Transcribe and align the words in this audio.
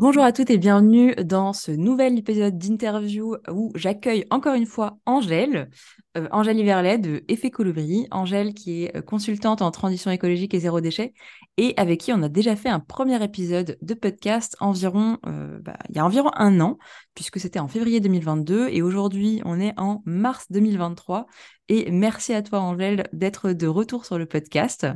Bonjour 0.00 0.24
à 0.24 0.32
toutes 0.32 0.48
et 0.48 0.56
bienvenue 0.56 1.14
dans 1.16 1.52
ce 1.52 1.70
nouvel 1.70 2.18
épisode 2.18 2.56
d'interview 2.56 3.36
où 3.52 3.70
j'accueille 3.74 4.24
encore 4.30 4.54
une 4.54 4.64
fois 4.64 4.96
Angèle, 5.04 5.68
euh, 6.16 6.26
Angèle 6.32 6.58
Iverlet 6.58 6.96
de 6.96 7.22
Effet 7.28 7.50
Colibri, 7.50 8.08
Angèle 8.10 8.54
qui 8.54 8.84
est 8.84 8.96
euh, 8.96 9.02
consultante 9.02 9.60
en 9.60 9.70
transition 9.70 10.10
écologique 10.10 10.54
et 10.54 10.60
zéro 10.60 10.80
déchet 10.80 11.12
et 11.58 11.74
avec 11.76 12.00
qui 12.00 12.14
on 12.14 12.22
a 12.22 12.30
déjà 12.30 12.56
fait 12.56 12.70
un 12.70 12.80
premier 12.80 13.22
épisode 13.22 13.76
de 13.82 13.92
podcast 13.92 14.56
environ, 14.60 15.18
euh, 15.26 15.58
bah, 15.60 15.76
il 15.90 15.96
y 15.96 15.98
a 15.98 16.06
environ 16.06 16.30
un 16.34 16.60
an 16.60 16.78
puisque 17.14 17.38
c'était 17.38 17.58
en 17.58 17.68
février 17.68 18.00
2022 18.00 18.68
et 18.70 18.80
aujourd'hui 18.80 19.42
on 19.44 19.60
est 19.60 19.78
en 19.78 20.00
mars 20.06 20.46
2023 20.48 21.26
et 21.68 21.90
merci 21.90 22.32
à 22.32 22.40
toi 22.40 22.60
Angèle 22.60 23.06
d'être 23.12 23.52
de 23.52 23.66
retour 23.66 24.06
sur 24.06 24.16
le 24.16 24.24
podcast. 24.24 24.86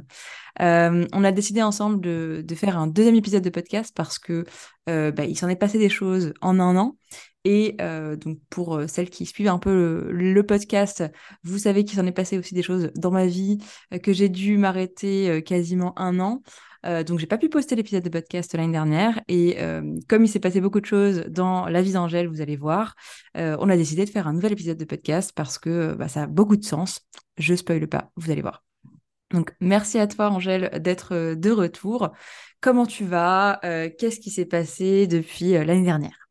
Euh, 0.61 1.07
on 1.13 1.25
a 1.25 1.33
décidé 1.33 1.63
ensemble 1.63 2.01
de, 2.01 2.45
faire 2.55 2.79
un 2.79 2.87
deuxième 2.87 3.17
épisode 3.17 3.42
de 3.42 3.51
podcast 3.51 3.92
parce 3.95 4.19
que 4.19 4.45
euh, 4.89 5.11
bah, 5.11 5.25
il 5.25 5.37
s'en 5.37 5.48
est 5.48 5.56
passé 5.56 5.78
des 5.78 5.89
choses 5.89 6.33
en 6.41 6.61
un 6.61 6.77
an. 6.77 6.97
Et 7.47 7.77
euh, 7.83 8.17
donc 8.17 8.39
pour 8.48 8.81
celles 8.89 9.11
qui 9.11 9.27
suivent 9.27 9.48
un 9.48 9.59
peu 9.59 10.09
le, 10.11 10.47
podcast, 10.47 11.05
vous 11.43 11.59
savez 11.59 11.84
qu'il 11.84 11.98
s'en 11.98 12.06
est 12.06 12.12
passé 12.12 12.39
aussi 12.39 12.55
des 12.55 12.62
choses 12.62 12.91
dans 12.95 13.11
ma 13.11 13.27
vie, 13.27 13.59
que 14.03 14.15
j'ai 14.15 14.31
dû 14.31 14.56
m'arrêter 14.56 15.43
quasiment 15.43 15.93
un 15.98 16.20
an. 16.20 16.43
donc 17.06 17.19
j'ai 17.19 17.27
pas 17.27 17.37
pu 17.37 17.50
poster 17.50 17.77
l'épisode 17.77 18.03
de 18.03 18.09
podcast 18.09 18.55
l'année 18.55 18.73
dernière 18.73 19.21
et 19.28 19.59
comme 20.09 20.25
il 20.25 20.28
s'est 20.28 20.41
passé 20.41 20.62
beaucoup 20.62 20.81
de 20.81 20.87
choses 20.87 21.25
dans 21.28 21.67
la 21.67 21.83
vie 21.83 21.93
d'Angèle, 21.93 22.28
vous 22.28 22.41
allez 22.41 22.56
voir, 22.56 22.95
on 23.34 23.69
a 23.69 23.77
décidé 23.77 24.06
de 24.06 24.11
faire 24.11 24.27
un 24.27 24.33
nouvel 24.33 24.53
épisode 24.53 24.78
de 24.78 24.84
podcast 24.87 25.33
parce 25.34 25.59
que 25.59 25.93
bah, 25.95 26.09
ça 26.09 26.23
a 26.23 26.27
beaucoup 26.27 26.56
de 26.56 26.65
sens. 26.65 27.00
Je 27.37 27.55
spoile 27.55 27.89
pas, 27.89 28.11
vous 28.17 28.31
allez 28.31 28.43
voir. 28.43 28.65
Donc, 29.35 29.53
merci 29.61 29.99
à 29.99 30.07
toi, 30.07 30.31
Angèle, 30.31 30.71
d'être 30.81 31.13
euh, 31.13 31.35
de 31.35 31.51
retour. 31.51 32.11
Comment 32.61 32.87
tu 32.87 33.05
vas? 33.05 33.59
Euh, 33.65 33.91
Qu'est-ce 33.99 34.21
qui 34.21 34.31
s'est 34.31 34.47
passé 34.47 35.09
depuis 35.09 35.57
euh, 35.57 35.65
l'année 35.65 35.83
dernière? 35.83 36.29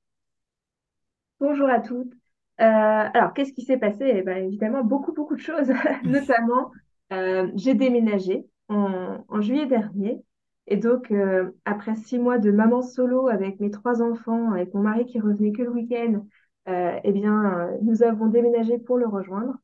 Bonjour 1.41 1.69
à 1.69 1.81
toutes. 1.81 2.13
alors, 2.57 3.33
qu'est-ce 3.33 3.51
qui 3.51 3.63
s'est 3.63 3.77
passé? 3.77 4.09
Eh 4.15 4.21
ben, 4.21 4.45
Évidemment, 4.45 4.85
beaucoup, 4.85 5.11
beaucoup 5.11 5.35
de 5.35 5.41
choses. 5.41 5.67
Notamment, 6.05 6.71
j'ai 7.55 7.73
déménagé 7.73 8.45
en, 8.69 9.41
juillet 9.41 9.65
dernier. 9.65 10.23
Et 10.67 10.77
donc, 10.77 11.13
après 11.65 11.95
six 11.95 12.17
mois 12.17 12.37
de 12.37 12.49
maman 12.51 12.81
solo 12.81 13.27
avec 13.27 13.59
mes 13.59 13.69
trois 13.69 14.01
enfants, 14.01 14.53
avec 14.53 14.73
mon 14.73 14.81
mari 14.81 15.05
qui 15.05 15.19
revenait 15.19 15.51
que 15.51 15.63
le 15.63 15.71
week-end, 15.71 16.25
eh 16.67 17.11
bien, 17.11 17.69
nous 17.81 18.03
avons 18.03 18.27
déménagé 18.27 18.77
pour 18.77 18.97
le 18.97 19.07
rejoindre. 19.07 19.57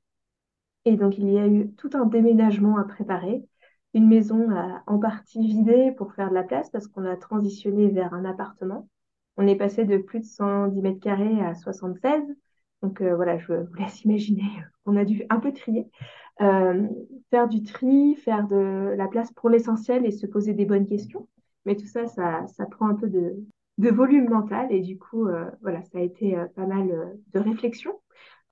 Et 0.90 0.98
donc, 0.98 1.20
il 1.20 1.30
y 1.30 1.38
a 1.38 1.48
eu 1.48 1.72
tout 1.74 1.92
un 1.94 2.06
déménagement 2.06 2.78
à 2.78 2.84
préparer. 2.84 3.46
Une 3.94 4.08
maison 4.08 4.50
en 4.88 4.98
partie 4.98 5.46
vidée 5.46 5.92
pour 5.98 6.14
faire 6.14 6.30
de 6.30 6.34
la 6.34 6.44
place 6.44 6.70
parce 6.72 6.88
qu'on 6.88 7.06
a 7.06 7.16
transitionné 7.16 7.90
vers 7.90 8.14
un 8.14 8.26
appartement. 8.26 8.88
On 9.38 9.46
est 9.46 9.56
passé 9.56 9.86
de 9.86 9.98
plus 9.98 10.20
de 10.20 10.26
110 10.26 10.82
mètres 10.82 11.00
carrés 11.00 11.42
à 11.42 11.54
76. 11.54 12.24
Donc 12.82 13.02
euh, 13.02 13.16
voilà, 13.16 13.38
je 13.38 13.54
vous 13.54 13.74
laisse 13.76 14.04
imaginer 14.06 14.50
qu'on 14.84 14.98
a 14.98 15.06
dû 15.06 15.24
un 15.30 15.40
peu 15.40 15.54
trier. 15.54 15.88
Euh, 16.42 16.88
faire 17.30 17.48
du 17.48 17.62
tri, 17.62 18.16
faire 18.16 18.48
de 18.48 18.96
la 18.98 19.08
place 19.08 19.32
pour 19.34 19.50
l'essentiel 19.50 20.08
et 20.08 20.12
se 20.12 20.26
poser 20.26 20.54
des 20.54 20.66
bonnes 20.66 20.88
questions. 20.88 21.28
Mais 21.66 21.76
tout 21.76 21.86
ça, 21.86 22.08
ça, 22.08 22.66
prend 22.72 22.88
un 22.88 22.96
peu 22.96 23.10
de, 23.10 23.36
de 23.78 23.90
volume 23.90 24.30
mental 24.30 24.68
et 24.72 24.80
du 24.80 24.98
coup, 24.98 25.28
euh, 25.28 25.46
voilà, 25.62 25.84
ça 25.84 26.00
a 26.00 26.02
été 26.02 26.36
pas 26.56 26.66
mal 26.66 27.18
de 27.34 27.40
réflexion. 27.40 27.94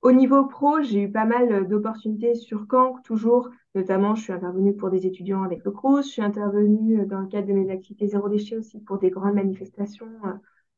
Au 0.03 0.11
niveau 0.11 0.45
pro, 0.45 0.81
j'ai 0.81 1.03
eu 1.03 1.11
pas 1.11 1.25
mal 1.25 1.51
euh, 1.51 1.63
d'opportunités 1.63 2.35
sur 2.35 2.65
Caen, 2.69 2.97
toujours. 3.03 3.49
Notamment, 3.73 4.15
je 4.15 4.23
suis 4.23 4.33
intervenue 4.33 4.75
pour 4.75 4.89
des 4.89 5.07
étudiants 5.07 5.43
avec 5.43 5.63
le 5.63 5.71
CRUS. 5.71 6.03
Je 6.03 6.11
suis 6.11 6.21
intervenue 6.21 7.01
euh, 7.01 7.05
dans 7.05 7.19
le 7.19 7.27
cadre 7.27 7.47
de 7.47 7.53
mes 7.53 7.71
activités 7.71 8.07
zéro 8.07 8.29
déchet 8.29 8.57
aussi 8.57 8.79
pour 8.79 8.99
des 8.99 9.09
grandes 9.09 9.33
manifestations 9.33 10.11
euh, 10.25 10.33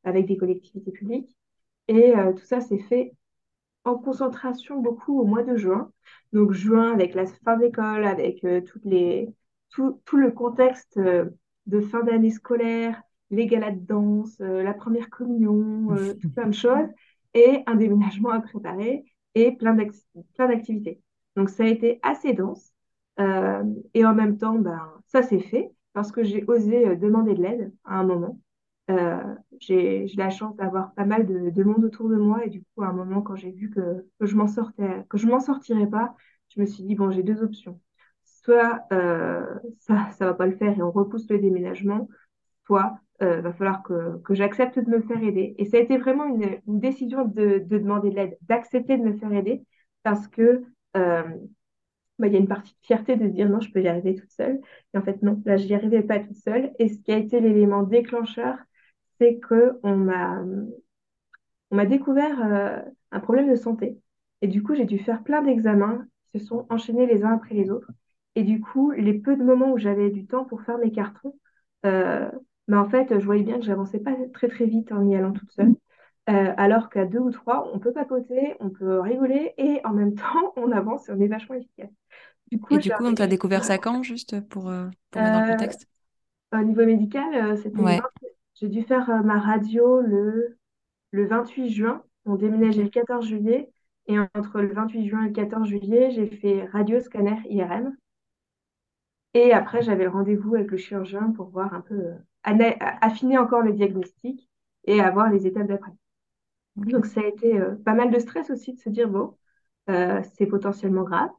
avec 0.05 0.25
des 0.25 0.37
collectivités 0.37 0.91
publiques. 0.91 1.35
Et 1.89 2.13
tout 2.37 2.45
ça 2.45 2.61
s'est 2.61 2.77
fait 2.77 3.15
en 3.83 3.95
concentration 3.95 4.79
beaucoup 4.79 5.19
au 5.19 5.25
mois 5.25 5.41
de 5.41 5.55
juin. 5.55 5.91
Donc 6.33 6.51
juin 6.51 6.93
avec 6.93 7.15
la 7.15 7.25
fin 7.25 7.57
d'école, 7.57 8.05
avec 8.05 8.45
toutes 8.67 8.85
les, 8.85 9.33
tout, 9.71 9.99
tout, 10.05 10.17
le 10.17 10.29
contexte 10.29 10.99
de 10.99 11.81
fin 11.81 12.03
d'année 12.03 12.29
scolaire, 12.29 13.01
les 13.31 13.47
galas 13.47 13.71
de 13.71 13.79
danse, 13.79 14.37
la 14.39 14.75
première 14.75 15.09
communion, 15.09 15.87
tout 16.21 16.29
plein 16.29 16.45
de 16.45 16.53
choses, 16.53 16.89
et 17.33 17.63
un 17.67 17.75
déménagement 17.75 18.29
à 18.29 18.41
préparer 18.41 19.05
et 19.35 19.51
plein 19.55 19.75
d'activités. 19.75 21.01
Donc 21.35 21.49
ça 21.49 21.63
a 21.63 21.67
été 21.67 21.99
assez 22.03 22.33
dense. 22.33 22.73
Euh, 23.19 23.63
et 23.93 24.05
en 24.05 24.13
même 24.15 24.37
temps, 24.37 24.55
ben, 24.55 24.81
ça 25.07 25.23
s'est 25.23 25.39
fait 25.39 25.71
parce 25.93 26.11
que 26.11 26.23
j'ai 26.23 26.43
osé 26.45 26.87
euh, 26.87 26.95
demander 26.95 27.33
de 27.33 27.41
l'aide 27.41 27.73
à 27.83 27.99
un 27.99 28.03
moment. 28.03 28.39
Euh, 28.89 29.35
j'ai 29.59 30.07
la 30.17 30.29
chance 30.29 30.55
d'avoir 30.55 30.93
pas 30.93 31.05
mal 31.05 31.25
de, 31.27 31.63
monde 31.63 31.83
autour 31.85 32.09
de 32.09 32.15
moi 32.15 32.45
et 32.45 32.49
du 32.49 32.63
coup, 32.63 32.83
à 32.83 32.87
un 32.87 32.93
moment, 32.93 33.21
quand 33.21 33.35
j'ai 33.35 33.51
vu 33.51 33.69
que, 33.69 34.05
je 34.19 34.35
m'en 34.35 34.47
sortais, 34.47 35.05
que 35.09 35.17
je 35.17 35.27
m'en 35.27 35.39
sortirais 35.39 35.87
pas, 35.87 36.15
je 36.49 36.61
me 36.61 36.65
suis 36.65 36.83
dit 36.83 36.95
bon, 36.95 37.11
j'ai 37.11 37.23
deux 37.23 37.43
options. 37.43 37.79
Soit 38.25 38.87
ça, 39.79 40.09
ça 40.11 40.25
va 40.25 40.33
pas 40.33 40.47
le 40.47 40.55
faire 40.55 40.77
et 40.77 40.81
on 40.81 40.91
repousse 40.91 41.29
le 41.29 41.39
déménagement, 41.39 42.07
soit 42.65 42.99
euh, 43.21 43.41
va 43.41 43.53
falloir 43.53 43.83
que, 43.83 44.17
que 44.23 44.33
j'accepte 44.33 44.79
de 44.79 44.89
me 44.89 45.01
faire 45.01 45.21
aider. 45.23 45.55
Et 45.57 45.65
ça 45.65 45.77
a 45.77 45.79
été 45.81 45.97
vraiment 45.97 46.25
une, 46.25 46.59
une 46.67 46.79
décision 46.79 47.25
de, 47.25 47.59
de, 47.59 47.77
demander 47.77 48.09
de 48.11 48.15
l'aide, 48.15 48.37
d'accepter 48.43 48.97
de 48.97 49.03
me 49.03 49.13
faire 49.17 49.33
aider, 49.33 49.63
parce 50.03 50.27
que 50.27 50.63
euh, 50.97 51.23
bah, 52.19 52.27
il 52.27 52.33
y 52.33 52.35
a 52.35 52.39
une 52.39 52.47
partie 52.47 52.73
de 52.73 52.85
fierté 52.85 53.15
de 53.15 53.27
dire 53.27 53.49
non, 53.49 53.61
je 53.61 53.71
peux 53.71 53.81
y 53.81 53.87
arriver 53.87 54.15
toute 54.15 54.31
seule. 54.31 54.59
Et 54.93 54.97
en 54.97 55.01
fait, 55.03 55.21
non, 55.23 55.41
là, 55.45 55.57
je 55.57 55.65
n'y 55.67 55.73
arrivais 55.73 56.03
pas 56.03 56.19
toute 56.19 56.35
seule. 56.37 56.71
Et 56.79 56.89
ce 56.89 56.99
qui 56.99 57.11
a 57.11 57.17
été 57.17 57.39
l'élément 57.39 57.83
déclencheur, 57.83 58.57
c'est 59.19 59.39
qu'on 59.39 59.95
m'a 59.97 60.41
on 61.71 61.75
m'a 61.75 61.85
découvert 61.85 62.39
euh, 62.45 62.79
un 63.11 63.19
problème 63.19 63.49
de 63.49 63.55
santé. 63.55 63.97
Et 64.41 64.47
du 64.47 64.63
coup, 64.63 64.75
j'ai 64.75 64.85
dû 64.85 64.99
faire 64.99 65.23
plein 65.23 65.41
d'examens 65.41 66.05
qui 66.31 66.39
se 66.39 66.45
sont 66.45 66.65
enchaînés 66.69 67.05
les 67.05 67.23
uns 67.23 67.33
après 67.33 67.55
les 67.55 67.69
autres. 67.71 67.91
Et 68.35 68.43
du 68.43 68.61
coup, 68.61 68.91
les 68.91 69.13
peu 69.13 69.35
de 69.35 69.43
moments 69.43 69.71
où 69.71 69.77
j'avais 69.77 70.09
du 70.09 70.25
temps 70.25 70.45
pour 70.45 70.61
faire 70.63 70.77
mes 70.77 70.91
cartons, 70.91 71.35
mais 72.69 72.77
en 72.77 72.87
fait, 72.87 73.19
je 73.19 73.25
voyais 73.25 73.43
bien 73.43 73.59
que 73.59 73.65
j'avançais 73.65 73.99
pas 73.99 74.15
très 74.33 74.47
très 74.47 74.65
vite 74.65 74.91
en 74.91 75.05
y 75.09 75.15
allant 75.15 75.33
toute 75.33 75.51
seule. 75.51 75.75
Euh, 76.29 76.53
alors 76.57 76.89
qu'à 76.89 77.05
deux 77.05 77.17
ou 77.17 77.31
trois, 77.31 77.69
on 77.73 77.79
peut 77.79 77.91
papoter, 77.91 78.55
on 78.59 78.69
peut 78.69 78.99
rigoler 78.99 79.53
et 79.57 79.81
en 79.83 79.91
même 79.91 80.13
temps, 80.13 80.53
on 80.55 80.71
avance 80.71 81.09
et 81.09 81.11
on 81.11 81.19
est 81.19 81.27
vachement 81.27 81.55
efficace. 81.55 81.89
Du 82.51 82.59
coup, 82.59 82.75
et 82.75 82.77
du 82.77 82.91
coup, 82.91 83.05
on 83.05 83.13
t'a 83.15 83.25
découvert 83.25 83.65
ça 83.65 83.79
quand, 83.79 84.03
juste 84.03 84.39
pour, 84.47 84.69
euh, 84.69 84.87
pour 85.09 85.21
mettre 85.21 85.33
dans 85.33 85.45
le 85.45 85.51
contexte? 85.51 85.87
Au 86.53 86.63
niveau 86.63 86.85
médical, 86.85 87.57
c'était 87.57 87.99
j'ai 88.55 88.67
dû 88.67 88.83
faire 88.83 89.23
ma 89.23 89.39
radio 89.39 90.01
le, 90.01 90.57
le 91.11 91.27
28 91.27 91.69
juin. 91.69 92.03
On 92.25 92.35
déménageait 92.35 92.83
le 92.83 92.89
14 92.89 93.25
juillet. 93.25 93.71
Et 94.07 94.17
entre 94.19 94.61
le 94.61 94.73
28 94.73 95.07
juin 95.07 95.23
et 95.23 95.27
le 95.27 95.33
14 95.33 95.67
juillet, 95.67 96.11
j'ai 96.11 96.27
fait 96.27 96.65
radio, 96.71 96.99
scanner, 96.99 97.37
IRM. 97.49 97.95
Et 99.33 99.53
après, 99.53 99.81
j'avais 99.81 100.07
rendez-vous 100.07 100.55
avec 100.55 100.71
le 100.71 100.77
chirurgien 100.77 101.31
pour 101.35 101.49
voir 101.49 101.73
un 101.73 101.81
peu, 101.81 101.95
euh, 101.95 102.13
affiner 103.01 103.37
encore 103.37 103.61
le 103.61 103.73
diagnostic 103.73 104.49
et 104.85 105.01
avoir 105.01 105.29
les 105.29 105.47
étapes 105.47 105.67
d'après. 105.67 105.91
Donc, 106.75 107.05
ça 107.05 107.21
a 107.21 107.27
été 107.27 107.59
euh, 107.59 107.75
pas 107.83 107.93
mal 107.93 108.11
de 108.11 108.19
stress 108.19 108.49
aussi 108.49 108.73
de 108.73 108.79
se 108.79 108.89
dire, 108.89 109.09
bon, 109.09 109.35
euh, 109.89 110.21
c'est 110.35 110.45
potentiellement 110.45 111.03
grave. 111.03 111.29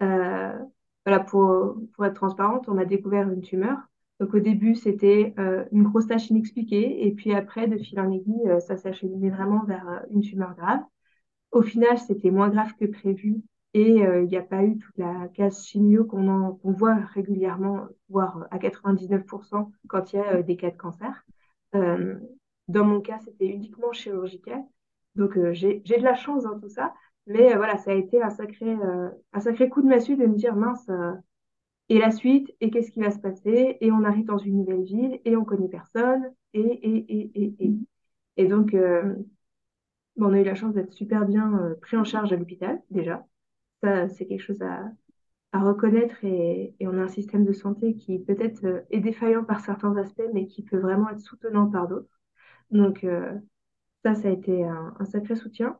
voilà, 0.00 1.20
pour, 1.26 1.76
pour 1.94 2.04
être 2.06 2.14
transparente, 2.14 2.68
on 2.68 2.78
a 2.78 2.84
découvert 2.84 3.28
une 3.30 3.42
tumeur. 3.42 3.78
Donc, 4.20 4.34
au 4.34 4.40
début, 4.40 4.74
c'était 4.74 5.34
une 5.70 5.84
grosse 5.84 6.08
tâche 6.08 6.30
inexpliquée. 6.30 7.06
Et 7.06 7.12
puis 7.12 7.34
après, 7.34 7.68
de 7.68 7.78
fil 7.78 8.00
en 8.00 8.10
aiguille, 8.10 8.50
ça 8.60 8.76
s'est 8.76 8.88
acheminé 8.88 9.30
vraiment 9.30 9.64
vers 9.64 10.04
une 10.10 10.22
tumeur 10.22 10.54
grave. 10.56 10.80
Au 11.52 11.62
final, 11.62 11.98
c'était 11.98 12.30
moins 12.30 12.48
grave 12.48 12.74
que 12.78 12.84
prévu 12.86 13.42
et 13.74 14.06
euh, 14.06 14.22
il 14.22 14.28
n'y 14.28 14.36
a 14.36 14.42
pas 14.42 14.64
eu 14.64 14.78
toute 14.78 14.96
la 14.98 15.28
case 15.34 15.64
chimio 15.66 16.04
qu'on 16.04 16.58
voit 16.64 16.96
régulièrement, 17.14 17.86
voire 18.08 18.46
à 18.50 18.58
99% 18.58 19.70
quand 19.88 20.12
il 20.12 20.16
y 20.16 20.18
a 20.20 20.36
euh, 20.36 20.42
des 20.42 20.56
cas 20.56 20.70
de 20.70 20.76
cancer. 20.76 21.24
Euh, 21.74 22.18
dans 22.68 22.84
mon 22.84 23.00
cas, 23.00 23.18
c'était 23.24 23.46
uniquement 23.46 23.92
chirurgical. 23.92 24.62
Donc, 25.16 25.38
j'ai 25.52 25.80
de 25.80 26.02
la 26.02 26.14
chance 26.14 26.44
dans 26.44 26.58
tout 26.58 26.68
ça. 26.68 26.94
Mais 27.26 27.54
voilà, 27.56 27.76
ça 27.78 27.90
a 27.90 27.94
été 27.94 28.22
un 28.22 28.30
sacré, 28.30 28.76
un 29.32 29.40
sacré 29.40 29.68
coup 29.68 29.82
de 29.82 29.86
massue 29.88 30.16
de 30.16 30.26
me 30.26 30.34
dire, 30.34 30.56
mince, 30.56 30.88
et 31.88 31.98
la 31.98 32.10
suite, 32.10 32.54
et 32.60 32.70
qu'est-ce 32.70 32.90
qui 32.90 33.00
va 33.00 33.10
se 33.10 33.18
passer, 33.18 33.78
et 33.80 33.90
on 33.92 34.04
arrive 34.04 34.26
dans 34.26 34.38
une 34.38 34.58
nouvelle 34.58 34.84
ville, 34.84 35.20
et 35.24 35.36
on 35.36 35.44
connaît 35.44 35.68
personne, 35.68 36.32
et, 36.54 36.60
et, 36.60 36.96
et, 37.12 37.30
et, 37.34 37.54
et. 37.66 37.74
Et 38.36 38.46
donc, 38.46 38.74
euh, 38.74 39.14
on 40.16 40.34
a 40.34 40.40
eu 40.40 40.44
la 40.44 40.54
chance 40.54 40.74
d'être 40.74 40.92
super 40.92 41.24
bien 41.26 41.58
euh, 41.58 41.74
pris 41.80 41.96
en 41.96 42.04
charge 42.04 42.30
à 42.32 42.36
l'hôpital, 42.36 42.82
déjà. 42.90 43.26
Ça, 43.82 44.08
c'est 44.08 44.26
quelque 44.26 44.42
chose 44.42 44.62
à, 44.62 44.90
reconnaître, 45.52 46.24
et, 46.24 46.74
et, 46.78 46.86
on 46.88 46.98
a 46.98 47.02
un 47.02 47.08
système 47.08 47.44
de 47.44 47.52
santé 47.52 47.94
qui 47.96 48.18
peut-être 48.18 48.64
euh, 48.64 48.80
est 48.90 49.00
défaillant 49.00 49.44
par 49.44 49.60
certains 49.60 49.96
aspects, 49.96 50.22
mais 50.34 50.46
qui 50.46 50.62
peut 50.62 50.78
vraiment 50.78 51.10
être 51.10 51.20
soutenant 51.20 51.68
par 51.68 51.88
d'autres. 51.88 52.20
Donc, 52.70 53.04
euh, 53.04 53.32
ça, 54.04 54.14
ça 54.14 54.28
a 54.28 54.32
été 54.32 54.64
un, 54.64 54.94
sacré 55.06 55.36
soutien 55.36 55.78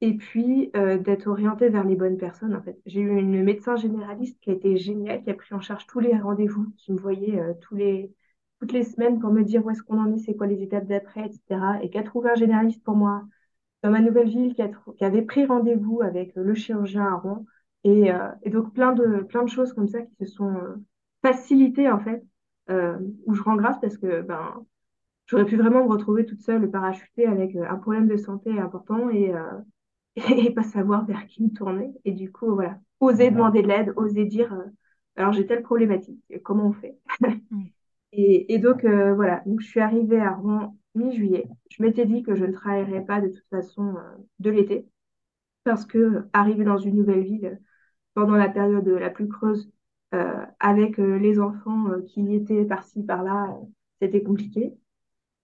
et 0.00 0.16
puis 0.16 0.70
euh, 0.76 0.98
d'être 0.98 1.26
orienté 1.28 1.68
vers 1.68 1.84
les 1.84 1.96
bonnes 1.96 2.18
personnes. 2.18 2.54
En 2.56 2.62
fait, 2.62 2.78
j'ai 2.86 3.00
eu 3.00 3.18
une 3.18 3.42
médecin 3.44 3.76
généraliste 3.76 4.40
qui 4.40 4.50
a 4.50 4.54
été 4.54 4.76
géniale, 4.76 5.22
qui 5.22 5.30
a 5.30 5.34
pris 5.34 5.54
en 5.54 5.60
charge 5.60 5.86
tous 5.86 6.00
les 6.00 6.16
rendez-vous, 6.16 6.72
qui 6.78 6.92
me 6.92 6.98
voyait 6.98 7.40
toutes 7.60 7.78
les 8.72 8.84
semaines 8.84 9.20
pour 9.20 9.32
me 9.32 9.44
dire 9.44 9.64
où 9.64 9.70
est-ce 9.70 9.82
qu'on 9.82 10.00
en 10.00 10.12
est, 10.14 10.18
c'est 10.18 10.36
quoi 10.36 10.46
les 10.46 10.62
étapes 10.62 10.86
d'après, 10.86 11.26
etc. 11.26 11.60
Et 11.82 11.90
qui 11.90 11.98
a 11.98 12.02
trouvé 12.02 12.30
un 12.30 12.34
généraliste 12.34 12.82
pour 12.82 12.96
moi 12.96 13.24
dans 13.82 13.90
ma 13.90 14.00
nouvelle 14.00 14.28
ville, 14.28 14.54
qui, 14.54 14.62
a 14.62 14.68
qui 14.68 15.04
avait 15.04 15.22
pris 15.22 15.46
rendez-vous 15.46 16.02
avec 16.02 16.32
le 16.34 16.54
chirurgien 16.54 17.06
à 17.06 17.14
Rouen. 17.14 17.46
Et, 17.84 18.12
euh, 18.12 18.28
et, 18.42 18.50
donc 18.50 18.74
plein 18.74 18.92
de, 18.92 19.22
plein 19.22 19.42
de 19.42 19.48
choses 19.48 19.72
comme 19.72 19.88
ça 19.88 20.02
qui 20.02 20.14
se 20.20 20.26
sont 20.26 20.54
facilitées 21.22 21.90
en 21.90 21.98
fait, 21.98 22.22
où 22.68 23.34
je 23.34 23.42
rends 23.42 23.56
grâce 23.56 23.80
parce 23.80 23.96
que 23.96 24.20
ben, 24.20 24.64
j'aurais 25.26 25.46
pu 25.46 25.56
vraiment 25.56 25.84
me 25.84 25.90
retrouver 25.90 26.26
toute 26.26 26.42
seule 26.42 26.70
parachutée 26.70 27.26
avec 27.26 27.56
un 27.56 27.76
problème 27.76 28.06
de 28.06 28.16
santé 28.16 28.58
important 28.58 29.08
et, 29.08 29.32
et 30.16 30.50
pas 30.50 30.62
savoir 30.62 31.04
vers 31.06 31.26
qui 31.26 31.42
me 31.42 31.50
tourner. 31.50 31.92
Et 32.04 32.12
du 32.12 32.30
coup, 32.32 32.54
voilà, 32.54 32.78
oser 33.00 33.30
demander 33.30 33.62
de 33.62 33.68
l'aide, 33.68 33.92
oser 33.96 34.24
dire, 34.24 34.52
euh, 34.52 34.64
alors 35.16 35.32
j'ai 35.32 35.46
telle 35.46 35.62
problématique, 35.62 36.22
comment 36.42 36.66
on 36.68 36.72
fait? 36.72 36.96
Mm. 37.50 37.64
et, 38.12 38.54
et, 38.54 38.58
donc, 38.58 38.84
euh, 38.84 39.14
voilà, 39.14 39.42
donc 39.46 39.60
je 39.60 39.66
suis 39.66 39.80
arrivée 39.80 40.20
à 40.20 40.32
Rouen 40.32 40.76
mi-juillet. 40.94 41.46
Je 41.70 41.82
m'étais 41.82 42.06
dit 42.06 42.22
que 42.22 42.34
je 42.34 42.44
ne 42.44 42.52
travaillerais 42.52 43.04
pas 43.04 43.20
de 43.20 43.28
toute 43.28 43.48
façon 43.50 43.96
euh, 43.96 44.00
de 44.38 44.50
l'été, 44.50 44.86
parce 45.64 45.86
que 45.86 46.24
arriver 46.32 46.64
dans 46.64 46.78
une 46.78 46.96
nouvelle 46.96 47.22
ville 47.22 47.60
pendant 48.14 48.36
la 48.36 48.48
période 48.48 48.88
la 48.88 49.10
plus 49.10 49.28
creuse, 49.28 49.70
avec 50.58 50.98
les 50.98 51.38
enfants 51.38 51.86
qui 52.08 52.34
étaient 52.34 52.64
par-ci, 52.64 53.04
par-là, 53.04 53.56
c'était 54.02 54.24
compliqué. 54.24 54.74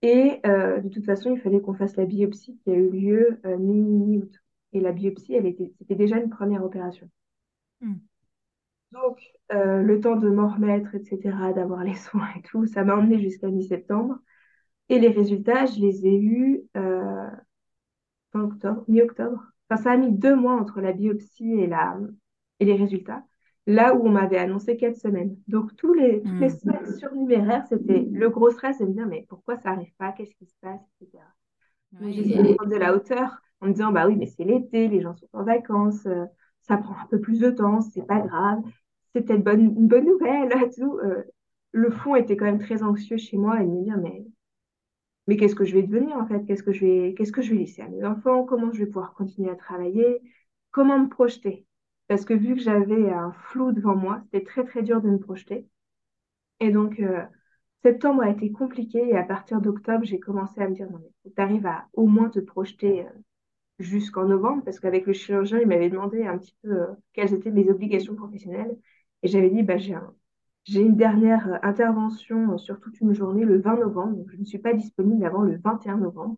Et 0.01 0.41
de 0.43 0.89
toute 0.89 1.05
façon, 1.05 1.33
il 1.33 1.39
fallait 1.39 1.61
qu'on 1.61 1.73
fasse 1.73 1.95
la 1.95 2.03
biopsie 2.03 2.57
qui 2.57 2.71
a 2.71 2.73
eu 2.73 2.89
lieu 2.89 3.39
mi-août. 3.45 4.33
Et 4.73 4.81
la 4.81 4.91
biopsie, 4.91 5.33
elle 5.33 5.45
était, 5.45 5.71
c'était 5.77 5.95
déjà 5.95 6.17
une 6.17 6.29
première 6.29 6.65
opération. 6.65 7.09
Hmm. 7.81 7.95
Donc, 8.91 9.19
euh, 9.51 9.81
le 9.81 9.99
temps 9.99 10.15
de 10.15 10.29
m'en 10.29 10.47
remettre, 10.47 10.95
etc., 10.95 11.19
d'avoir 11.53 11.83
les 11.83 11.95
soins 11.95 12.29
et 12.37 12.41
tout, 12.43 12.65
ça 12.65 12.83
m'a 12.83 12.95
emmené 12.95 13.19
jusqu'à 13.19 13.49
mi-septembre. 13.49 14.19
Et 14.89 14.99
les 14.99 15.09
résultats, 15.09 15.65
je 15.65 15.79
les 15.79 16.05
ai 16.05 16.15
eus 16.15 16.63
euh, 16.77 17.29
fin 18.31 18.41
octobre, 18.41 18.83
mi-octobre. 18.87 19.43
Enfin, 19.69 19.83
ça 19.83 19.91
a 19.91 19.97
mis 19.97 20.11
deux 20.11 20.35
mois 20.35 20.53
entre 20.53 20.79
la 20.79 20.93
biopsie 20.93 21.53
et, 21.53 21.67
la, 21.67 21.97
et 22.59 22.65
les 22.65 22.75
résultats. 22.75 23.23
Là 23.65 23.95
où 23.95 24.07
on 24.07 24.09
m'avait 24.09 24.37
annoncé 24.37 24.77
quatre 24.77 24.95
semaines. 24.95 25.35
Donc, 25.49 25.75
tous 25.75 25.93
les, 25.93 26.21
toutes 26.21 26.39
les 26.39 26.47
hmm. 26.47 26.57
semaines 26.57 26.95
surnuméraires, 26.97 27.65
c'était 27.67 28.07
le 28.09 28.29
gros 28.29 28.49
stress 28.49 28.79
de 28.79 28.85
me 28.85 28.93
dire, 28.93 29.07
mais 29.07 29.25
pourquoi 29.27 29.57
ça 29.57 29.71
n'arrive 29.71 29.93
pas? 29.97 30.13
Qu'est-ce 30.13 30.35
qui 30.35 30.45
se 30.45 30.55
passe? 30.61 30.79
Etc. 31.01 31.19
J'essayais 32.01 32.43
de 32.43 32.53
prendre 32.53 32.71
de 32.71 32.77
la 32.77 32.95
hauteur 32.95 33.41
en 33.61 33.67
me 33.67 33.71
disant 33.71 33.91
bah 33.91 34.07
oui, 34.07 34.15
mais 34.15 34.25
c'est 34.25 34.43
l'été, 34.43 34.87
les 34.87 35.01
gens 35.01 35.15
sont 35.15 35.27
en 35.33 35.43
vacances, 35.43 36.05
euh, 36.05 36.25
ça 36.61 36.77
prend 36.77 36.95
un 36.95 37.07
peu 37.09 37.19
plus 37.19 37.39
de 37.39 37.49
temps, 37.49 37.81
c'est 37.81 38.05
pas 38.05 38.19
grave, 38.19 38.61
c'est 39.13 39.21
peut-être 39.21 39.43
bonne, 39.43 39.61
une 39.61 39.87
bonne 39.87 40.05
nouvelle, 40.05 40.49
tout. 40.77 40.99
Euh, 40.99 41.23
le 41.71 41.89
fond 41.89 42.15
était 42.15 42.37
quand 42.37 42.45
même 42.45 42.59
très 42.59 42.83
anxieux 42.83 43.17
chez 43.17 43.37
moi 43.37 43.61
et 43.61 43.65
me 43.65 43.83
dire 43.83 43.97
mais 43.97 44.25
mais 45.27 45.37
qu'est-ce 45.37 45.55
que 45.55 45.65
je 45.65 45.73
vais 45.75 45.83
devenir 45.83 46.17
en 46.17 46.27
fait? 46.27 46.45
Qu'est-ce 46.45 46.63
que 46.63 46.71
je 46.73 46.85
vais 46.85 47.13
qu'est-ce 47.17 47.31
que 47.31 47.41
je 47.41 47.51
vais 47.51 47.57
laisser 47.59 47.81
à 47.81 47.89
mes 47.89 48.03
enfants? 48.05 48.45
Comment 48.45 48.71
je 48.71 48.79
vais 48.79 48.85
pouvoir 48.87 49.13
continuer 49.13 49.49
à 49.51 49.55
travailler? 49.55 50.21
Comment 50.71 50.99
me 50.99 51.09
projeter? 51.09 51.65
Parce 52.07 52.25
que 52.25 52.33
vu 52.33 52.55
que 52.55 52.61
j'avais 52.61 53.09
un 53.11 53.31
flou 53.33 53.71
devant 53.73 53.95
moi, 53.95 54.21
c'était 54.25 54.43
très 54.45 54.63
très 54.65 54.83
dur 54.83 55.01
de 55.01 55.09
me 55.09 55.19
projeter. 55.19 55.67
Et 56.59 56.71
donc 56.71 56.99
euh, 56.99 57.23
septembre 57.83 58.23
a 58.23 58.29
été 58.31 58.51
compliqué 58.51 58.99
et 59.09 59.17
à 59.17 59.23
partir 59.23 59.61
d'octobre, 59.61 60.05
j'ai 60.05 60.19
commencé 60.19 60.61
à 60.61 60.69
me 60.69 60.75
dire 60.75 60.89
non 60.91 60.99
mais 60.99 61.31
tu 61.35 61.41
arrives 61.41 61.67
à 61.67 61.87
au 61.93 62.07
moins 62.07 62.29
te 62.29 62.39
projeter 62.39 63.05
jusqu'en 63.79 64.25
novembre, 64.25 64.63
parce 64.63 64.79
qu'avec 64.79 65.05
le 65.05 65.13
chirurgien, 65.13 65.59
il 65.59 65.67
m'avait 65.67 65.89
demandé 65.89 66.25
un 66.25 66.37
petit 66.37 66.55
peu 66.63 66.71
euh, 66.71 66.87
quelles 67.13 67.33
étaient 67.33 67.51
mes 67.51 67.69
obligations 67.69 68.15
professionnelles. 68.15 68.77
Et 69.23 69.27
j'avais 69.27 69.49
dit, 69.49 69.63
bah, 69.63 69.77
j'ai 69.77 69.95
j'ai 70.67 70.81
une 70.81 70.95
dernière 70.95 71.47
euh, 71.47 71.57
intervention 71.63 72.53
euh, 72.53 72.57
sur 72.57 72.79
toute 72.79 72.99
une 73.01 73.13
journée 73.13 73.45
le 73.45 73.59
20 73.59 73.77
novembre, 73.77 74.17
donc 74.17 74.29
je 74.31 74.37
ne 74.37 74.45
suis 74.45 74.59
pas 74.59 74.73
disponible 74.73 75.25
avant 75.25 75.41
le 75.41 75.57
21 75.57 75.97
novembre. 75.97 76.37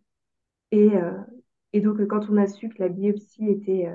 Et, 0.72 0.92
et 1.74 1.82
donc, 1.82 2.06
quand 2.06 2.30
on 2.30 2.38
a 2.38 2.46
su 2.46 2.70
que 2.70 2.78
la 2.78 2.90
biopsie 2.90 3.50
était, 3.50 3.92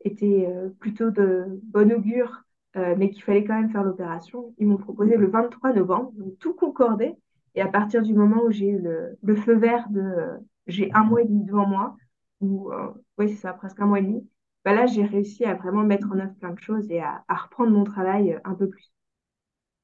était 0.00 0.48
plutôt 0.80 1.12
de 1.12 1.60
bon 1.62 1.92
augure, 1.92 2.42
mais 2.74 3.10
qu'il 3.10 3.22
fallait 3.22 3.44
quand 3.44 3.54
même 3.54 3.70
faire 3.70 3.84
l'opération, 3.84 4.52
ils 4.58 4.66
m'ont 4.66 4.78
proposé 4.78 5.16
le 5.16 5.28
23 5.28 5.74
novembre, 5.74 6.10
donc 6.16 6.36
tout 6.40 6.54
concordé. 6.54 7.14
Et 7.54 7.60
à 7.60 7.68
partir 7.68 8.02
du 8.02 8.14
moment 8.14 8.42
où 8.42 8.50
j'ai 8.50 8.70
eu 8.70 8.80
le, 8.80 9.36
feu 9.36 9.54
vert 9.54 9.88
de 9.90 10.40
j'ai 10.66 10.92
un 10.92 11.04
mois 11.04 11.22
et 11.22 11.24
demi 11.24 11.44
devant 11.44 11.66
moi, 11.66 11.96
ou 12.40 12.72
euh, 12.72 12.92
oui, 13.18 13.30
c'est 13.30 13.36
ça, 13.36 13.52
presque 13.52 13.80
un 13.80 13.86
mois 13.86 14.00
et 14.00 14.02
demi, 14.02 14.28
bah 14.64 14.74
là, 14.74 14.86
j'ai 14.86 15.04
réussi 15.04 15.44
à 15.44 15.54
vraiment 15.54 15.82
mettre 15.82 16.08
en 16.12 16.18
œuvre 16.18 16.34
plein 16.34 16.52
de 16.52 16.60
choses 16.60 16.90
et 16.90 17.00
à, 17.00 17.24
reprendre 17.28 17.72
mon 17.72 17.84
travail 17.84 18.34
euh, 18.34 18.40
un 18.44 18.54
peu 18.54 18.68
plus. 18.68 18.92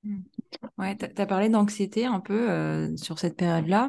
Mmh. 0.05 0.19
Ouais, 0.79 0.97
tu 0.97 1.07
as 1.21 1.27
parlé 1.27 1.49
d'anxiété 1.49 2.07
un 2.07 2.21
peu 2.21 2.51
euh, 2.51 2.97
sur 2.97 3.19
cette 3.19 3.37
période-là. 3.37 3.89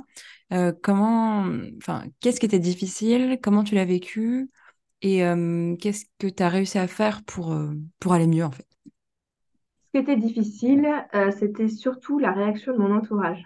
comment, 0.82 1.46
enfin, 1.78 2.04
qu'est-ce 2.20 2.40
qui 2.40 2.46
était 2.46 2.60
difficile? 2.60 3.40
Comment 3.42 3.64
tu 3.64 3.76
l'as 3.76 3.86
vécu? 3.86 4.50
Et 5.02 5.20
qu'est-ce 5.80 6.06
que 6.18 6.28
tu 6.28 6.44
as 6.44 6.50
réussi 6.50 6.78
à 6.78 6.88
faire 6.88 7.24
pour, 7.24 7.56
pour 8.00 8.14
aller 8.14 8.28
mieux 8.28 8.44
en 8.44 8.52
fait? 8.52 8.68
Ce 8.92 9.92
qui 9.92 9.98
était 9.98 10.18
difficile, 10.18 10.90
c'était 11.38 11.68
surtout 11.68 12.20
la 12.20 12.32
réaction 12.32 12.74
de 12.74 12.80
mon 12.80 12.96
entourage. 12.96 13.44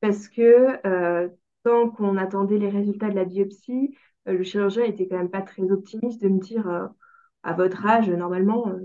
Parce 0.00 0.28
que 0.28 1.30
tant 1.62 1.90
qu'on 1.90 2.16
attendait 2.16 2.58
les 2.58 2.68
résultats 2.68 3.10
de 3.10 3.14
la 3.14 3.24
biopsie, 3.24 3.96
euh, 4.28 4.34
le 4.34 4.42
chirurgien 4.44 4.84
était 4.84 5.08
quand 5.08 5.16
même 5.16 5.30
pas 5.30 5.42
très 5.42 5.62
optimiste 5.70 6.22
de 6.22 6.28
me 6.28 6.40
dire 6.40 6.68
euh, 6.68 6.86
à 7.42 7.52
votre 7.54 7.84
âge, 7.86 8.08
normalement, 8.10 8.68
euh, 8.68 8.80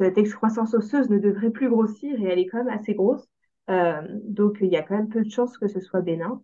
cette 0.00 0.18
excroissance 0.18 0.74
osseuse 0.74 1.10
ne 1.10 1.18
devrait 1.18 1.50
plus 1.50 1.68
grossir 1.68 2.20
et 2.20 2.24
elle 2.24 2.38
est 2.38 2.46
quand 2.46 2.58
même 2.64 2.76
assez 2.76 2.94
grosse. 2.94 3.26
donc 3.68 4.58
il 4.60 4.68
y 4.68 4.76
a 4.76 4.82
quand 4.82 4.96
même 4.96 5.08
peu 5.08 5.22
de 5.22 5.30
chances 5.30 5.58
que 5.58 5.68
ce 5.68 5.80
soit 5.80 6.00
bénin. 6.02 6.40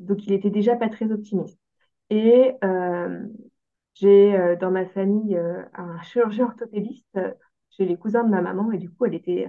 donc 0.00 0.26
il 0.26 0.32
était 0.32 0.50
déjà 0.50 0.76
pas 0.76 0.88
très 0.88 1.10
optimiste. 1.12 1.58
Et 2.10 2.52
j'ai 3.94 4.56
dans 4.60 4.70
ma 4.70 4.86
famille 4.86 5.38
un 5.74 6.02
chirurgien 6.02 6.46
orthopédiste 6.46 7.18
chez 7.70 7.84
les 7.84 7.96
cousins 7.96 8.24
de 8.24 8.30
ma 8.30 8.42
maman 8.42 8.72
et 8.72 8.78
du 8.78 8.90
coup 8.90 9.06
elle 9.06 9.14
était 9.14 9.46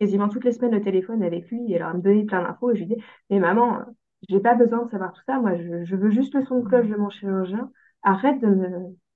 quasiment 0.00 0.28
toutes 0.28 0.44
les 0.44 0.52
semaines 0.52 0.74
au 0.74 0.80
téléphone 0.80 1.22
avec 1.22 1.48
lui 1.50 1.72
et 1.72 1.74
elle 1.74 1.94
me 1.94 2.00
donnait 2.00 2.24
plein 2.24 2.42
d'infos 2.42 2.72
et 2.72 2.76
je 2.76 2.80
lui 2.84 2.96
dis 2.96 3.02
mais 3.30 3.38
maman 3.38 3.84
j'ai 4.28 4.40
pas 4.40 4.54
besoin 4.54 4.84
de 4.84 4.90
savoir 4.90 5.12
tout 5.12 5.22
ça. 5.26 5.38
Moi, 5.38 5.56
je, 5.56 5.84
je, 5.84 5.96
veux 5.96 6.10
juste 6.10 6.34
le 6.34 6.44
son 6.44 6.60
de 6.60 6.68
cloche 6.68 6.88
de 6.88 6.96
mon 6.96 7.10
chirurgien. 7.10 7.70
Arrête 8.04 8.40
de 8.40 8.46
me, 8.46 8.68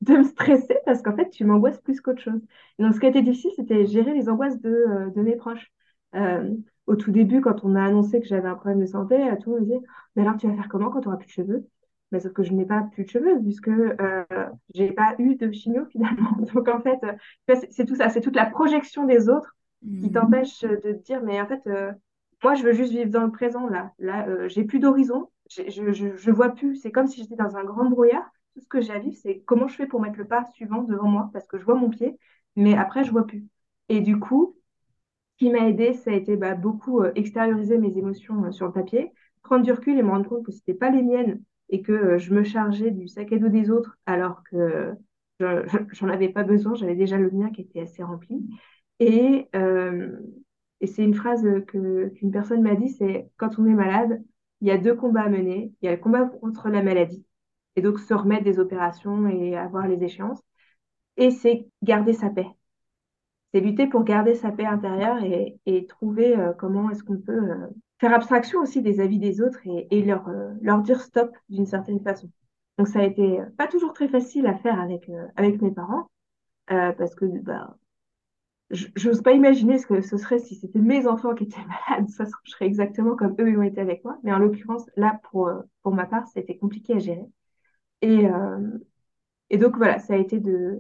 de 0.03 0.17
me 0.19 0.23
stresser 0.25 0.79
parce 0.85 1.03
qu'en 1.03 1.15
fait, 1.15 1.31
tu 1.31 1.45
m'angoisses 1.45 1.81
plus 1.81 2.01
qu'autre 2.01 2.23
chose. 2.23 2.41
donc, 2.79 2.95
ce 2.95 3.01
qui 3.01 3.07
a 3.07 3.11
été 3.11 3.23
difficile, 3.23 3.53
c'était 3.57 3.87
gérer 3.87 4.15
les 4.15 4.29
angoisses 4.29 4.61
de, 4.61 4.71
euh, 4.71 5.11
de 5.11 5.23
mes 5.23 5.37
proches. 5.37 5.71
Euh, 6.15 6.55
au 6.87 6.97
tout 6.97 7.13
début, 7.13 7.41
quand 7.41 7.65
on 7.65 7.75
a 7.75 7.85
annoncé 7.85 8.21
que 8.21 8.27
j'avais 8.27 8.49
un 8.49 8.55
problème 8.55 8.81
de 8.81 8.87
santé, 8.87 9.15
euh, 9.15 9.37
tout 9.37 9.51
le 9.51 9.61
monde 9.61 9.69
me 9.69 9.75
disait 9.75 9.87
Mais 10.17 10.23
alors, 10.23 10.37
tu 10.37 10.49
vas 10.49 10.55
faire 10.55 10.69
comment 10.69 10.91
quand 10.91 11.03
tu 11.03 11.09
auras 11.09 11.19
plus 11.19 11.27
de 11.27 11.33
cheveux? 11.33 11.67
Mais 12.11 12.21
sauf 12.21 12.33
que 12.33 12.43
je 12.43 12.55
n'ai 12.55 12.65
pas 12.65 12.89
plus 12.93 13.05
de 13.05 13.11
cheveux 13.11 13.39
puisque 13.43 13.69
euh, 13.69 14.25
j'ai 14.75 14.93
pas 14.93 15.15
eu 15.19 15.37
de 15.37 15.53
chimio 15.53 15.85
finalement. 15.93 16.39
Donc 16.55 16.67
en 16.69 16.81
fait, 16.81 16.99
c'est 17.71 17.85
tout 17.85 17.97
ça, 17.97 18.09
c'est 18.09 18.23
toute 18.23 18.37
la 18.37 18.47
projection 18.47 19.05
des 19.05 19.29
autres 19.29 19.55
qui 19.83 20.09
mmh. 20.09 20.13
t'empêche 20.13 20.63
de 20.63 20.77
te 20.77 21.03
dire 21.05 21.23
mais 21.23 21.41
en 21.41 21.47
fait 21.47 21.63
moi, 22.43 22.55
je 22.55 22.63
veux 22.63 22.73
juste 22.73 22.93
vivre 22.93 23.11
dans 23.11 23.25
le 23.25 23.33
présent, 23.33 23.67
là. 23.69 23.93
Là, 23.99 24.27
euh, 24.29 24.49
j'ai 24.49 24.65
plus 24.65 24.79
d'horizon, 24.79 25.29
je, 25.51 25.63
je, 25.69 26.17
je, 26.17 26.31
vois 26.31 26.51
plus. 26.51 26.77
C'est 26.77 26.93
comme 26.93 27.07
si 27.07 27.21
j'étais 27.21 27.37
dans 27.37 27.57
un 27.57 27.65
grand 27.65 27.87
brouillard. 27.87 28.31
Tout 28.59 28.65
ce 28.65 28.69
que 28.69 28.81
j'ai 28.81 28.93
à 28.93 28.99
vivre, 28.99 29.17
c'est 29.17 29.41
comment 29.47 29.69
je 29.69 29.77
fais 29.77 29.87
pour 29.87 30.01
mettre 30.01 30.19
le 30.19 30.27
pas 30.27 30.45
suivant 30.47 30.83
devant 30.83 31.09
moi, 31.09 31.31
parce 31.33 31.47
que 31.47 31.59
je 31.59 31.65
vois 31.65 31.77
mon 31.77 31.91
pied, 31.91 32.19
mais 32.57 32.75
après, 32.77 33.05
je 33.05 33.13
vois 33.13 33.25
plus. 33.25 33.47
Et 33.89 34.01
du 34.01 34.19
coup, 34.19 34.57
ce 35.33 35.45
qui 35.45 35.51
m'a 35.53 35.69
aidé, 35.69 35.95
ça 35.95 36.11
a 36.11 36.15
été 36.15 36.37
bah, 36.37 36.57
beaucoup 36.57 37.01
euh, 37.03 37.13
extérioriser 37.15 37.79
mes 37.79 37.97
émotions 37.97 38.47
euh, 38.47 38.51
sur 38.51 38.67
le 38.67 38.73
papier, 38.73 39.13
prendre 39.45 39.65
du 39.65 39.71
recul 39.71 39.97
et 39.97 40.03
me 40.03 40.11
rendre 40.11 40.29
compte 40.29 40.45
que 40.45 40.51
c'était 40.51 40.75
pas 40.75 40.91
les 40.91 41.03
miennes 41.03 41.41
et 41.69 41.83
que 41.83 42.19
je 42.19 42.35
me 42.35 42.43
chargeais 42.43 42.91
du 42.91 43.07
sac 43.07 43.33
à 43.33 43.39
dos 43.39 43.49
des 43.49 43.71
autres, 43.71 43.97
alors 44.07 44.43
que 44.43 44.93
j'en 45.39 46.09
avais 46.09 46.31
pas 46.31 46.43
besoin, 46.43 46.75
j'avais 46.75 46.97
déjà 46.97 47.17
le 47.17 47.31
mien 47.31 47.51
qui 47.51 47.61
était 47.61 47.83
assez 47.83 48.03
rempli. 48.03 48.45
Et, 48.99 49.49
c'est 50.85 51.05
une 51.05 51.15
phrase 51.15 51.47
qu'une 51.67 52.31
personne 52.33 52.63
m'a 52.63 52.75
dit, 52.75 52.89
c'est 52.89 53.31
quand 53.37 53.59
on 53.59 53.67
est 53.67 53.75
malade, 53.75 54.23
il 54.61 54.69
y 54.69 54.71
a 54.71 54.79
deux 54.79 54.95
combats 54.95 55.23
à 55.23 55.29
mener. 55.29 55.73
Il 55.83 55.87
y 55.87 55.89
a 55.89 55.93
le 55.93 56.01
combat 56.01 56.25
contre 56.27 56.69
la 56.69 56.83
maladie, 56.83 57.25
et 57.79 57.81
donc 57.81 58.01
se 58.01 58.13
remettre 58.13 58.43
des 58.43 58.59
opérations 58.59 59.29
et 59.29 59.57
avoir 59.57 59.87
les 59.87 60.03
échéances. 60.03 60.43
Et 61.17 61.31
c'est 61.31 61.69
garder 61.83 62.13
sa 62.13 62.29
paix. 62.29 62.49
c'est 63.53 63.61
lutter 63.61 63.87
pour 63.87 64.03
garder 64.03 64.35
sa 64.35 64.51
paix 64.51 64.67
intérieure 64.67 65.19
et, 65.23 65.87
trouver 65.87 66.37
euh, 66.37 66.53
comment 66.53 66.91
est-ce 66.91 67.05
qu'on 67.05 67.19
peut 67.19 67.51
euh, 67.51 67.69
faire 68.01 68.13
abstraction 68.13 68.61
aussi 68.61 68.83
des 68.83 68.99
avis 69.01 69.21
des 69.21 69.41
autres 69.41 69.61
et, 69.65 70.03
leur, 70.03 70.29
euh, 70.29 70.53
leur 70.61 70.81
dire 70.83 71.01
stop 71.01 71.31
d'une 71.49 71.67
certaine 71.67 72.01
façon. 72.01 72.29
Donc 72.79 72.89
ça 72.89 72.99
a 72.99 73.05
été 73.05 73.39
pas 73.57 73.69
toujours 73.69 73.93
très 73.93 74.09
facile 74.09 74.47
à 74.47 74.57
faire 74.57 74.81
avec, 74.81 75.09
avec 75.37 75.63
mes 75.63 75.71
parents 75.71 76.09
parce 76.67 77.15
que 77.15 77.27
bah, 77.43 77.77
je 78.71 79.09
n'ose 79.09 79.23
pas 79.23 79.33
imaginer 79.33 79.79
ce 79.79 79.87
que 79.87 80.01
ce 80.01 80.17
serait 80.17 80.39
si 80.39 80.57
c'était 80.57 80.81
mes 80.81 81.07
enfants 81.07 81.35
qui 81.35 81.45
étaient 81.45 81.65
malades. 81.89 82.09
Ça 82.09 82.25
je 82.45 82.65
exactement 82.65 83.17
comme 83.17 83.37
eux 83.41 83.51
ils 83.51 83.59
ont 83.59 83.63
été 83.63 83.81
avec 83.81 84.05
moi. 84.05 84.19
Mais 84.25 84.33
en 84.33 84.39
l'occurrence, 84.39 84.87
là, 84.97 85.21
pour, 85.31 85.51
pour 85.83 85.93
ma 85.95 86.07
part, 86.07 86.25
été 86.37 86.57
compliqué 86.57 86.95
à 86.95 86.99
gérer. 86.99 87.27
Et, 88.03 88.27
et 89.51 89.59
donc 89.59 89.77
voilà, 89.77 89.99
ça 89.99 90.15
a 90.15 90.17
été 90.17 90.41
de, 90.41 90.79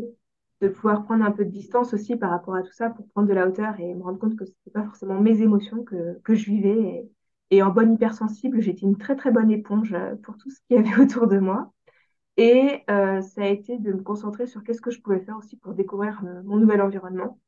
pouvoir 0.75 1.05
prendre 1.05 1.25
un 1.25 1.31
peu 1.31 1.45
de 1.45 1.51
distance 1.51 1.95
aussi 1.95 2.17
par 2.17 2.31
rapport 2.31 2.55
à 2.55 2.63
tout 2.63 2.73
ça 2.73 2.91
pour 2.91 3.07
prendre 3.09 3.29
de 3.29 3.35
la 3.35 3.47
hauteur 3.47 3.79
et 3.81 3.95
me 3.95 4.03
rendre 4.03 4.19
compte 4.19 4.37
que 4.37 4.45
ce 4.45 4.51
n'était 4.51 4.71
pas 4.73 4.85
forcément 4.85 5.21
mes 5.21 5.41
émotions 5.43 5.85
que, 5.85 6.35
je 6.35 6.45
vivais. 6.45 7.09
Et, 7.51 7.63
en 7.63 7.71
bonne 7.71 7.95
hypersensible, 7.95 8.61
j'étais 8.61 8.83
une 8.83 8.99
très 8.99 9.17
très 9.17 9.31
bonne 9.31 9.51
éponge 9.51 9.95
euh, 9.95 10.17
pour 10.17 10.37
tout 10.37 10.51
ce 10.51 10.61
qu'il 10.67 10.77
y 10.77 10.81
avait 10.81 10.97
autour 11.03 11.29
de 11.29 11.39
moi. 11.39 11.73
Et 12.39 12.85
euh, 12.91 13.21
ça 13.21 13.43
a 13.43 13.47
été 13.49 13.79
de 13.79 13.93
me 13.93 14.03
concentrer 14.03 14.47
sur 14.47 14.63
qu'est-ce 14.63 14.81
que 14.81 14.93
je 14.93 15.01
pouvais 15.01 15.21
faire 15.21 15.37
aussi 15.37 15.57
pour 15.57 15.75
découvrir 15.75 16.23
euh, 16.25 16.43
mon 16.45 16.57
nouvel 16.57 16.81
environnement. 16.83 17.41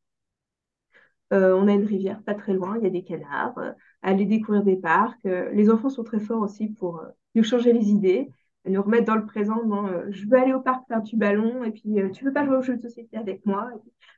Euh, 1.32 1.54
on 1.56 1.68
a 1.68 1.72
une 1.72 1.84
rivière 1.86 2.20
pas 2.22 2.34
très 2.34 2.52
loin, 2.54 2.76
il 2.76 2.82
y 2.84 2.86
a 2.88 2.90
des 2.90 3.04
canards, 3.04 3.56
euh, 3.58 3.72
aller 4.02 4.26
découvrir 4.26 4.64
des 4.64 4.76
parcs. 4.76 5.22
les 5.24 5.70
enfants 5.70 5.90
sont 5.90 6.02
très 6.02 6.18
forts 6.18 6.42
aussi 6.42 6.68
pour 6.68 7.02
nous 7.36 7.44
changer 7.44 7.72
les 7.72 7.90
idées 7.90 8.28
nous 8.66 8.82
remettre 8.82 9.06
dans 9.06 9.16
le 9.16 9.26
présent. 9.26 9.58
Euh, 9.86 10.06
je 10.10 10.26
veux 10.26 10.38
aller 10.38 10.52
au 10.52 10.60
parc 10.60 10.86
faire 10.88 11.02
du 11.02 11.16
ballon 11.16 11.64
et 11.64 11.70
puis 11.70 12.00
euh, 12.00 12.10
tu 12.10 12.24
veux 12.24 12.32
pas 12.32 12.44
jouer 12.44 12.56
aux 12.56 12.62
jeux 12.62 12.76
de 12.76 12.82
société 12.82 13.16
avec 13.16 13.44
moi? 13.46 13.70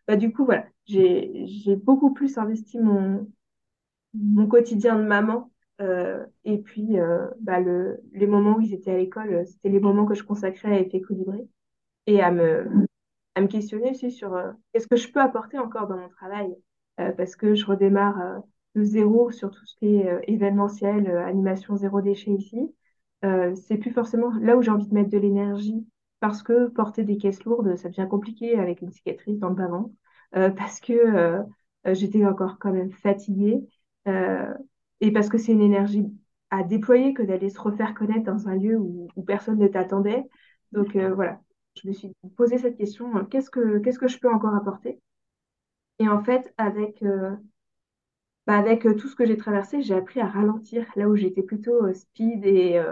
bah, 0.08 0.16
du 0.16 0.32
coup, 0.32 0.44
voilà, 0.44 0.66
j'ai 0.86 1.76
beaucoup 1.76 2.12
plus 2.12 2.38
investi 2.38 2.78
mon, 2.78 3.30
mon 4.14 4.46
quotidien 4.46 4.96
de 4.96 5.04
maman. 5.04 5.50
Euh, 5.80 6.24
et 6.44 6.58
puis, 6.58 6.96
bah, 7.40 7.60
le, 7.60 8.00
les 8.12 8.26
moments 8.26 8.56
où 8.56 8.60
ils 8.60 8.74
étaient 8.74 8.92
à 8.92 8.98
l'école, 8.98 9.46
c'était 9.46 9.68
les 9.68 9.80
moments 9.80 10.06
que 10.06 10.14
je 10.14 10.22
consacrais 10.24 10.68
à 10.76 10.80
effet 10.80 10.98
équilibré 10.98 11.38
et 12.06 12.20
à 12.22 12.30
me, 12.30 12.66
à 13.34 13.40
me 13.40 13.46
questionner 13.48 13.90
aussi 13.90 14.10
sur 14.10 14.36
qu'est-ce 14.72 14.88
que 14.88 14.96
je 14.96 15.10
peux 15.12 15.20
apporter 15.20 15.58
encore 15.58 15.88
dans 15.88 15.96
mon 15.98 16.08
travail? 16.08 16.54
parce 17.16 17.36
que 17.36 17.54
je 17.54 17.64
redémarre 17.66 18.42
de 18.76 18.82
zéro 18.84 19.30
sur 19.32 19.50
tout 19.50 19.64
ce 19.66 19.74
qui 19.76 19.96
est 19.96 20.20
événementiel, 20.28 21.08
animation 21.08 21.74
zéro 21.76 22.00
déchet 22.00 22.30
ici. 22.32 22.72
Euh, 23.24 23.54
c'est 23.54 23.76
plus 23.76 23.92
forcément 23.92 24.32
là 24.40 24.56
où 24.56 24.62
j'ai 24.62 24.70
envie 24.70 24.88
de 24.88 24.94
mettre 24.94 25.10
de 25.10 25.18
l'énergie 25.18 25.86
parce 26.20 26.42
que 26.42 26.68
porter 26.68 27.04
des 27.04 27.16
caisses 27.16 27.44
lourdes, 27.44 27.76
ça 27.76 27.88
devient 27.88 28.08
compliqué 28.10 28.58
avec 28.58 28.80
une 28.80 28.90
cicatrice 28.90 29.38
dans 29.38 29.48
le 29.48 29.54
bas-ventre, 29.54 29.94
euh, 30.36 30.50
parce 30.56 30.80
que 30.80 30.92
euh, 30.92 31.42
j'étais 31.94 32.24
encore 32.26 32.58
quand 32.58 32.72
même 32.72 32.92
fatiguée 32.92 33.60
et 35.00 35.12
parce 35.12 35.28
que 35.28 35.38
c'est 35.38 35.52
une 35.52 35.62
énergie 35.62 36.06
à 36.50 36.64
déployer 36.64 37.14
que 37.14 37.22
d'aller 37.22 37.50
se 37.50 37.60
refaire 37.60 37.94
connaître 37.94 38.24
dans 38.24 38.48
un 38.48 38.56
lieu 38.56 38.76
où, 38.76 39.08
personne 39.26 39.58
ne 39.58 39.68
t'attendait. 39.68 40.24
Donc 40.72 40.96
voilà, 40.96 41.40
je 41.80 41.86
me 41.86 41.92
suis 41.92 42.12
posé 42.36 42.58
cette 42.58 42.76
question, 42.76 43.24
qu'est-ce 43.26 43.50
que, 43.50 43.78
qu'est-ce 43.78 43.98
que 43.98 44.08
je 44.08 44.18
peux 44.18 44.32
encore 44.32 44.54
apporter? 44.56 45.00
Et 46.00 46.08
en 46.08 46.22
fait, 46.22 46.52
avec 46.58 47.02
bah, 48.46 48.58
avec 48.58 48.82
tout 48.82 49.08
ce 49.08 49.14
que 49.14 49.24
j'ai 49.24 49.36
traversé, 49.36 49.82
j'ai 49.82 49.94
appris 49.94 50.20
à 50.20 50.26
ralentir 50.26 50.84
là 50.96 51.08
où 51.08 51.14
j'étais 51.16 51.42
plutôt 51.42 51.92
speed 51.92 52.44
et 52.44 52.82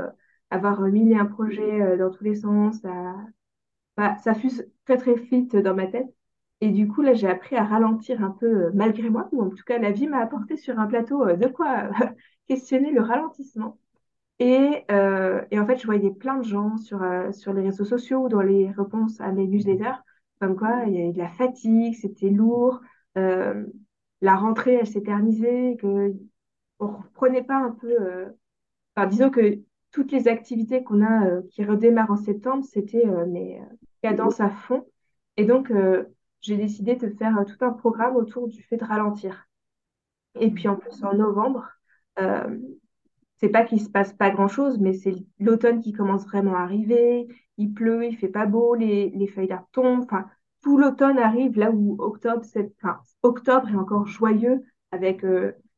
avoir 0.50 0.80
mis 0.82 1.16
un 1.16 1.26
projet 1.26 1.80
euh, 1.80 1.96
dans 1.96 2.10
tous 2.10 2.24
les 2.24 2.36
sens. 2.36 2.80
Ça, 2.80 3.14
bah, 3.96 4.16
ça 4.18 4.34
fuse 4.34 4.66
très 4.84 4.96
très 4.96 5.14
vite 5.14 5.56
dans 5.56 5.74
ma 5.74 5.86
tête. 5.86 6.08
Et 6.60 6.70
du 6.70 6.88
coup, 6.88 7.02
là, 7.02 7.14
j'ai 7.14 7.28
appris 7.28 7.56
à 7.56 7.64
ralentir 7.64 8.22
un 8.22 8.30
peu 8.30 8.66
euh, 8.66 8.70
malgré 8.74 9.08
moi, 9.10 9.28
ou 9.32 9.42
en 9.42 9.50
tout 9.50 9.64
cas, 9.64 9.78
la 9.78 9.92
vie 9.92 10.06
m'a 10.08 10.18
apporté 10.20 10.56
sur 10.56 10.78
un 10.78 10.86
plateau 10.86 11.26
euh, 11.26 11.36
de 11.36 11.46
quoi 11.48 11.90
questionner 12.48 12.92
le 12.92 13.02
ralentissement. 13.02 13.78
Et, 14.40 14.86
et, 15.50 15.60
en 15.60 15.66
fait, 15.66 15.76
je 15.76 15.84
voyais 15.84 16.10
plein 16.10 16.38
de 16.38 16.44
gens 16.44 16.78
sur, 16.78 17.04
sur 17.32 17.52
les 17.52 17.60
réseaux 17.60 17.84
sociaux 17.84 18.24
ou 18.24 18.28
dans 18.30 18.40
les 18.40 18.70
réponses 18.70 19.20
à 19.20 19.32
mes 19.32 19.46
newsletters, 19.46 20.00
comme 20.40 20.56
quoi 20.56 20.84
il 20.86 20.94
y 20.94 21.02
avait 21.02 21.12
de 21.12 21.18
la 21.18 21.28
fatigue, 21.28 21.94
c'était 21.94 22.30
lourd, 22.30 22.80
la 23.16 24.36
rentrée, 24.36 24.74
elle 24.76 24.86
s'éternisait, 24.86 25.76
que 25.78 26.14
on 26.78 26.86
reprenait 26.86 27.44
pas 27.44 27.58
un 27.58 27.72
peu. 27.72 27.94
Enfin, 28.96 29.06
disons 29.08 29.28
que 29.28 29.60
toutes 29.92 30.12
les 30.12 30.28
activités 30.28 30.82
qu'on 30.82 31.02
a 31.02 31.26
euh, 31.26 31.42
qui 31.50 31.64
redémarrent 31.64 32.12
en 32.12 32.16
septembre, 32.16 32.64
c'était 32.64 33.06
euh, 33.06 33.26
mes 33.26 33.60
euh, 33.60 33.64
cadences 34.02 34.40
à 34.40 34.50
fond. 34.50 34.86
Et 35.36 35.44
donc, 35.44 35.72
j'ai 36.42 36.56
décidé 36.56 36.96
de 36.96 37.08
faire 37.08 37.44
tout 37.46 37.64
un 37.64 37.72
programme 37.72 38.16
autour 38.16 38.46
du 38.48 38.62
fait 38.62 38.76
de 38.76 38.84
ralentir. 38.84 39.46
Et 40.38 40.50
puis 40.50 40.68
en 40.68 40.76
plus, 40.76 41.02
en 41.02 41.14
novembre, 41.14 41.66
c'est 43.36 43.48
pas 43.48 43.64
qu'il 43.64 43.80
se 43.80 43.88
passe 43.88 44.12
pas 44.12 44.30
grand-chose, 44.30 44.78
mais 44.78 44.92
c'est 44.92 45.14
l'automne 45.38 45.80
qui 45.80 45.92
commence 45.92 46.26
vraiment 46.26 46.56
à 46.56 46.60
arriver. 46.60 47.26
Il 47.56 47.72
pleut, 47.72 48.04
il 48.04 48.18
fait 48.18 48.28
pas 48.28 48.44
beau, 48.44 48.74
les, 48.74 49.08
les 49.10 49.28
feuilles 49.28 49.48
d'arbres 49.48 49.68
tombent. 49.72 50.02
Enfin, 50.02 50.26
tout 50.62 50.76
l'automne 50.76 51.18
arrive 51.18 51.56
là 51.58 51.70
où 51.70 51.96
octobre 51.98 52.44
est 52.54 53.76
encore 53.76 54.06
joyeux 54.06 54.62
avec 54.90 55.24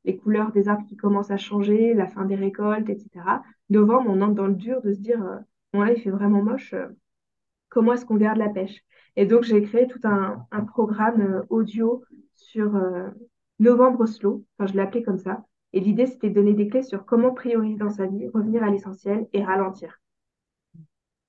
les 0.04 0.16
couleurs 0.16 0.52
des 0.52 0.68
arbres 0.68 0.86
qui 0.86 0.96
commencent 0.96 1.30
à 1.30 1.36
changer, 1.36 1.94
la 1.94 2.06
fin 2.06 2.24
des 2.24 2.34
récoltes, 2.34 2.88
etc. 2.88 3.42
Novembre, 3.70 4.10
on 4.10 4.20
entre 4.20 4.34
dans 4.34 4.46
le 4.46 4.54
dur 4.54 4.82
de 4.82 4.92
se 4.92 5.00
dire, 5.00 5.22
euh, 5.24 5.38
bon 5.72 5.82
là, 5.82 5.92
il 5.92 6.00
fait 6.00 6.10
vraiment 6.10 6.42
moche, 6.42 6.74
euh, 6.74 6.88
comment 7.68 7.92
est-ce 7.92 8.04
qu'on 8.04 8.16
garde 8.16 8.38
la 8.38 8.48
pêche? 8.48 8.82
Et 9.16 9.26
donc, 9.26 9.44
j'ai 9.44 9.62
créé 9.62 9.86
tout 9.86 10.00
un, 10.04 10.46
programme 10.66 11.20
euh, 11.20 11.42
audio 11.50 12.02
sur 12.34 12.72
Novembre 13.60 14.06
Slow, 14.06 14.44
enfin, 14.58 14.66
je 14.66 14.74
l'ai 14.74 14.82
appelé 14.82 15.02
comme 15.02 15.18
ça. 15.18 15.44
Et 15.72 15.80
l'idée, 15.80 16.06
c'était 16.06 16.28
de 16.28 16.34
donner 16.34 16.54
des 16.54 16.68
clés 16.68 16.82
sur 16.82 17.06
comment 17.06 17.32
prioriser 17.32 17.78
dans 17.78 17.90
sa 17.90 18.06
vie, 18.06 18.28
revenir 18.28 18.62
à 18.62 18.70
l'essentiel 18.70 19.28
et 19.32 19.44
ralentir. 19.44 20.00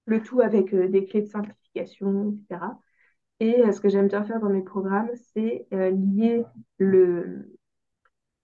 Le 0.06 0.22
tout 0.22 0.42
avec 0.42 0.76
des 0.76 1.06
clés 1.06 1.22
de 1.22 1.28
simplification, 1.28 2.36
etc. 2.50 2.66
Et 3.40 3.72
ce 3.72 3.80
que 3.80 3.90
j'aime 3.90 4.08
bien 4.08 4.24
faire 4.24 4.40
dans 4.40 4.50
mes 4.50 4.64
programmes, 4.64 5.12
c'est 5.34 5.68
lier 5.72 6.44
le, 6.78 7.54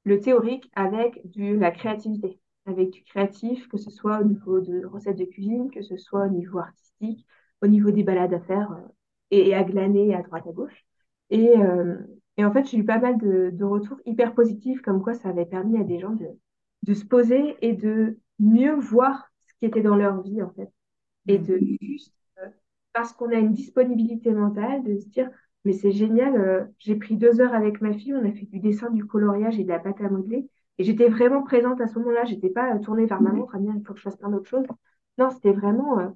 le 0.10 0.20
théorique 0.20 0.70
avec 0.76 1.26
du, 1.30 1.56
la 1.58 1.72
créativité, 1.72 2.40
avec 2.66 2.90
du 2.90 3.04
créatif, 3.04 3.68
que 3.70 3.78
ce 3.78 3.92
soit 3.92 4.20
au 4.20 4.24
niveau 4.24 4.60
de 4.60 4.86
recettes 4.86 5.18
de 5.18 5.26
cuisine, 5.26 5.70
que 5.72 5.82
ce 5.82 5.98
soit 5.98 6.26
au 6.26 6.30
niveau 6.30 6.60
artistique, 6.60 7.26
au 7.62 7.68
niveau 7.68 7.92
des 7.92 8.04
balades 8.04 8.34
à 8.34 8.40
faire 8.40 8.72
euh, 8.72 8.88
et, 9.32 9.54
à 9.54 9.64
glaner 9.64 10.16
à 10.16 10.24
droite 10.24 10.48
à 10.48 10.52
gauche. 10.52 10.86
Et, 11.30 11.56
euh, 11.58 11.98
et 12.38 12.44
en 12.44 12.52
fait, 12.52 12.66
j'ai 12.66 12.78
eu 12.78 12.86
pas 12.86 13.00
mal 13.00 13.18
de, 13.20 13.52
de, 13.54 13.64
retours 13.64 14.00
hyper 14.06 14.34
positifs, 14.34 14.82
comme 14.82 15.04
quoi 15.04 15.14
ça 15.14 15.30
avait 15.30 15.46
permis 15.46 15.80
à 15.80 15.84
des 15.84 16.00
gens 16.00 16.14
de, 16.14 16.28
de 16.84 16.94
se 16.94 17.06
poser 17.06 17.58
et 17.62 17.74
de 17.74 18.18
mieux 18.40 18.74
voir 18.74 19.30
ce 19.48 19.54
qui 19.60 19.66
était 19.66 19.84
dans 19.84 19.96
leur 19.96 20.22
vie, 20.24 20.42
en 20.42 20.50
fait. 20.52 20.72
Et 21.28 21.38
de 21.38 21.60
juste, 21.82 22.16
euh, 22.42 22.48
parce 22.94 23.14
qu'on 23.14 23.30
a 23.30 23.36
une 23.36 23.54
disponibilité 23.54 24.34
mentale, 24.34 24.84
de 24.84 24.98
se 24.98 25.08
dire, 25.10 25.30
mais 25.66 25.74
c'est 25.74 25.92
génial. 25.92 26.36
Euh, 26.36 26.66
j'ai 26.78 26.96
pris 26.96 27.18
deux 27.18 27.42
heures 27.42 27.54
avec 27.54 27.82
ma 27.82 27.94
fille, 27.94 28.14
on 28.14 28.26
a 28.26 28.32
fait 28.32 28.46
du 28.46 28.60
dessin, 28.60 28.90
du 28.92 29.06
coloriage 29.06 29.60
et 29.60 29.64
de 29.64 29.70
la 29.70 29.80
pâte 29.80 30.02
à 30.02 30.10
modeler. 30.10 30.50
Et 30.78 30.84
j'étais 30.84 31.10
vraiment 31.10 31.44
présente 31.44 31.82
à 31.82 31.88
ce 31.88 32.00
moment-là. 32.00 32.26
J'étais 32.26 32.50
pas 32.50 32.76
euh, 32.76 32.80
tournée 32.80 33.06
vers 33.06 33.22
ma 33.22 33.32
montre 33.32 33.56
à 33.56 33.60
dire 33.60 33.74
il 33.76 33.84
faut 33.86 33.94
que 33.94 34.00
je 34.00 34.04
fasse 34.04 34.18
plein 34.18 34.30
d'autres 34.30 34.50
choses. 34.50 34.66
Non, 35.18 35.30
c'était 35.30 35.52
vraiment 35.52 36.00
euh, 36.00 36.08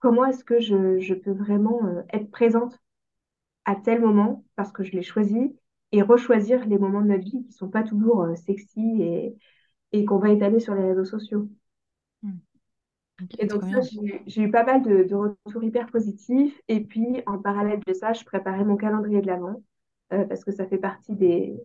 comment 0.00 0.24
est-ce 0.26 0.44
que 0.44 0.60
je, 0.60 1.14
peux 1.14 1.32
vraiment 1.32 1.80
être 2.12 2.30
présente 2.30 2.78
à 3.64 3.76
tel 3.76 4.00
moment 4.00 4.44
parce 4.56 4.72
que 4.72 4.82
je 4.82 4.92
l'ai 4.92 5.02
choisi 5.02 5.56
et 5.92 6.02
rechoisir 6.02 6.66
les 6.66 6.78
moments 6.78 7.00
de 7.00 7.08
notre 7.08 7.24
vie 7.24 7.44
qui 7.44 7.52
sont 7.52 7.68
pas 7.68 7.82
toujours 7.82 8.26
sexy 8.36 9.36
et 9.92 10.04
qu'on 10.04 10.18
va 10.18 10.30
étaler 10.30 10.60
sur 10.60 10.74
les 10.74 10.84
réseaux 10.84 11.04
sociaux. 11.04 11.48
Et 13.38 13.46
donc 13.46 13.62
ça, 13.64 13.80
j'ai 14.26 14.42
eu 14.42 14.50
pas 14.50 14.64
mal 14.64 14.82
de, 14.82 15.14
retours 15.14 15.64
hyper 15.64 15.86
positifs. 15.86 16.60
Et 16.68 16.80
puis, 16.80 17.22
en 17.26 17.38
parallèle 17.38 17.80
de 17.86 17.92
ça, 17.92 18.12
je 18.12 18.24
préparais 18.24 18.64
mon 18.64 18.76
calendrier 18.76 19.20
de 19.20 19.26
l'Avent 19.26 19.62
euh, 20.12 20.24
parce 20.24 20.44
que 20.44 20.52
ça 20.52 20.66
fait 20.66 20.78
partie 20.78 21.14
des, 21.14 21.56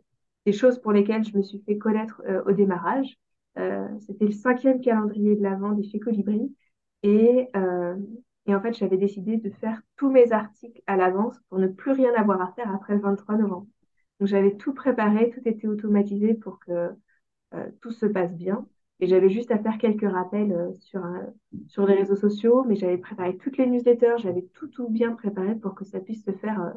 choses 0.51 0.79
pour 0.79 0.91
lesquelles 0.91 1.23
je 1.23 1.37
me 1.37 1.43
suis 1.43 1.61
fait 1.65 1.77
connaître 1.77 2.21
euh, 2.27 2.43
au 2.45 2.51
démarrage. 2.51 3.17
Euh, 3.59 3.87
c'était 3.99 4.25
le 4.25 4.31
cinquième 4.31 4.81
calendrier 4.81 5.35
de 5.35 5.43
l'Avent 5.43 5.73
des 5.73 5.99
Colibri. 5.99 6.55
Et, 7.03 7.49
et 8.45 8.55
en 8.55 8.61
fait, 8.61 8.73
j'avais 8.73 8.97
décidé 8.97 9.35
de 9.35 9.49
faire 9.49 9.81
tous 9.97 10.09
mes 10.09 10.31
articles 10.31 10.81
à 10.87 10.95
l'avance 10.95 11.37
pour 11.49 11.59
ne 11.59 11.67
plus 11.67 11.91
rien 11.91 12.13
avoir 12.15 12.41
à 12.41 12.53
faire 12.53 12.73
après 12.73 12.93
le 12.95 13.01
23 13.01 13.35
novembre. 13.35 13.67
Donc, 14.19 14.29
j'avais 14.29 14.55
tout 14.55 14.73
préparé, 14.73 15.29
tout 15.29 15.41
était 15.45 15.67
automatisé 15.67 16.33
pour 16.33 16.59
que 16.59 16.91
tout 17.81 17.91
se 17.91 18.05
passe 18.05 18.33
bien. 18.33 18.65
Et 18.99 19.07
j'avais 19.07 19.29
juste 19.29 19.51
à 19.51 19.59
faire 19.59 19.77
quelques 19.77 20.09
rappels 20.09 20.51
euh, 20.51 20.71
sur, 20.79 21.03
euh, 21.05 21.23
sur 21.67 21.85
les 21.85 21.95
réseaux 21.95 22.15
sociaux, 22.15 22.63
mais 22.63 22.75
j'avais 22.75 22.97
préparé 22.97 23.37
toutes 23.37 23.57
les 23.57 23.65
newsletters, 23.67 24.17
j'avais 24.19 24.43
tout, 24.53 24.67
tout 24.67 24.87
bien 24.89 25.13
préparé 25.13 25.55
pour 25.55 25.75
que 25.75 25.83
ça 25.85 25.99
puisse 25.99 26.23
se 26.23 26.31
faire 26.31 26.61
euh, 26.61 26.71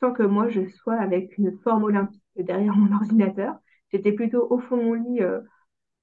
sans 0.00 0.12
que 0.12 0.22
moi 0.22 0.48
je 0.48 0.68
sois 0.68 0.96
avec 0.96 1.38
une 1.38 1.56
forme 1.58 1.84
olympique 1.84 2.22
derrière 2.36 2.76
mon 2.76 2.94
ordinateur. 2.96 3.56
J'étais 3.90 4.12
plutôt 4.12 4.46
au 4.50 4.58
fond 4.58 4.76
de 4.76 4.82
mon 4.82 4.94
lit, 4.94 5.20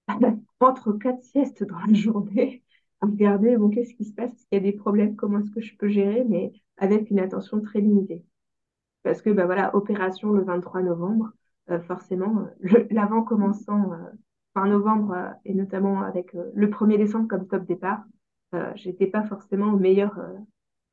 entre 0.60 0.94
quatre 0.94 1.24
siestes 1.24 1.64
dans 1.64 1.80
la 1.80 1.94
journée, 1.94 2.64
à 3.02 3.08
regarder, 3.08 3.58
bon, 3.58 3.70
qu'est-ce 3.70 3.94
qui 3.94 4.06
se 4.06 4.14
passe, 4.14 4.32
s'il 4.32 4.48
y 4.54 4.56
a 4.56 4.60
des 4.60 4.72
problèmes, 4.72 5.16
comment 5.16 5.40
est-ce 5.40 5.52
que 5.52 5.62
je 5.62 5.76
peux 5.76 5.90
gérer, 5.90 6.24
mais 6.28 6.54
avec 6.78 7.10
une 7.12 7.20
attention 7.20 7.60
très 7.62 7.82
limitée. 7.82 8.24
parce 9.04 9.22
que 9.22 9.30
bah, 9.30 9.46
voilà, 9.46 9.76
opération 9.76 10.32
le 10.32 10.44
23 10.44 10.84
novembre, 10.84 11.32
forcément, 11.88 12.48
l'avant 12.90 13.24
commençant 13.24 13.92
fin 14.54 14.68
novembre 14.68 15.14
euh, 15.14 15.30
et 15.46 15.54
notamment 15.54 16.02
avec 16.02 16.36
euh, 16.36 16.52
le 16.54 16.70
1er 16.70 16.98
décembre 16.98 17.28
comme 17.28 17.48
top 17.48 17.66
départ, 17.66 18.04
euh, 18.54 18.72
j'étais 18.76 19.08
pas 19.08 19.24
forcément 19.24 19.74
au 19.74 19.78
meilleur, 19.78 20.18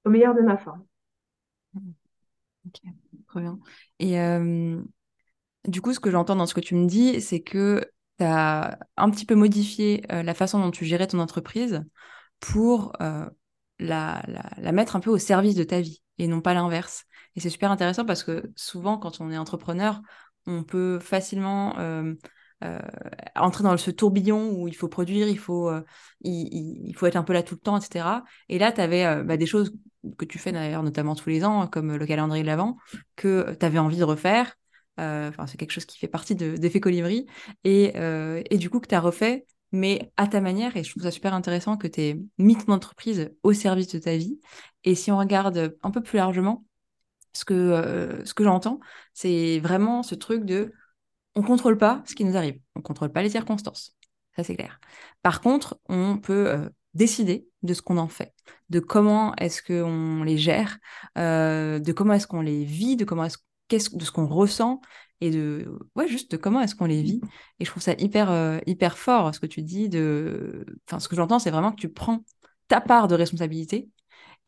au 0.05 0.11
meilleur 0.11 0.35
de 0.35 0.43
ma 0.43 0.57
forme. 0.57 0.85
Ok, 1.75 2.81
très 3.27 3.41
bien. 3.41 3.59
Et 3.99 4.17
du 5.67 5.81
coup, 5.81 5.93
ce 5.93 6.01
que 6.01 6.11
j'entends 6.11 6.37
dans 6.37 6.47
ce 6.47 6.55
que 6.55 6.61
tu 6.61 6.75
me 6.75 6.87
dis, 6.87 7.21
c'est 7.21 7.41
que 7.41 7.85
tu 8.19 8.25
as 8.25 8.79
un 8.97 9.11
petit 9.11 9.27
peu 9.27 9.35
modifié 9.35 10.03
la 10.09 10.35
façon 10.35 10.61
dont 10.61 10.71
tu 10.71 10.85
gérais 10.85 11.07
ton 11.09 11.19
entreprise 11.19 11.85
pour 12.41 12.93
la, 13.01 14.23
la 14.57 14.73
mettre 14.73 14.95
un 14.95 15.01
peu 15.01 15.11
au 15.11 15.19
service 15.19 15.57
de 15.57 15.65
ta 15.65 15.81
vie 15.81 16.03
et 16.19 16.29
non 16.29 16.41
pas 16.41 16.55
l'inverse. 16.55 17.05
Et 17.35 17.41
c'est 17.41 17.51
super 17.51 17.71
intéressant 17.73 18.05
parce 18.05 18.23
que 18.23 18.53
souvent, 18.55 18.99
quand 18.99 19.21
on 19.21 19.31
est 19.31 19.39
entrepreneur, 19.39 20.01
on 20.47 20.63
peut 20.63 20.99
facilement 21.01 21.75
euh, 22.65 22.79
euh, 22.79 22.79
entrer 23.37 23.65
dans 23.65 23.77
ce 23.77 23.91
tourbillon 23.91 24.51
où 24.53 24.69
il 24.69 24.75
faut 24.75 24.89
produire, 24.89 25.29
il 25.29 25.39
faut, 25.39 25.69
euh, 25.69 25.83
il, 26.23 26.93
faut 26.97 27.07
être 27.07 27.17
un 27.17 27.23
peu 27.23 27.33
là 27.33 27.43
tout 27.43 27.55
le 27.55 27.61
temps, 27.61 27.79
etc. 27.79 28.25
Et 28.49 28.59
là, 28.59 28.73
tu 28.73 28.81
avais 28.81 29.23
bah, 29.25 29.37
des 29.37 29.47
choses 29.47 29.73
que 30.17 30.25
tu 30.25 30.39
fais 30.39 30.53
d'ailleurs 30.53 30.83
notamment 30.83 31.15
tous 31.15 31.29
les 31.29 31.45
ans, 31.45 31.67
comme 31.67 31.97
le 31.97 32.07
calendrier 32.07 32.43
de 32.43 32.49
l'Avent, 32.49 32.77
que 33.17 33.55
tu 33.59 33.67
avais 33.67 33.79
envie 33.79 33.99
de 33.99 34.05
refaire. 34.05 34.57
Euh, 35.01 35.29
Enfin, 35.29 35.47
c'est 35.47 35.57
quelque 35.57 35.73
chose 35.73 35.85
qui 35.85 35.99
fait 35.99 36.09
partie 36.09 36.35
de- 36.35 36.57
d'Effet 36.57 36.81
Colibri. 36.81 37.27
Et, 37.65 37.93
euh, 37.97 38.43
et 38.51 38.59
du 38.59 38.71
coup, 38.71 38.81
que 38.81 38.89
tu 38.89 38.95
as 38.95 39.01
refait 39.01 39.47
mais 39.71 40.13
à 40.17 40.27
ta 40.27 40.41
manière, 40.41 40.77
et 40.79 40.83
je 40.83 40.91
trouve 40.91 41.03
ça 41.03 41.11
super 41.11 41.35
intéressant 41.35 41.77
que 41.77 41.87
tu 41.87 42.01
aies 42.01 42.21
mis 42.39 42.57
ton 42.57 42.73
entreprise 42.73 43.31
au 43.43 43.53
service 43.53 43.89
de 43.89 43.99
ta 43.99 44.17
vie. 44.17 44.41
Et 44.85 44.95
si 44.95 45.13
on 45.13 45.19
regarde 45.19 45.77
un 45.83 45.91
peu 45.91 46.03
plus 46.03 46.17
largement, 46.17 46.65
ce 47.35 47.45
que, 47.45 47.55
euh, 47.55 48.25
ce 48.25 48.35
que 48.35 48.45
j'entends, 48.45 48.81
c'est 49.13 49.59
vraiment 49.61 50.03
ce 50.03 50.15
truc 50.15 50.45
de 50.45 50.73
on 51.39 51.43
contrôle 51.43 51.79
pas 51.79 52.03
ce 52.05 52.17
qui 52.17 52.25
nous 52.25 52.37
arrive, 52.37 52.59
on 52.75 52.83
contrôle 52.83 53.13
pas 53.13 53.23
les 53.23 53.31
circonstances, 53.31 53.97
ça 54.35 54.43
c'est 54.43 54.57
clair. 54.57 54.81
Par 55.23 55.41
contre, 55.41 55.79
on 55.89 56.19
peut 56.19 56.49
euh, 56.49 56.69
décider 56.95 57.47
de 57.63 57.75
ce 57.75 57.81
qu'on 57.81 57.97
en 57.97 58.09
fait, 58.09 58.35
de 58.71 58.81
comment 58.81 59.37
est-ce 59.37 59.63
qu'on 59.63 60.25
les 60.25 60.37
gère, 60.37 60.79
euh, 61.17 61.79
de 61.79 61.93
comment 61.93 62.15
est-ce 62.15 62.27
qu'on 62.27 62.41
les 62.41 62.65
vit, 62.65 62.97
de 62.97 63.05
comment 63.05 63.25
est-ce 63.25 63.39
qu'est-ce 63.69 64.11
qu'on 64.11 64.27
ressent 64.27 64.81
et 65.21 65.31
de 65.31 65.79
ouais 65.95 66.09
juste 66.09 66.33
de 66.33 66.37
comment 66.37 66.61
est-ce 66.61 66.75
qu'on 66.75 66.87
les 66.87 67.03
vit. 67.03 67.21
Et 67.61 67.65
je 67.65 67.71
trouve 67.71 67.83
ça 67.85 67.93
hyper 67.99 68.33
euh, 68.33 68.59
hyper 68.67 68.99
fort 68.99 69.33
ce 69.33 69.39
que 69.39 69.47
tu 69.47 69.63
dis 69.63 69.89
de, 69.89 70.67
enfin 70.89 70.99
ce 70.99 71.09
que 71.09 71.15
j'entends 71.15 71.39
c'est 71.39 71.51
vraiment 71.53 71.71
que 71.71 71.81
tu 71.81 71.89
prends 71.89 72.25
ta 72.67 72.81
part 72.81 73.07
de 73.07 73.15
responsabilité 73.15 73.91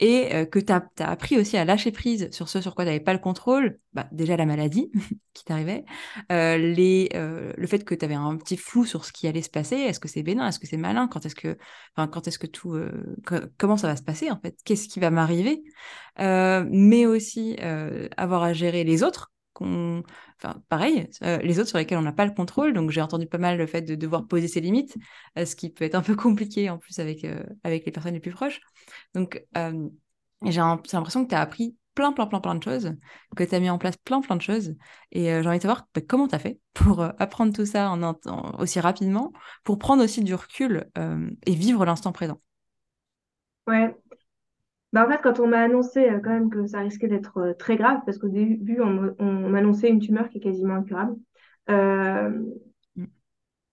et 0.01 0.35
euh, 0.35 0.45
que 0.47 0.59
tu 0.59 0.73
as, 0.73 0.83
appris 0.99 1.39
aussi 1.39 1.57
à 1.57 1.65
lâcher 1.65 1.93
prise 1.93 2.29
sur 2.33 2.49
ce 2.49 2.61
sur 2.61 2.75
quoi 2.75 2.85
tu 2.85 2.89
n'avais 2.89 3.05
pas 3.05 3.13
le 3.13 3.19
contrôle, 3.19 3.79
bah, 3.93 4.09
déjà 4.13 4.37
la 4.37 4.47
maladie 4.47 4.91
qui 5.35 5.45
t'arrivait, 5.45 5.85
euh, 6.33 6.75
euh, 7.15 7.53
le 7.57 7.67
fait 7.67 7.85
que 7.85 7.95
tu 7.95 8.05
avais 8.05 8.15
un 8.15 8.37
petit 8.37 8.57
flou 8.57 8.85
sur 8.85 9.05
ce 9.05 9.13
qui 9.13 9.29
allait 9.29 9.43
se 9.43 9.51
passer, 9.51 9.77
est-ce 9.77 10.01
que 10.01 10.09
c'est 10.09 10.23
bénin, 10.23 10.49
est-ce 10.49 10.59
que 10.59 10.67
c'est 10.67 10.79
malin, 10.79 11.07
quand 11.07 11.27
est-ce 11.27 11.35
que, 11.35 11.59
enfin, 11.95 12.09
quand 12.09 12.27
est-ce 12.27 12.39
que 12.39 12.47
tout, 12.47 12.75
euh, 12.75 13.15
comment 13.59 13.77
ça 13.77 13.87
va 13.87 13.97
se 13.97 14.03
passer 14.03 14.31
en 14.31 14.41
fait, 14.41 14.57
qu'est-ce 14.65 14.89
qui 14.89 15.01
va 15.01 15.11
m'arriver, 15.11 15.63
euh, 16.19 16.65
mais 16.71 17.07
aussi 17.07 17.57
euh, 17.61 18.09
avoir 18.17 18.43
à 18.43 18.53
gérer 18.53 18.85
les 18.85 19.03
autres. 19.03 19.33
Enfin, 19.61 20.63
pareil, 20.69 21.09
euh, 21.23 21.39
les 21.39 21.59
autres 21.59 21.69
sur 21.69 21.79
lesquels 21.79 21.99
on 21.99 22.03
n'a 22.03 22.13
pas 22.13 22.25
le 22.25 22.33
contrôle. 22.33 22.73
Donc, 22.73 22.91
j'ai 22.91 23.03
entendu 23.03 23.27
pas 23.27 23.39
mal 23.39 23.59
le 23.59 23.67
fait 23.67 23.83
de 23.83 23.95
devoir 23.95 24.27
poser 24.27 24.49
ses 24.49 24.61
limites, 24.61 24.97
euh, 25.39 25.45
ce 25.45 25.55
qui 25.55 25.71
peut 25.71 25.85
être 25.85 25.95
un 25.95 26.03
peu 26.03 26.17
compliqué 26.17 26.71
en 26.71 26.79
plus 26.79 26.99
avec, 26.99 27.25
euh, 27.25 27.43
avec 27.65 27.85
les 27.85 27.93
personnes 27.93 28.15
les 28.15 28.21
plus 28.21 28.33
proches. 28.33 28.61
Donc, 29.15 29.45
j'ai 29.55 30.61
l'impression 30.61 31.25
que 31.25 31.29
tu 31.31 31.35
as 31.35 31.41
appris 31.41 31.77
plein, 31.95 32.13
plein, 32.13 32.27
plein, 32.27 32.41
plein 32.41 32.55
de 32.55 32.63
choses, 32.63 32.95
que 33.37 33.45
tu 33.45 33.55
as 33.55 33.61
mis 33.61 33.69
en 33.69 33.77
place 33.77 33.97
plein, 33.99 34.21
plein 34.23 34.37
de 34.37 34.43
choses. 34.43 34.75
Et 35.13 35.25
j'ai 35.25 35.47
envie 35.47 35.59
de 35.59 35.63
savoir 35.63 35.87
bah, 35.95 36.01
comment 36.09 36.29
tu 36.29 36.35
as 36.35 36.39
fait 36.39 36.59
pour 36.73 37.03
apprendre 37.03 37.53
tout 37.53 37.67
ça 37.67 37.95
aussi 38.59 38.81
rapidement, 38.81 39.33
pour 39.65 39.79
prendre 39.79 40.03
aussi 40.03 40.23
du 40.25 40.35
recul 40.35 40.89
et 41.47 41.55
vivre 41.55 41.85
l'instant 41.85 42.13
présent? 42.13 42.41
Ouais. 43.67 43.95
Bah, 44.93 45.07
en 45.07 45.11
fait, 45.11 45.21
quand 45.23 45.39
on 45.41 45.47
m'a 45.47 45.61
annoncé 45.63 46.01
euh, 46.09 46.19
quand 46.21 46.31
même 46.31 46.51
que 46.51 46.67
ça 46.67 46.81
risquait 46.81 47.07
d'être 47.09 47.39
euh, 47.39 47.55
très 47.55 47.77
grave, 47.77 48.01
parce 48.05 48.19
qu'au 48.19 48.29
début, 48.29 48.81
on, 48.81 49.15
on 49.21 49.49
m'annonçait 49.51 49.89
une 49.89 50.01
tumeur 50.01 50.29
qui 50.29 50.39
est 50.39 50.41
quasiment 50.41 50.75
incurable, 50.75 51.17
euh, 51.71 52.31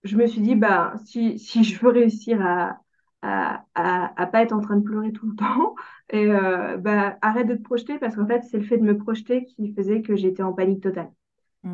je 0.04 0.16
me 0.16 0.26
suis 0.26 0.40
dit, 0.40 0.54
bah, 0.54 0.94
si, 1.04 1.38
si 1.38 1.64
je 1.64 1.78
veux 1.80 1.90
réussir 1.90 2.40
à, 2.44 2.80
à, 3.22 3.64
à, 3.74 4.20
à 4.22 4.26
pas 4.26 4.42
être 4.42 4.52
en 4.52 4.60
train 4.60 4.76
de 4.76 4.82
pleurer 4.84 5.12
tout 5.12 5.28
le 5.30 5.36
temps, 5.36 5.74
et, 6.10 6.26
euh, 6.26 6.76
bah, 6.78 7.18
arrête 7.22 7.46
de 7.48 7.54
te 7.56 7.62
projeter, 7.62 7.98
parce 7.98 8.16
qu'en 8.16 8.26
fait, 8.26 8.42
c'est 8.44 8.58
le 8.58 8.64
fait 8.64 8.78
de 8.78 8.84
me 8.84 8.96
projeter 8.96 9.44
qui 9.44 9.72
faisait 9.74 10.02
que 10.02 10.16
j'étais 10.16 10.42
en 10.42 10.52
panique 10.52 10.82
totale. 10.82 11.10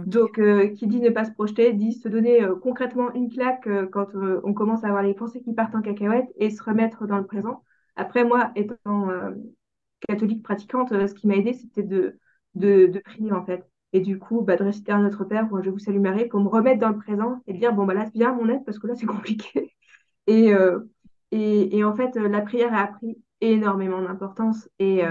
Donc, 0.06 0.38
euh, 0.40 0.68
qui 0.70 0.88
dit 0.88 1.00
ne 1.00 1.10
pas 1.10 1.26
se 1.26 1.32
projeter, 1.32 1.74
dit 1.74 1.92
se 1.94 2.08
donner 2.08 2.46
concrètement 2.62 3.12
une 3.14 3.30
claque 3.32 3.68
quand 3.92 4.08
on 4.44 4.54
commence 4.54 4.84
à 4.84 4.88
avoir 4.88 5.04
les 5.04 5.14
pensées 5.14 5.42
qui 5.42 5.54
partent 5.54 5.76
en 5.76 5.82
cacahuète 5.82 6.28
et 6.38 6.50
se 6.50 6.62
remettre 6.64 7.08
dans 7.08 7.18
le 7.18 7.26
présent. 7.26 7.63
Après, 7.96 8.24
moi, 8.24 8.50
étant 8.56 9.10
euh, 9.10 9.30
catholique 10.08 10.42
pratiquante, 10.42 10.92
euh, 10.92 11.06
ce 11.06 11.14
qui 11.14 11.26
m'a 11.26 11.36
aidé, 11.36 11.52
c'était 11.52 11.82
de, 11.82 12.18
de, 12.54 13.00
prier, 13.04 13.32
en 13.32 13.44
fait. 13.44 13.64
Et 13.92 14.00
du 14.00 14.18
coup, 14.18 14.42
bah, 14.42 14.56
de 14.56 14.64
réciter 14.64 14.92
un 14.92 15.02
Notre 15.02 15.24
Père 15.24 15.48
ou 15.52 15.62
Je 15.62 15.70
vous 15.70 15.78
salue 15.78 16.00
Marie 16.00 16.26
pour 16.28 16.40
me 16.40 16.48
remettre 16.48 16.80
dans 16.80 16.88
le 16.90 16.98
présent 16.98 17.42
et 17.46 17.52
dire, 17.54 17.72
bon, 17.72 17.86
bah 17.86 17.94
là, 17.94 18.08
viens 18.14 18.30
à 18.30 18.34
mon 18.34 18.48
aide 18.48 18.64
parce 18.64 18.78
que 18.78 18.86
là, 18.86 18.94
c'est 18.96 19.06
compliqué. 19.06 19.72
Et, 20.26 20.54
euh, 20.54 20.80
et, 21.30 21.76
et 21.76 21.84
en 21.84 21.94
fait, 21.94 22.16
la 22.16 22.40
prière 22.40 22.74
a 22.74 22.88
pris 22.88 23.18
énormément 23.40 24.02
d'importance 24.02 24.68
et, 24.78 25.02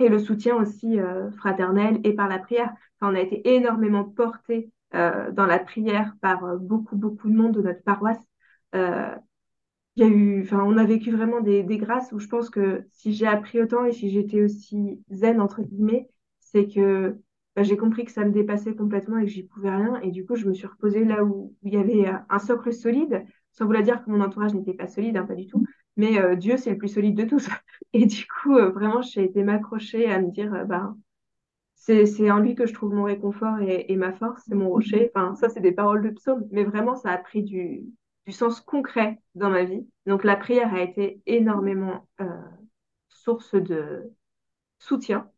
et 0.00 0.08
le 0.08 0.18
soutien 0.18 0.56
aussi 0.56 0.98
fraternel 1.36 2.00
et 2.04 2.14
par 2.14 2.28
la 2.28 2.38
prière. 2.38 2.72
On 3.00 3.14
a 3.14 3.20
été 3.20 3.54
énormément 3.54 4.04
portés 4.04 4.72
euh, 4.94 5.30
dans 5.32 5.46
la 5.46 5.58
prière 5.58 6.14
par 6.20 6.56
beaucoup, 6.58 6.96
beaucoup 6.96 7.28
de 7.28 7.36
monde 7.36 7.52
de 7.52 7.62
notre 7.62 7.82
paroisse. 7.82 8.18
Y 10.00 10.02
a 10.04 10.08
eu, 10.08 10.48
on 10.52 10.76
a 10.76 10.84
vécu 10.84 11.10
vraiment 11.10 11.40
des, 11.40 11.64
grâces 11.78 12.12
où 12.12 12.18
je 12.18 12.28
pense 12.28 12.50
que 12.50 12.84
si 12.92 13.12
j'ai 13.14 13.26
appris 13.26 13.60
autant 13.60 13.84
et 13.84 13.92
si 13.92 14.10
j'étais 14.10 14.42
aussi 14.42 15.02
zen, 15.10 15.40
entre 15.40 15.62
guillemets, 15.62 16.08
c'est 16.40 16.68
que 16.68 17.16
bah, 17.56 17.62
j'ai 17.62 17.76
compris 17.76 18.04
que 18.04 18.12
ça 18.12 18.24
me 18.24 18.30
dépassait 18.30 18.74
complètement 18.74 19.18
et 19.18 19.24
que 19.24 19.30
j'y 19.30 19.42
pouvais 19.42 19.70
rien. 19.70 20.00
Et 20.02 20.10
du 20.10 20.24
coup, 20.24 20.36
je 20.36 20.46
me 20.46 20.54
suis 20.54 20.66
reposée 20.66 21.04
là 21.04 21.24
où, 21.24 21.54
il 21.62 21.74
y 21.74 21.76
avait 21.76 22.08
euh, 22.08 22.16
un 22.28 22.38
socle 22.38 22.72
solide, 22.72 23.24
sans 23.52 23.66
vouloir 23.66 23.82
dire 23.82 24.04
que 24.04 24.10
mon 24.10 24.20
entourage 24.20 24.54
n'était 24.54 24.74
pas 24.74 24.86
solide, 24.86 25.16
hein, 25.16 25.26
pas 25.26 25.34
du 25.34 25.46
tout. 25.46 25.64
Mais 25.96 26.20
euh, 26.20 26.36
Dieu, 26.36 26.56
c'est 26.56 26.70
le 26.70 26.78
plus 26.78 26.88
solide 26.88 27.16
de 27.16 27.24
tous. 27.24 27.48
Et 27.92 28.06
du 28.06 28.26
coup, 28.26 28.56
euh, 28.56 28.70
vraiment, 28.70 29.02
j'ai 29.02 29.24
été 29.24 29.42
m'accrocher 29.42 30.06
à 30.06 30.20
me 30.20 30.30
dire, 30.30 30.52
c'est, 31.74 32.06
c'est 32.06 32.30
en 32.30 32.38
lui 32.38 32.54
que 32.54 32.66
je 32.66 32.74
trouve 32.74 32.92
mon 32.92 33.04
réconfort 33.04 33.60
et, 33.60 33.90
et 33.90 33.96
ma 33.96 34.12
force, 34.12 34.42
c'est 34.46 34.54
mon 34.54 34.68
rocher. 34.68 35.10
Enfin, 35.14 35.34
ça, 35.34 35.48
c'est 35.48 35.60
des 35.60 35.72
paroles 35.72 36.02
de 36.02 36.10
psaume, 36.10 36.46
mais 36.50 36.64
vraiment, 36.64 36.96
ça 36.96 37.10
a 37.10 37.18
pris 37.18 37.42
du, 37.42 37.84
du 38.28 38.34
sens 38.34 38.60
concret 38.60 39.18
dans 39.34 39.48
ma 39.48 39.64
vie. 39.64 39.88
Donc, 40.04 40.22
la 40.22 40.36
prière 40.36 40.74
a 40.74 40.82
été 40.82 41.22
énormément 41.24 42.06
euh, 42.20 42.26
source 43.08 43.54
de 43.54 44.12
soutien. 44.78 45.30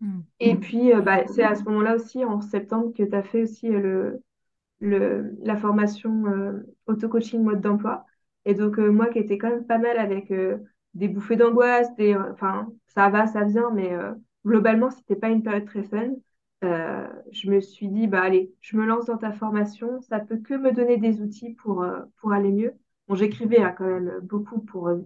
Mm. 0.00 0.20
Et 0.38 0.54
puis, 0.54 0.94
euh, 0.94 1.00
bah, 1.00 1.26
c'est 1.26 1.42
à 1.42 1.56
ce 1.56 1.64
moment-là 1.64 1.96
aussi, 1.96 2.24
en 2.24 2.40
septembre, 2.40 2.92
que 2.96 3.02
tu 3.02 3.14
as 3.16 3.24
fait 3.24 3.42
aussi 3.42 3.68
euh, 3.68 3.80
le, 3.80 4.22
le, 4.78 5.36
la 5.42 5.56
formation 5.56 6.26
euh, 6.26 6.62
auto-coaching 6.86 7.42
mode 7.42 7.60
d'emploi. 7.60 8.06
Et 8.44 8.54
donc, 8.54 8.78
moi 8.78 9.08
qui 9.08 9.18
étais 9.18 9.38
quand 9.38 9.50
même 9.50 9.66
pas 9.66 9.78
mal 9.78 9.98
avec 9.98 10.32
des 10.94 11.08
bouffées 11.08 11.34
d'angoisse, 11.34 11.92
des, 11.96 12.14
enfin, 12.14 12.72
ça 12.86 13.08
va, 13.08 13.26
ça 13.26 13.42
vient, 13.42 13.72
mais 13.72 13.90
globalement, 14.46 14.88
c'était 14.90 15.16
pas 15.16 15.30
une 15.30 15.42
période 15.42 15.64
très 15.64 15.82
fun. 15.82 16.10
Euh, 16.64 17.06
je 17.32 17.50
me 17.50 17.60
suis 17.60 17.88
dit, 17.88 18.06
bah 18.06 18.22
allez, 18.22 18.52
je 18.60 18.76
me 18.76 18.86
lance 18.86 19.06
dans 19.06 19.18
ta 19.18 19.32
formation, 19.32 20.00
ça 20.00 20.20
peut 20.20 20.38
que 20.38 20.54
me 20.54 20.72
donner 20.72 20.96
des 20.96 21.20
outils 21.20 21.54
pour, 21.54 21.82
euh, 21.82 22.00
pour 22.18 22.32
aller 22.32 22.50
mieux. 22.50 22.72
Bon, 23.08 23.14
j'écrivais 23.14 23.58
hein, 23.62 23.74
quand 23.76 23.84
même 23.86 24.20
beaucoup 24.22 24.60
pour, 24.60 24.88
euh, 24.88 24.98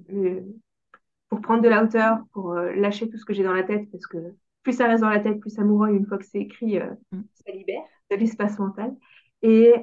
pour 1.29 1.41
prendre 1.41 1.63
de 1.63 1.69
la 1.69 1.83
hauteur, 1.85 2.21
pour 2.33 2.55
lâcher 2.55 3.09
tout 3.09 3.17
ce 3.17 3.25
que 3.25 3.33
j'ai 3.35 3.43
dans 3.45 3.53
la 3.53 3.63
tête, 3.63 3.91
parce 3.91 4.07
que 4.07 4.19
plus 4.63 4.73
ça 4.73 4.87
reste 4.89 5.03
dans 5.03 5.11
la 5.11 5.21
tête, 5.21 5.41
plus 5.41 5.51
ça 5.51 5.65
mourra. 5.65 5.91
Une 5.93 6.07
fois 6.07 6.19
que 6.19 6.25
c'est 6.25 6.41
écrit, 6.41 6.79
Mm. 7.13 7.21
ça 7.47 7.53
libère 7.53 7.83
de 8.11 8.17
l'espace 8.17 8.59
mental. 8.59 8.95
Et, 9.43 9.75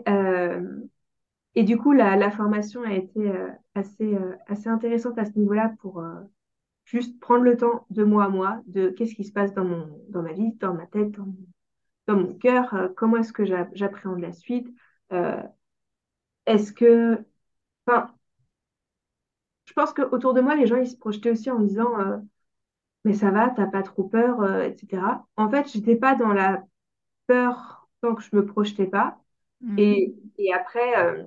et 1.56 1.64
du 1.64 1.78
coup, 1.78 1.92
la, 1.92 2.16
la 2.16 2.32
formation 2.32 2.84
a 2.84 2.94
été 2.94 3.32
assez, 3.76 4.16
assez 4.48 4.70
intéressante 4.70 5.18
à 5.18 5.26
ce 5.26 5.38
niveau-là 5.38 5.74
pour 5.82 6.04
juste 6.86 7.20
prendre 7.20 7.44
le 7.44 7.58
temps 7.58 7.86
de 7.90 8.04
moi 8.04 8.26
à 8.26 8.30
moi, 8.30 8.62
de 8.68 8.90
qu'est-ce 8.90 9.16
qui 9.16 9.24
se 9.26 9.34
passe 9.34 9.54
dans 9.54 9.66
mon, 9.66 9.88
dans 10.10 10.22
ma 10.24 10.34
vie, 10.34 10.54
dans 10.60 10.74
ma 10.74 10.88
tête, 10.88 11.12
dans 11.12 11.26
mon, 11.26 11.38
dans 12.08 12.16
mon 12.18 12.34
cœur, 12.36 12.74
euh, 12.74 12.88
comment 12.96 13.18
est-ce 13.18 13.34
que 13.34 13.46
j'a- 13.46 13.70
j'appréhende 13.74 14.20
la 14.22 14.34
suite. 14.34 14.68
euh, 15.14 15.42
est-ce 16.48 16.72
que, 16.74 17.24
enfin, 17.88 18.14
je 19.66 19.74
pense 19.74 19.94
qu'autour 19.94 20.34
de 20.34 20.42
moi, 20.42 20.56
les 20.56 20.68
gens, 20.68 20.78
ils 20.78 20.88
se 20.90 20.96
projetaient 20.98 21.32
aussi 21.32 21.50
en 21.52 21.60
me 21.60 21.68
disant, 21.68 22.00
euh, 22.00 22.18
mais 23.06 23.14
ça 23.14 23.32
va, 23.32 23.52
t'as 23.52 23.68
pas 23.68 23.84
trop 23.84 24.06
peur, 24.06 24.44
etc. 24.64 25.28
En 25.38 25.50
fait, 25.50 25.70
j'étais 25.72 25.96
pas 25.96 26.16
dans 26.16 26.34
la 26.34 26.64
peur 27.28 27.90
tant 28.02 28.16
que 28.16 28.24
je 28.24 28.36
me 28.36 28.46
projetais 28.46 28.88
pas. 28.88 29.20
Mm. 29.62 29.78
Et, 29.80 30.16
et 30.40 30.54
après, 30.54 31.26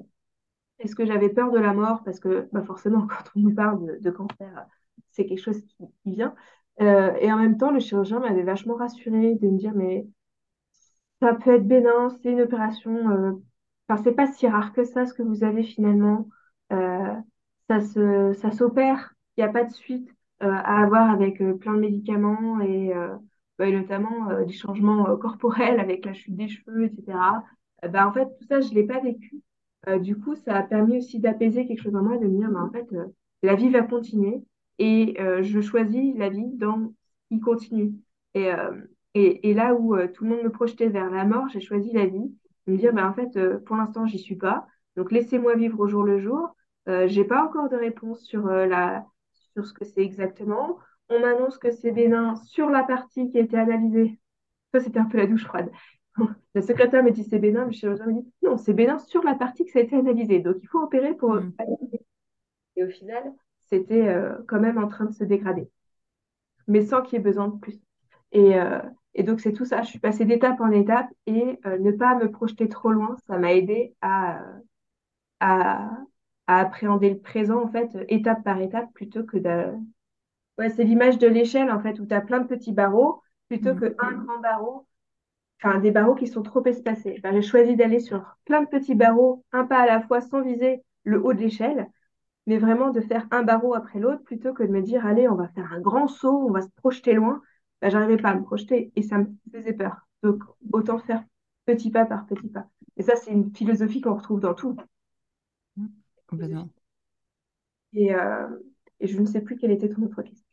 est-ce 0.78 0.94
que 0.96 1.04
j'avais 1.06 1.28
peur 1.28 1.50
de 1.52 1.58
la 1.58 1.72
mort? 1.74 2.02
Parce 2.04 2.20
que 2.20 2.48
bah 2.52 2.62
forcément, 2.62 3.06
quand 3.08 3.30
on 3.36 3.40
nous 3.40 3.54
parle 3.54 3.86
de, 3.86 3.98
de 4.00 4.10
cancer, 4.10 4.66
c'est 5.10 5.26
quelque 5.26 5.42
chose 5.42 5.60
qui, 5.62 5.76
qui 6.02 6.10
vient. 6.12 6.34
Euh, 6.80 7.12
et 7.20 7.32
en 7.32 7.36
même 7.38 7.56
temps, 7.58 7.70
le 7.70 7.80
chirurgien 7.80 8.20
m'avait 8.20 8.42
vachement 8.42 8.74
rassurée 8.76 9.34
de 9.36 9.48
me 9.48 9.58
dire, 9.58 9.72
mais 9.74 10.06
ça 11.20 11.34
peut 11.34 11.54
être 11.54 11.66
bénin, 11.66 12.10
c'est 12.10 12.30
une 12.32 12.42
opération, 12.42 13.10
euh, 13.10 13.32
enfin, 13.88 14.02
c'est 14.02 14.14
pas 14.14 14.26
si 14.26 14.46
rare 14.48 14.72
que 14.72 14.84
ça, 14.84 15.06
ce 15.06 15.14
que 15.14 15.22
vous 15.22 15.44
avez 15.44 15.62
finalement. 15.62 16.28
Euh, 16.72 17.14
ça 17.68 17.80
se, 17.80 18.32
ça 18.34 18.50
s'opère, 18.50 19.14
il 19.36 19.44
n'y 19.44 19.48
a 19.48 19.52
pas 19.52 19.64
de 19.64 19.72
suite 19.72 20.08
euh, 20.42 20.50
à 20.50 20.82
avoir 20.82 21.10
avec 21.10 21.38
plein 21.58 21.74
de 21.74 21.80
médicaments 21.80 22.60
et, 22.60 22.92
bah, 23.58 23.66
et 23.66 23.72
notamment 23.72 24.42
des 24.44 24.52
changements 24.52 25.16
corporels 25.16 25.80
avec 25.80 26.04
la 26.04 26.14
chute 26.14 26.36
des 26.36 26.48
cheveux, 26.48 26.84
etc. 26.84 27.44
Bah, 27.88 28.08
en 28.08 28.12
fait, 28.12 28.26
tout 28.38 28.44
ça, 28.48 28.60
je 28.60 28.74
l'ai 28.74 28.84
pas 28.84 29.00
vécu. 29.00 29.42
Euh, 29.88 29.98
du 29.98 30.16
coup, 30.18 30.34
ça 30.36 30.56
a 30.56 30.62
permis 30.62 30.98
aussi 30.98 31.20
d'apaiser 31.20 31.66
quelque 31.66 31.82
chose 31.82 31.96
en 31.96 32.02
moi, 32.02 32.18
de 32.18 32.26
me 32.26 32.38
dire, 32.38 32.50
bah, 32.50 32.62
en 32.62 32.70
fait, 32.70 32.86
euh, 32.92 33.06
la 33.42 33.54
vie 33.54 33.70
va 33.70 33.82
continuer 33.82 34.42
et 34.78 35.16
euh, 35.20 35.42
je 35.42 35.60
choisis 35.60 36.14
la 36.16 36.28
vie 36.28 36.50
dans 36.54 36.92
qui 37.30 37.40
continue. 37.40 37.94
Et, 38.34 38.50
et, 39.14 39.50
et 39.50 39.54
là 39.54 39.74
où 39.74 39.94
euh, 39.96 40.08
tout 40.08 40.24
le 40.24 40.30
monde 40.30 40.42
me 40.44 40.50
projetait 40.50 40.88
vers 40.88 41.10
la 41.10 41.24
mort, 41.24 41.48
j'ai 41.48 41.60
choisi 41.60 41.92
la 41.92 42.06
vie. 42.06 42.34
De 42.66 42.72
me 42.72 42.78
dire, 42.78 42.92
bah, 42.92 43.08
en 43.08 43.14
fait, 43.14 43.36
euh, 43.36 43.58
pour 43.60 43.76
l'instant, 43.76 44.06
j'y 44.06 44.18
suis 44.18 44.36
pas. 44.36 44.66
Donc, 44.96 45.12
laissez-moi 45.12 45.54
vivre 45.56 45.80
au 45.80 45.88
jour 45.88 46.02
le 46.04 46.18
jour. 46.20 46.54
Euh, 46.88 47.08
j'ai 47.08 47.24
pas 47.24 47.44
encore 47.44 47.68
de 47.68 47.76
réponse 47.76 48.22
sur, 48.24 48.46
euh, 48.48 48.66
la, 48.66 49.04
sur 49.54 49.66
ce 49.66 49.72
que 49.74 49.84
c'est 49.84 50.02
exactement. 50.02 50.78
On 51.08 51.20
m'annonce 51.20 51.58
que 51.58 51.70
c'est 51.70 51.90
bénin 51.92 52.36
sur 52.36 52.70
la 52.70 52.84
partie 52.84 53.28
qui 53.30 53.38
a 53.38 53.42
été 53.42 53.56
analysée. 53.58 54.20
Ça, 54.72 54.80
c'était 54.80 54.98
un 55.00 55.06
peu 55.06 55.18
la 55.18 55.26
douche 55.26 55.44
froide. 55.46 55.70
Le 56.54 56.62
secrétaire 56.62 57.02
me 57.04 57.10
dit 57.10 57.24
c'est 57.24 57.38
bénin, 57.38 57.66
le 57.66 57.72
chirurgien 57.72 58.06
me 58.06 58.12
dit 58.22 58.32
non, 58.42 58.56
c'est 58.58 58.74
bénin 58.74 58.98
sur 58.98 59.22
la 59.24 59.34
partie 59.34 59.64
que 59.64 59.70
ça 59.72 59.80
a 59.80 59.82
été 59.82 59.96
analysé. 59.96 60.40
Donc, 60.40 60.56
il 60.62 60.68
faut 60.68 60.80
opérer 60.80 61.14
pour 61.14 61.34
Mm. 61.34 61.52
analyser. 61.58 62.00
Et 62.76 62.84
au 62.84 62.88
final, 62.90 63.32
c'était 63.68 64.08
euh, 64.08 64.34
quand 64.48 64.60
même 64.60 64.78
en 64.78 64.88
train 64.88 65.06
de 65.06 65.12
se 65.14 65.24
dégrader, 65.24 65.70
mais 66.66 66.82
sans 66.84 67.02
qu'il 67.02 67.14
y 67.14 67.20
ait 67.20 67.24
besoin 67.24 67.48
de 67.48 67.58
plus. 67.58 67.80
Et, 68.32 68.58
euh, 68.58 68.80
et 69.14 69.22
donc, 69.24 69.40
c'est 69.40 69.52
tout 69.52 69.64
ça. 69.64 69.82
Je 69.82 69.88
suis 69.88 69.98
passée 69.98 70.24
d'étape 70.24 70.60
en 70.60 70.70
étape 70.70 71.08
et 71.26 71.58
euh, 71.66 71.78
ne 71.78 71.90
pas 71.92 72.16
me 72.16 72.30
projeter 72.30 72.68
trop 72.68 72.90
loin, 72.92 73.16
ça 73.26 73.38
m'a 73.38 73.52
aidé 73.54 73.94
à, 74.02 74.40
à, 75.40 75.90
à 76.46 76.60
appréhender 76.60 77.10
le 77.10 77.18
présent, 77.20 77.62
en 77.62 77.68
fait, 77.68 77.96
étape 78.08 78.42
par 78.44 78.60
étape, 78.60 78.92
plutôt 78.94 79.24
que 79.24 79.38
de... 79.38 79.66
Ouais, 80.58 80.70
c'est 80.70 80.84
l'image 80.84 81.18
de 81.18 81.26
l'échelle, 81.28 81.70
en 81.70 81.80
fait, 81.80 81.98
où 82.00 82.06
tu 82.06 82.14
as 82.14 82.20
plein 82.20 82.40
de 82.40 82.46
petits 82.48 82.72
barreaux, 82.72 83.22
plutôt 83.48 83.74
Mm. 83.74 83.80
qu'un 83.80 84.12
grand 84.24 84.40
barreau, 84.40 84.86
enfin, 85.62 85.78
des 85.80 85.90
barreaux 85.92 86.14
qui 86.14 86.26
sont 86.26 86.42
trop 86.42 86.64
espacés. 86.66 87.20
Ben, 87.22 87.32
j'ai 87.34 87.42
choisi 87.42 87.76
d'aller 87.76 88.00
sur 88.00 88.36
plein 88.44 88.62
de 88.62 88.68
petits 88.68 88.94
barreaux, 88.94 89.44
un 89.52 89.66
pas 89.66 89.80
à 89.80 89.86
la 89.86 90.00
fois, 90.02 90.20
sans 90.20 90.42
viser 90.42 90.82
le 91.04 91.22
haut 91.24 91.34
de 91.34 91.40
l'échelle, 91.40 91.88
mais 92.46 92.58
vraiment 92.58 92.90
de 92.90 93.00
faire 93.02 93.26
un 93.32 93.42
barreau 93.44 93.74
après 93.74 94.00
l'autre, 94.00 94.24
plutôt 94.24 94.54
que 94.54 94.62
de 94.64 94.68
me 94.72 94.82
dire, 94.82 95.06
allez, 95.06 95.28
on 95.28 95.36
va 95.36 95.48
faire 95.50 95.72
un 95.72 95.80
grand 95.80 96.08
saut, 96.08 96.46
on 96.48 96.52
va 96.52 96.62
se 96.62 96.70
projeter 96.76 97.14
loin. 97.14 97.42
Ben, 97.82 97.90
j'arrivais 97.90 98.16
pas 98.20 98.30
à 98.30 98.34
me 98.34 98.44
projeter 98.44 98.92
et 98.96 99.02
ça 99.02 99.18
me 99.18 99.26
faisait 99.52 99.72
peur. 99.74 99.96
Donc, 100.22 100.42
autant 100.72 100.98
faire 100.98 101.24
petit 101.66 101.90
pas 101.90 102.06
par 102.06 102.26
petit 102.26 102.48
pas. 102.48 102.66
Et 102.96 103.02
ça, 103.02 103.16
c'est 103.16 103.32
une 103.32 103.54
philosophie 103.54 104.00
qu'on 104.00 104.14
retrouve 104.16 104.40
dans 104.40 104.54
tout. 104.54 104.76
Complètement. 106.26 106.70
Et, 107.92 108.12
euh, 108.14 108.48
et 109.00 109.06
je 109.08 109.18
ne 109.20 109.26
sais 109.26 109.40
plus 109.40 109.56
quelle 109.56 109.70
était 109.70 109.88
ton 109.88 110.02
autre 110.02 110.22
question. 110.22 110.44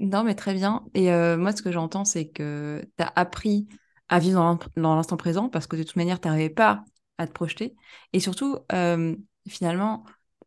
Non, 0.00 0.24
mais 0.24 0.34
très 0.34 0.54
bien. 0.54 0.84
Et 0.94 1.12
euh, 1.12 1.36
moi, 1.36 1.52
ce 1.52 1.62
que 1.62 1.70
j'entends, 1.72 2.04
c'est 2.04 2.28
que 2.28 2.82
tu 2.96 3.02
as 3.04 3.12
appris 3.16 3.68
à 4.08 4.18
vivre 4.18 4.36
dans 4.40 4.50
l'in- 4.54 4.58
dans 4.82 4.96
l'instant 4.96 5.16
présent 5.16 5.48
parce 5.48 5.66
que 5.66 5.76
de 5.76 5.82
toute 5.84 5.96
manière, 5.96 6.20
tu 6.20 6.28
n'arrivais 6.28 6.50
pas 6.50 6.84
à 7.18 7.26
te 7.26 7.32
projeter. 7.32 7.74
Et 8.12 8.20
surtout, 8.20 8.58
euh, 8.72 9.16
finalement, 9.48 10.04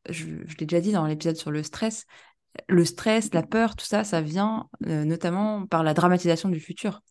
je, 0.09 0.25
je 0.45 0.57
l'ai 0.57 0.65
déjà 0.65 0.81
dit 0.81 0.91
dans 0.91 1.07
l'épisode 1.07 1.37
sur 1.37 1.51
le 1.51 1.63
stress, 1.63 2.05
le 2.67 2.85
stress, 2.85 3.33
la 3.33 3.43
peur, 3.43 3.75
tout 3.75 3.85
ça, 3.85 4.03
ça 4.03 4.21
vient 4.21 4.67
euh, 4.85 5.05
notamment 5.05 5.65
par 5.67 5.83
la 5.83 5.93
dramatisation 5.93 6.49
du 6.49 6.59
futur. 6.59 7.01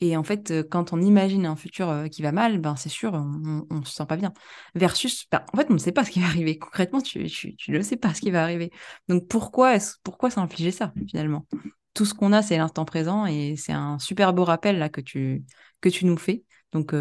Et 0.00 0.16
en 0.16 0.22
fait, 0.22 0.50
euh, 0.50 0.62
quand 0.62 0.92
on 0.92 1.00
imagine 1.00 1.46
un 1.46 1.56
futur 1.56 1.88
euh, 1.88 2.08
qui 2.08 2.22
va 2.22 2.32
mal, 2.32 2.58
ben 2.58 2.76
c'est 2.76 2.90
sûr, 2.90 3.14
on, 3.14 3.66
on 3.70 3.82
se 3.84 3.94
sent 3.94 4.06
pas 4.06 4.16
bien. 4.16 4.32
Versus, 4.74 5.26
ben, 5.30 5.42
en 5.52 5.56
fait, 5.56 5.66
on 5.70 5.74
ne 5.74 5.78
sait 5.78 5.92
pas 5.92 6.04
ce 6.04 6.10
qui 6.10 6.20
va 6.20 6.26
arriver. 6.26 6.58
Concrètement, 6.58 7.00
tu, 7.00 7.24
tu, 7.26 7.56
tu 7.56 7.70
ne 7.70 7.80
sais 7.80 7.96
pas 7.96 8.12
ce 8.12 8.20
qui 8.20 8.30
va 8.30 8.42
arriver. 8.42 8.70
Donc 9.08 9.26
pourquoi 9.28 9.74
est-ce, 9.76 9.96
pourquoi 10.02 10.30
s'infliger 10.30 10.70
ça 10.70 10.92
finalement? 11.08 11.46
Tout 11.94 12.04
ce 12.04 12.12
qu'on 12.12 12.32
a, 12.32 12.42
c'est 12.42 12.58
l'instant 12.58 12.84
présent 12.84 13.24
et 13.24 13.56
c'est 13.56 13.72
un 13.72 13.98
super 13.98 14.34
beau 14.34 14.44
rappel 14.44 14.78
là 14.78 14.90
que 14.90 15.00
tu, 15.00 15.44
que 15.80 15.88
tu 15.88 16.04
nous 16.04 16.18
fais. 16.18 16.44
Donc 16.72 16.94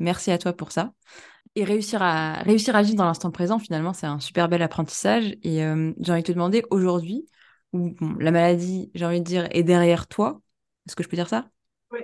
merci 0.00 0.32
à 0.32 0.38
toi 0.38 0.52
pour 0.52 0.72
ça. 0.72 0.90
Et 1.54 1.64
réussir 1.64 2.00
à, 2.02 2.34
réussir 2.42 2.74
à 2.76 2.82
vivre 2.82 2.96
dans 2.96 3.04
l'instant 3.04 3.30
présent, 3.30 3.58
finalement, 3.58 3.92
c'est 3.92 4.06
un 4.06 4.20
super 4.20 4.48
bel 4.48 4.62
apprentissage. 4.62 5.34
Et 5.42 5.62
euh, 5.64 5.92
j'ai 6.00 6.12
envie 6.12 6.22
de 6.22 6.26
te 6.26 6.32
demander 6.32 6.62
aujourd'hui, 6.70 7.26
où 7.74 7.90
bon, 7.90 8.14
la 8.18 8.30
maladie, 8.30 8.90
j'ai 8.94 9.04
envie 9.04 9.20
de 9.20 9.24
dire, 9.26 9.48
est 9.50 9.62
derrière 9.62 10.06
toi. 10.06 10.40
Est-ce 10.86 10.96
que 10.96 11.02
je 11.02 11.08
peux 11.08 11.16
dire 11.16 11.28
ça? 11.28 11.48
Oui. 11.92 12.00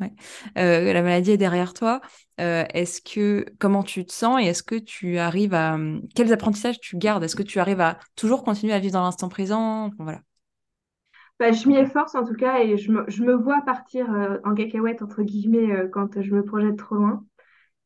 Ouais. 0.00 0.12
Euh, 0.58 0.92
la 0.92 1.00
maladie 1.00 1.30
est 1.30 1.36
derrière 1.38 1.72
toi. 1.72 2.02
Euh, 2.40 2.64
est-ce 2.74 3.00
que 3.00 3.46
comment 3.58 3.82
tu 3.82 4.04
te 4.04 4.12
sens 4.12 4.42
et 4.42 4.46
est-ce 4.46 4.62
que 4.62 4.74
tu 4.74 5.16
arrives 5.16 5.54
à 5.54 5.78
quels 6.14 6.32
apprentissages 6.32 6.78
tu 6.78 6.98
gardes? 6.98 7.24
Est-ce 7.24 7.36
que 7.36 7.42
tu 7.42 7.58
arrives 7.58 7.80
à 7.80 7.98
toujours 8.16 8.44
continuer 8.44 8.74
à 8.74 8.80
vivre 8.80 8.92
dans 8.94 9.02
l'instant 9.02 9.30
présent? 9.30 9.90
Voilà. 9.98 10.20
Bah, 11.38 11.52
je 11.52 11.66
m'y 11.68 11.76
efforce 11.76 12.14
en 12.14 12.24
tout 12.24 12.34
cas 12.34 12.58
et 12.58 12.76
je 12.76 12.92
me, 12.92 13.04
je 13.08 13.22
me 13.22 13.32
vois 13.32 13.62
partir 13.64 14.06
en 14.44 14.54
cacahuète 14.54 15.00
entre 15.00 15.22
guillemets 15.22 15.88
quand 15.90 16.20
je 16.20 16.34
me 16.34 16.44
projette 16.44 16.76
trop 16.76 16.96
loin. 16.96 17.24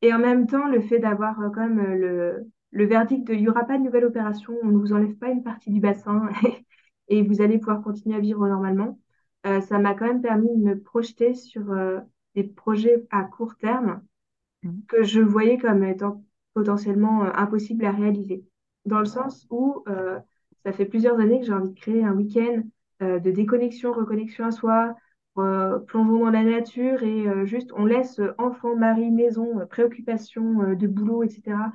Et 0.05 0.12
en 0.12 0.19
même 0.19 0.47
temps, 0.47 0.69
le 0.69 0.83
fait 0.83 0.99
d'avoir 0.99 1.40
euh, 1.40 1.49
quand 1.49 1.67
même 1.67 1.81
euh, 1.81 1.95
le, 1.97 2.51
le 2.73 2.85
verdict 2.85 3.27
de 3.27 3.33
il 3.33 3.40
n'y 3.40 3.49
aura 3.49 3.64
pas 3.64 3.79
de 3.79 3.83
nouvelle 3.83 4.05
opération, 4.05 4.53
on 4.62 4.67
ne 4.67 4.77
vous 4.77 4.93
enlève 4.93 5.14
pas 5.14 5.31
une 5.31 5.43
partie 5.43 5.71
du 5.71 5.81
bassin 5.81 6.29
et, 7.09 7.23
vous 7.23 7.40
allez 7.40 7.57
pouvoir 7.59 7.81
continuer 7.83 8.14
à 8.14 8.21
vivre 8.21 8.47
normalement, 8.47 9.01
euh, 9.47 9.62
ça 9.62 9.79
m'a 9.79 9.95
quand 9.95 10.05
même 10.05 10.21
permis 10.21 10.55
de 10.55 10.62
me 10.62 10.79
projeter 10.79 11.33
sur 11.33 11.73
euh, 11.73 12.01
des 12.35 12.45
projets 12.45 13.07
à 13.11 13.25
court 13.25 13.57
terme 13.57 14.03
Mhm. 14.62 14.83
que 14.88 15.03
je 15.05 15.23
voyais 15.23 15.57
comme 15.57 15.83
étant 15.85 16.23
potentiellement 16.53 17.25
euh, 17.25 17.31
impossibles 17.35 17.87
à 17.87 17.93
réaliser. 17.93 18.45
Dans 18.85 18.99
le 18.99 19.07
sens 19.07 19.47
où 19.49 19.85
ça 20.67 20.73
fait 20.73 20.85
plusieurs 20.85 21.19
années 21.19 21.40
que 21.40 21.47
j'ai 21.47 21.55
envie 21.55 21.73
de 21.73 21.81
créer 21.81 22.05
un 22.05 22.12
week-end 22.12 22.62
de 23.01 23.31
déconnexion, 23.31 23.93
reconnexion 23.93 24.45
à 24.45 24.51
soi, 24.51 24.95
plongeons 25.35 26.20
dans 26.20 26.31
la 26.31 26.42
nature 26.44 27.03
et 27.03 27.27
euh, 27.29 27.44
juste 27.44 27.70
on 27.77 27.85
laisse 27.87 28.18
euh, 28.20 28.35
enfants, 28.38 28.77
mari, 28.77 29.11
maison, 29.11 29.61
euh, 29.61 29.66
préoccupations 29.66 30.62
euh, 30.62 30.75
de 30.77 30.87
boulot, 30.87 31.23
etc. 31.25 31.73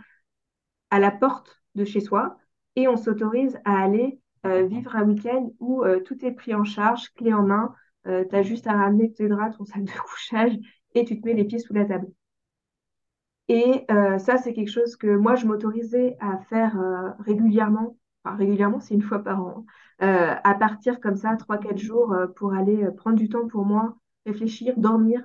à 0.91 1.00
la 1.00 1.12
porte 1.12 1.62
de 1.76 1.86
chez 1.86 2.00
soi 2.02 2.38
et 2.76 2.88
on 2.88 2.98
s'autorise 2.98 3.60
à 3.65 3.82
aller 3.84 4.19
euh, 4.45 4.65
vivre 4.67 4.95
un 4.95 5.04
week-end 5.08 5.52
où 5.60 5.84
euh, 5.84 6.00
tout 6.02 6.24
est 6.26 6.32
pris 6.32 6.56
en 6.56 6.63
charge, 6.63 7.12
clé 7.15 7.34
en 7.34 7.43
main, 7.43 7.74
euh, 8.08 8.26
tu 8.30 8.36
as 8.36 8.43
juste 8.43 8.67
à 8.67 8.74
ramener 8.74 9.12
tes 9.13 9.28
draps, 9.28 9.58
ton 9.58 9.65
sac 9.65 9.84
de 9.84 9.91
couchage 10.10 10.54
et 10.95 11.06
tu 11.06 11.19
te 11.22 11.28
mets 11.28 11.34
les 11.34 11.45
pieds 11.45 11.60
sous 11.60 11.74
la 11.74 11.86
table. 11.86 12.08
Et 13.48 13.86
euh, 13.91 14.17
ça, 14.19 14.38
c'est 14.38 14.54
quelque 14.54 14.69
chose 14.72 14.95
que 14.95 15.08
moi, 15.17 15.36
je 15.36 15.45
m'autorisais 15.48 16.17
à 16.19 16.38
faire 16.50 16.80
euh, 16.80 17.10
régulièrement. 17.19 17.98
Enfin, 18.24 18.36
régulièrement, 18.38 18.80
c'est 18.80 18.93
une 18.93 19.02
fois 19.02 19.24
par 19.24 19.41
an. 19.41 19.65
Euh, 20.01 20.35
à 20.43 20.53
partir 20.55 20.99
comme 21.01 21.15
ça, 21.17 21.35
trois, 21.35 21.57
quatre 21.57 21.77
jours 21.77 22.13
euh, 22.13 22.27
pour 22.27 22.53
aller 22.53 22.83
euh, 22.85 22.91
prendre 22.91 23.17
du 23.17 23.27
temps 23.29 23.47
pour 23.47 23.65
moi, 23.65 23.97
réfléchir, 24.25 24.73
dormir, 24.77 25.21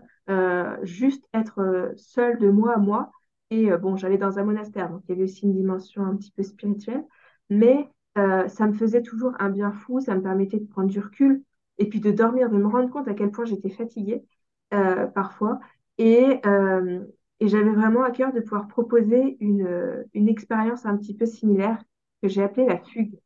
juste 0.83 1.25
être 1.35 1.93
seule 1.97 2.39
de 2.39 2.49
moi 2.49 2.75
à 2.75 2.79
moi. 2.79 3.11
Et 3.51 3.71
bon, 3.77 3.97
j'allais 3.97 4.17
dans 4.19 4.39
un 4.39 4.45
monastère, 4.45 4.89
donc 4.91 5.03
il 5.07 5.11
y 5.11 5.15
avait 5.15 5.25
aussi 5.25 5.45
une 5.45 5.53
dimension 5.53 6.03
un 6.05 6.17
petit 6.17 6.31
peu 6.33 6.43
spirituelle. 6.43 7.05
Mais 7.51 7.89
euh, 8.19 8.49
ça 8.49 8.67
me 8.67 8.73
faisait 8.73 9.03
toujours 9.03 9.33
un 9.39 9.51
bien 9.51 9.73
fou, 9.73 10.01
ça 10.01 10.15
me 10.15 10.23
permettait 10.23 10.59
de 10.61 10.67
prendre 10.67 10.89
du 10.89 10.99
recul 11.01 11.43
et 11.79 11.89
puis 11.89 12.01
de 12.01 12.11
dormir, 12.11 12.49
de 12.51 12.57
me 12.57 12.67
rendre 12.67 12.91
compte 12.91 13.09
à 13.09 13.15
quel 13.15 13.31
point 13.31 13.45
j'étais 13.45 13.69
fatiguée 13.71 14.25
euh, 14.73 15.07
parfois. 15.07 15.61
Et, 15.99 16.41
euh, 16.47 17.05
et 17.41 17.49
j'avais 17.49 17.71
vraiment 17.73 18.03
à 18.03 18.11
cœur 18.11 18.33
de 18.33 18.41
pouvoir 18.41 18.67
proposer 18.69 19.37
une, 19.41 20.05
une 20.15 20.29
expérience 20.29 20.87
un 20.87 20.97
petit 20.97 21.15
peu 21.15 21.27
similaire 21.27 21.83
que 22.23 22.29
j'ai 22.29 22.43
appelée 22.43 22.67
la 22.67 22.79
fugue. 22.79 23.19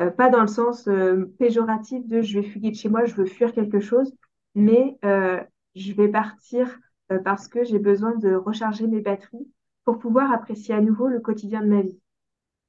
Euh, 0.00 0.10
pas 0.10 0.28
dans 0.30 0.42
le 0.42 0.46
sens 0.46 0.88
euh, 0.88 1.26
péjoratif 1.38 2.06
de 2.06 2.20
je 2.22 2.40
vais 2.40 2.46
fuguer 2.46 2.70
de 2.70 2.76
chez 2.76 2.88
moi, 2.88 3.04
je 3.06 3.14
veux 3.14 3.26
fuir 3.26 3.52
quelque 3.52 3.80
chose, 3.80 4.14
mais 4.54 4.98
euh, 5.04 5.40
je 5.74 5.92
vais 5.92 6.08
partir 6.08 6.78
euh, 7.12 7.18
parce 7.18 7.48
que 7.48 7.64
j'ai 7.64 7.78
besoin 7.78 8.14
de 8.16 8.34
recharger 8.34 8.86
mes 8.86 9.00
batteries 9.00 9.48
pour 9.84 9.98
pouvoir 9.98 10.32
apprécier 10.32 10.74
à 10.74 10.80
nouveau 10.80 11.08
le 11.08 11.20
quotidien 11.20 11.62
de 11.62 11.68
ma 11.68 11.82
vie. 11.82 11.98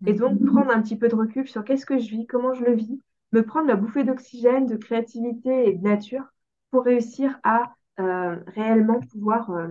Et 0.06 0.14
Mhm. 0.14 0.16
donc 0.16 0.44
prendre 0.44 0.72
un 0.72 0.82
petit 0.82 0.98
peu 0.98 1.08
de 1.10 1.16
recul 1.16 1.48
sur 1.48 1.64
qu'est-ce 1.64 1.86
que 1.86 2.00
je 2.00 2.10
vis, 2.10 2.28
comment 2.28 2.54
je 2.54 2.64
le 2.64 2.74
vis, 2.76 3.02
me 3.34 3.44
prendre 3.44 3.68
la 3.68 3.76
bouffée 3.76 4.04
d'oxygène, 4.04 4.66
de 4.66 4.76
créativité 4.78 5.70
et 5.70 5.74
de 5.76 5.84
nature 5.84 6.24
pour 6.72 6.84
réussir 6.86 7.40
à 7.44 7.74
euh, 8.00 8.38
réellement 8.48 9.00
pouvoir 9.02 9.52
euh, 9.52 9.68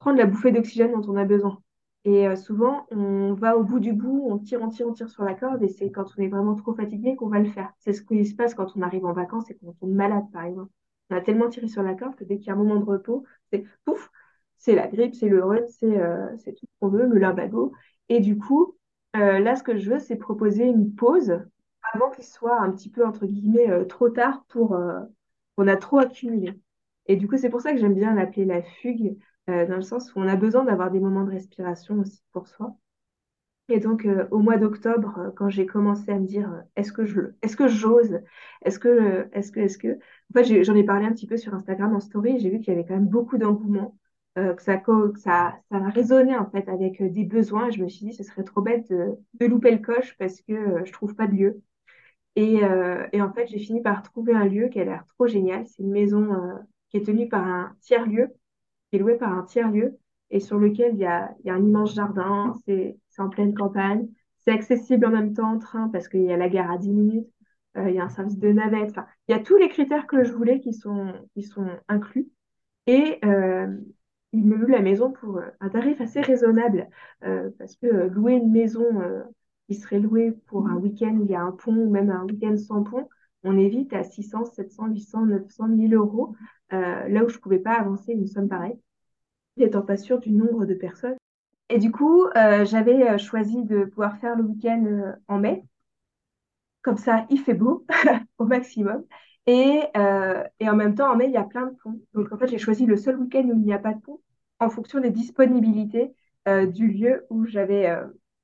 prendre 0.00 0.18
la 0.18 0.26
bouffée 0.26 0.50
d'oxygène 0.50 0.90
dont 0.90 1.08
on 1.08 1.16
a 1.16 1.24
besoin. 1.24 1.62
Et 2.04 2.26
euh, 2.26 2.36
souvent, 2.36 2.86
on 2.90 3.34
va 3.34 3.56
au 3.56 3.64
bout 3.64 3.80
du 3.80 3.92
bout, 3.92 4.26
on 4.30 4.38
tire, 4.38 4.62
on 4.62 4.68
tire, 4.70 4.86
on 4.88 4.92
tire 4.92 5.10
sur 5.10 5.24
la 5.24 5.34
corde, 5.34 5.62
et 5.62 5.68
c'est 5.68 5.90
quand 5.90 6.06
on 6.16 6.22
est 6.22 6.28
vraiment 6.28 6.54
trop 6.54 6.74
fatigué 6.74 7.16
qu'on 7.16 7.28
va 7.28 7.38
le 7.40 7.50
faire. 7.50 7.72
C'est 7.78 7.92
ce 7.92 8.02
qui 8.02 8.24
se 8.24 8.34
passe 8.34 8.54
quand 8.54 8.76
on 8.76 8.82
arrive 8.82 9.04
en 9.04 9.12
vacances 9.12 9.50
et 9.50 9.54
quand 9.56 9.68
on 9.68 9.72
tombe 9.72 9.92
malade, 9.94 10.24
par 10.32 10.44
exemple. 10.44 10.70
On 11.10 11.16
a 11.16 11.20
tellement 11.20 11.48
tiré 11.48 11.68
sur 11.68 11.82
la 11.82 11.94
corde 11.94 12.14
que 12.16 12.24
dès 12.24 12.38
qu'il 12.38 12.46
y 12.48 12.50
a 12.50 12.52
un 12.54 12.56
moment 12.56 12.76
de 12.76 12.84
repos, 12.84 13.24
c'est 13.52 13.64
pouf, 13.84 14.10
c'est 14.58 14.74
la 14.74 14.86
grippe, 14.88 15.14
c'est 15.14 15.28
le 15.28 15.44
rhume, 15.44 15.66
c'est 15.68 15.98
euh, 16.00 16.28
tout 16.36 16.66
ce 16.66 16.66
qu'on 16.80 16.88
veut, 16.88 17.06
le 17.06 17.18
lumbago. 17.18 17.72
Et 18.08 18.20
du 18.20 18.38
coup, 18.38 18.76
euh, 19.16 19.38
là, 19.38 19.56
ce 19.56 19.62
que 19.62 19.76
je 19.76 19.90
veux, 19.90 19.98
c'est 19.98 20.16
proposer 20.16 20.64
une 20.64 20.94
pause 20.94 21.40
avant 21.94 22.10
qu'il 22.10 22.24
soit 22.24 22.60
un 22.60 22.70
petit 22.72 22.90
peu, 22.90 23.04
entre 23.06 23.26
guillemets, 23.26 23.86
trop 23.86 24.10
tard 24.10 24.44
pour 24.48 24.76
qu'on 25.56 25.68
a 25.68 25.76
trop 25.76 25.98
accumulé. 25.98 26.52
Et 27.06 27.16
du 27.16 27.28
coup, 27.28 27.36
c'est 27.38 27.48
pour 27.50 27.60
ça 27.60 27.72
que 27.72 27.78
j'aime 27.78 27.94
bien 27.94 28.14
l'appeler 28.14 28.44
la 28.44 28.62
fugue, 28.62 29.16
euh, 29.48 29.66
dans 29.66 29.76
le 29.76 29.82
sens 29.82 30.14
où 30.14 30.20
on 30.20 30.28
a 30.28 30.36
besoin 30.36 30.64
d'avoir 30.64 30.90
des 30.90 31.00
moments 31.00 31.24
de 31.24 31.30
respiration 31.30 31.98
aussi 32.00 32.22
pour 32.32 32.48
soi. 32.48 32.76
Et 33.70 33.80
donc, 33.80 34.06
euh, 34.06 34.26
au 34.30 34.38
mois 34.38 34.56
d'octobre, 34.56 35.18
euh, 35.18 35.30
quand 35.36 35.50
j'ai 35.50 35.66
commencé 35.66 36.10
à 36.10 36.18
me 36.18 36.26
dire, 36.26 36.64
est-ce 36.76 36.92
que 36.92 37.02
que 37.56 37.68
j'ose? 37.68 38.20
Est-ce 38.64 38.78
que, 38.78 39.28
est-ce 39.32 39.52
que, 39.52 39.60
est-ce 39.60 39.78
que... 39.78 39.88
En 39.88 40.32
fait, 40.34 40.64
j'en 40.64 40.74
ai 40.74 40.84
parlé 40.84 41.06
un 41.06 41.12
petit 41.12 41.26
peu 41.26 41.36
sur 41.36 41.54
Instagram 41.54 41.94
en 41.94 42.00
story, 42.00 42.38
j'ai 42.38 42.50
vu 42.50 42.60
qu'il 42.60 42.68
y 42.68 42.76
avait 42.76 42.86
quand 42.86 42.94
même 42.94 43.08
beaucoup 43.08 43.38
d'engouement, 43.38 43.96
que 44.36 44.62
ça, 44.62 44.76
que 44.76 45.18
ça, 45.18 45.54
ça 45.70 45.76
a 45.76 45.88
résonné 45.90 46.36
en 46.36 46.48
fait 46.48 46.68
avec 46.68 47.02
des 47.02 47.24
besoins. 47.24 47.70
Je 47.70 47.82
me 47.82 47.88
suis 47.88 48.06
dit, 48.06 48.12
ce 48.12 48.22
serait 48.22 48.44
trop 48.44 48.62
bête 48.62 48.88
de, 48.88 49.16
de 49.34 49.46
louper 49.46 49.72
le 49.72 49.78
coche 49.78 50.16
parce 50.16 50.40
que 50.42 50.84
je 50.84 50.92
trouve 50.92 51.14
pas 51.16 51.26
de 51.26 51.34
lieu. 51.34 51.62
Et, 52.36 52.60
et 53.12 53.20
en 53.20 53.32
fait, 53.32 53.48
j'ai 53.48 53.58
fini 53.58 53.82
par 53.82 54.02
trouver 54.02 54.34
un 54.34 54.44
lieu 54.44 54.68
qui 54.68 54.78
a 54.80 54.84
l'air 54.84 55.04
trop 55.16 55.26
génial. 55.26 55.66
C'est 55.66 55.82
une 55.82 55.90
maison 55.90 56.28
qui 56.90 56.98
est 56.98 57.04
tenue 57.04 57.28
par 57.28 57.44
un 57.46 57.74
tiers-lieu 57.80 58.28
qui 58.28 58.37
est 58.92 58.98
loué 58.98 59.16
par 59.16 59.36
un 59.36 59.42
tiers-lieu 59.42 59.98
et 60.30 60.40
sur 60.40 60.58
lequel 60.58 60.94
il 60.94 61.00
y 61.00 61.06
a, 61.06 61.34
un 61.46 61.64
immense 61.64 61.94
jardin, 61.94 62.54
c'est 62.66 62.96
en 63.18 63.28
pleine 63.28 63.54
campagne, 63.54 64.08
c'est 64.38 64.52
accessible 64.52 65.06
en 65.06 65.10
même 65.10 65.34
temps 65.34 65.52
en 65.52 65.58
train 65.58 65.88
parce 65.88 66.08
qu'il 66.08 66.22
y 66.22 66.32
a 66.32 66.36
la 66.36 66.48
gare 66.48 66.70
à 66.70 66.78
10 66.78 66.90
minutes, 66.90 67.28
euh, 67.76 67.90
il 67.90 67.96
y 67.96 67.98
a 67.98 68.04
un 68.04 68.08
service 68.08 68.38
de 68.38 68.48
navette, 68.50 68.90
enfin, 68.90 69.06
il 69.28 69.32
y 69.32 69.34
a 69.34 69.40
tous 69.42 69.56
les 69.56 69.68
critères 69.68 70.06
que 70.06 70.24
je 70.24 70.32
voulais 70.32 70.60
qui 70.60 70.72
sont, 70.72 71.12
inclus. 71.88 72.28
Et 72.86 73.18
euh, 73.24 73.76
il 74.32 74.44
me 74.46 74.56
loue 74.56 74.68
la 74.68 74.80
maison 74.80 75.12
pour 75.12 75.38
euh, 75.38 75.46
un 75.60 75.68
tarif 75.68 76.00
assez 76.00 76.20
raisonnable 76.20 76.88
parce 77.58 77.76
que 77.76 78.08
louer 78.08 78.34
une 78.34 78.52
maison 78.52 78.84
qui 79.68 79.74
serait 79.74 79.98
louée 79.98 80.32
pour 80.46 80.68
un 80.68 80.76
week-end 80.76 81.16
où 81.18 81.24
il 81.24 81.30
y 81.30 81.34
a 81.34 81.42
un 81.42 81.52
pont 81.52 81.74
ou 81.74 81.90
même 81.90 82.10
un 82.10 82.24
week-end 82.24 82.56
sans 82.56 82.84
pont, 82.84 83.08
on 83.44 83.56
est 83.58 83.68
vite 83.68 83.92
à 83.92 84.04
600, 84.04 84.44
700, 84.46 84.88
800, 84.88 85.26
900, 85.26 85.68
1000 85.68 85.94
euros, 85.94 86.34
euh, 86.72 87.08
là 87.08 87.24
où 87.24 87.28
je 87.28 87.36
ne 87.36 87.40
pouvais 87.40 87.58
pas 87.58 87.74
avancer 87.74 88.12
une 88.12 88.26
somme 88.26 88.48
pareille 88.48 88.78
n'étant 89.56 89.82
pas 89.82 89.96
sûre 89.96 90.20
du 90.20 90.30
nombre 90.30 90.66
de 90.66 90.74
personnes. 90.74 91.16
Et 91.68 91.78
du 91.78 91.90
coup, 91.92 92.26
euh, 92.36 92.64
j'avais 92.64 93.10
euh, 93.10 93.18
choisi 93.18 93.64
de 93.64 93.84
pouvoir 93.84 94.18
faire 94.18 94.36
le 94.36 94.44
week-end 94.44 95.14
en 95.28 95.38
mai. 95.38 95.64
Comme 96.82 96.96
ça, 96.96 97.26
il 97.30 97.40
fait 97.40 97.54
beau 97.54 97.84
au 98.38 98.44
maximum. 98.44 99.04
Et, 99.46 99.82
et 100.60 100.68
en 100.68 100.76
même 100.76 100.94
temps, 100.94 101.10
en 101.10 101.16
mai, 101.16 101.26
il 101.26 101.32
y 101.32 101.36
a 101.38 101.44
plein 101.44 101.66
de 101.66 101.76
ponts. 101.82 102.00
Donc, 102.14 102.32
en 102.32 102.38
fait, 102.38 102.48
j'ai 102.48 102.58
choisi 102.58 102.84
le 102.86 102.96
seul 102.96 103.16
week-end 103.18 103.44
où 103.44 103.54
il 103.54 103.64
n'y 103.64 103.72
a 103.72 103.78
pas 103.78 103.94
de 103.94 104.00
pont 104.00 104.20
en 104.60 104.68
fonction 104.68 105.00
des 105.00 105.10
disponibilités 105.10 106.14
du 106.46 106.88
lieu 106.88 107.26
où 107.30 107.46
j'avais 107.46 107.90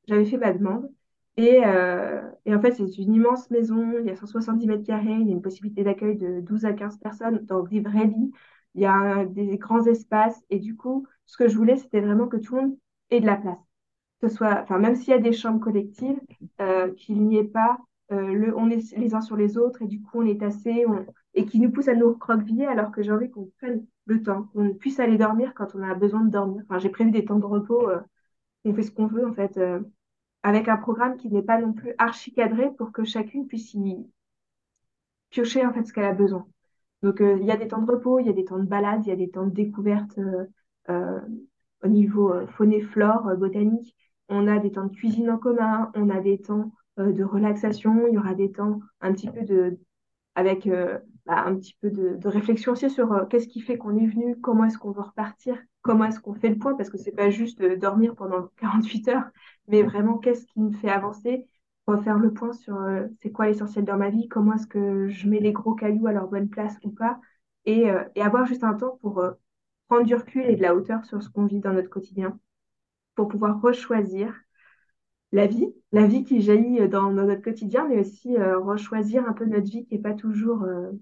fait 0.09 0.37
ma 0.39 0.53
demande. 0.53 0.91
Et, 1.37 1.63
euh, 1.67 2.23
et 2.47 2.55
en 2.55 2.61
fait, 2.61 2.73
c'est 2.73 2.99
une 2.99 3.15
immense 3.15 3.51
maison. 3.51 3.99
Il 4.01 4.07
y 4.07 4.11
a 4.11 4.17
170 4.17 4.67
mètres 4.67 4.85
carrés. 4.87 5.11
Il 5.13 5.27
y 5.27 5.31
a 5.31 5.33
une 5.33 5.43
possibilité 5.43 5.83
d'accueil 5.85 6.17
de 6.17 6.41
12 6.41 6.65
à 6.65 6.73
15 6.73 6.99
personnes 6.99 7.41
dans 7.47 7.63
des 7.63 7.81
vrais 7.81 8.07
lits. 8.07 8.33
Il 8.75 8.83
y 8.83 8.87
a 8.87 9.25
des 9.25 9.59
grands 9.59 9.85
espaces. 9.85 10.43
Et 10.51 10.59
du 10.61 10.77
coup, 10.77 11.07
ce 11.27 11.37
que 11.37 11.49
je 11.49 11.57
voulais, 11.57 11.77
c'était 11.77 12.01
vraiment 12.01 12.29
que 12.29 12.37
tout 12.37 12.55
le 12.57 12.63
monde 12.63 12.79
ait 13.11 13.21
de 13.21 13.27
la 13.27 13.37
place. 13.37 13.59
Que 14.21 14.29
ce 14.29 14.37
soit, 14.37 14.61
enfin, 14.63 14.79
même 14.79 14.97
s'il 14.97 15.09
y 15.11 15.13
a 15.15 15.19
des 15.19 15.33
chambres 15.33 15.61
collectives, 15.61 16.21
euh, 16.61 16.93
qu'il 16.95 17.23
n'y 17.23 17.37
ait 17.39 17.45
pas 17.45 17.79
euh, 18.13 18.33
le, 18.35 18.57
on 18.57 18.71
est 18.71 18.97
les 18.97 19.15
uns 19.15 19.21
sur 19.23 19.37
les 19.37 19.57
autres 19.59 19.83
et 19.83 19.87
du 19.87 20.03
coup 20.03 20.21
on 20.21 20.27
est 20.27 20.41
tassé 20.41 20.85
et 21.35 21.47
qui 21.47 21.59
nous 21.61 21.71
pousse 21.71 21.89
à 21.89 21.95
nous 21.95 22.09
recroqueviller 22.11 22.67
alors 22.67 22.91
que 22.93 23.03
j'ai 23.03 23.13
envie 23.13 23.31
qu'on 23.31 23.51
prenne 23.59 23.87
le 24.07 24.23
temps, 24.23 24.45
qu'on 24.55 24.75
puisse 24.75 25.01
aller 25.01 25.19
dormir 25.19 25.55
quand 25.55 25.75
on 25.75 25.83
a 25.83 25.95
besoin 25.95 26.21
de 26.25 26.31
dormir. 26.31 26.63
Enfin, 26.69 26.79
j'ai 26.79 26.91
prévu 26.91 27.11
des 27.11 27.25
temps 27.25 27.39
de 27.39 27.45
repos, 27.47 27.89
euh, 27.91 28.01
on 28.65 28.75
fait 28.75 28.83
ce 28.83 28.91
qu'on 28.93 29.07
veut 29.07 29.27
en 29.27 29.35
fait, 29.35 29.57
euh, 29.59 29.81
avec 30.45 30.69
un 30.69 30.77
programme 30.77 31.17
qui 31.17 31.31
n'est 31.31 31.43
pas 31.43 31.59
non 31.59 31.73
plus 31.73 31.95
archi 31.99 32.33
cadré 32.33 32.71
pour 32.77 32.93
que 32.93 33.03
chacune 33.03 33.49
puisse 33.49 33.73
y 33.75 34.07
piocher 35.31 35.67
en 35.67 35.73
fait 35.73 35.85
ce 35.85 35.93
qu'elle 35.93 36.05
a 36.05 36.13
besoin. 36.13 36.47
Donc 37.03 37.21
euh, 37.23 37.39
il 37.41 37.47
y 37.47 37.51
a 37.51 37.57
des 37.57 37.67
temps 37.67 37.81
de 37.81 37.91
repos, 37.91 38.21
il 38.21 38.27
y 38.27 38.31
a 38.31 38.35
des 38.35 38.45
temps 38.45 38.59
de 38.59 38.67
balade, 38.67 39.05
il 39.07 39.09
y 39.09 39.13
a 39.13 39.17
des 39.17 39.31
temps 39.31 39.47
de 39.47 39.55
découverte 39.55 40.19
euh, 40.19 40.45
euh, 40.91 41.21
au 41.83 41.89
niveau 41.89 42.31
euh, 42.31 42.47
faune 42.47 42.75
et 42.75 42.83
flore, 42.83 43.35
botanique. 43.37 43.97
On 44.29 44.47
a 44.47 44.59
des 44.59 44.71
temps 44.71 44.85
de 44.85 44.95
cuisine 44.95 45.31
en 45.31 45.39
commun, 45.39 45.91
on 45.95 46.11
a 46.11 46.21
des 46.21 46.41
temps 46.41 46.71
de 46.97 47.25
relaxation, 47.25 48.07
il 48.07 48.15
y 48.15 48.19
aura 48.19 48.35
des 48.35 48.53
temps 48.53 48.81
un 49.01 49.13
petit 49.13 49.29
peu 49.29 49.43
de, 49.43 49.79
avec 50.35 50.69
bah, 51.27 51.45
un 51.47 51.57
petit 51.57 51.77
peu 51.81 51.91
de, 51.91 52.17
de 52.17 52.29
réflexion 52.29 52.73
aussi 52.73 52.91
sur 52.91 53.13
euh, 53.13 53.25
qu'est-ce 53.27 53.49
qui 53.49 53.61
fait 53.61 53.79
qu'on 53.79 53.97
est 53.99 54.07
venu, 54.07 54.39
comment 54.41 54.65
est-ce 54.65 54.79
qu'on 54.79 54.93
veut 54.93 55.03
repartir, 55.03 55.57
comment 55.83 56.05
est-ce 56.05 56.21
qu'on 56.21 56.35
fait 56.35 56.51
le 56.51 56.59
point, 56.59 56.75
parce 56.77 56.91
que 56.91 56.99
c'est 56.99 57.13
pas 57.13 57.31
juste 57.31 57.61
de 57.61 57.75
dormir 57.75 58.15
pendant 58.15 58.49
48 58.59 59.09
heures, 59.09 59.25
mais 59.69 59.83
vraiment 59.83 60.19
qu'est-ce 60.19 60.47
qui 60.47 60.61
me 60.61 60.73
fait 60.73 60.91
avancer, 60.91 61.47
refaire 61.87 62.19
le 62.19 62.33
point 62.33 62.53
sur 62.53 62.77
euh, 62.77 63.07
c'est 63.23 63.31
quoi 63.33 63.47
l'essentiel 63.47 63.85
dans 63.85 63.97
ma 63.97 64.11
vie, 64.11 64.29
comment 64.29 64.55
est-ce 64.55 64.67
que 64.67 65.09
je 65.09 65.29
mets 65.29 65.41
les 65.41 65.53
gros 65.53 65.75
cailloux 65.75 66.07
à 66.07 66.13
leur 66.13 66.29
bonne 66.29 66.49
place 66.49 66.77
ou 66.85 66.91
pas, 66.91 67.21
et, 67.67 67.91
euh, 67.91 68.05
et 68.15 68.23
avoir 68.23 68.45
juste 68.47 68.65
un 68.65 68.75
temps 68.75 68.99
pour 69.01 69.19
euh, 69.21 69.33
prendre 69.89 70.05
du 70.07 70.15
recul 70.15 70.45
et 70.47 70.57
de 70.57 70.63
la 70.63 70.75
hauteur 70.75 71.05
sur 71.05 71.23
ce 71.23 71.31
qu'on 71.31 71.47
vit 71.47 71.61
dans 71.61 71.73
notre 71.73 71.91
quotidien, 71.91 72.39
pour 73.17 73.29
pouvoir 73.29 73.61
rechoisir 73.63 74.35
la 75.33 75.47
vie, 75.47 75.67
la 75.93 76.07
vie 76.07 76.25
qui 76.25 76.41
jaillit 76.41 76.81
euh, 76.81 76.89
dans, 76.89 77.13
dans 77.13 77.25
notre 77.27 77.43
quotidien, 77.43 77.87
mais 77.89 78.01
aussi 78.01 78.37
euh, 78.37 78.59
rechoisir 78.59 79.27
un 79.29 79.33
peu 79.33 79.45
notre 79.47 79.67
vie 79.71 79.85
qui 79.87 79.95
n'est 79.95 80.01
pas 80.03 80.15
toujours 80.15 80.63
euh, 80.65 80.93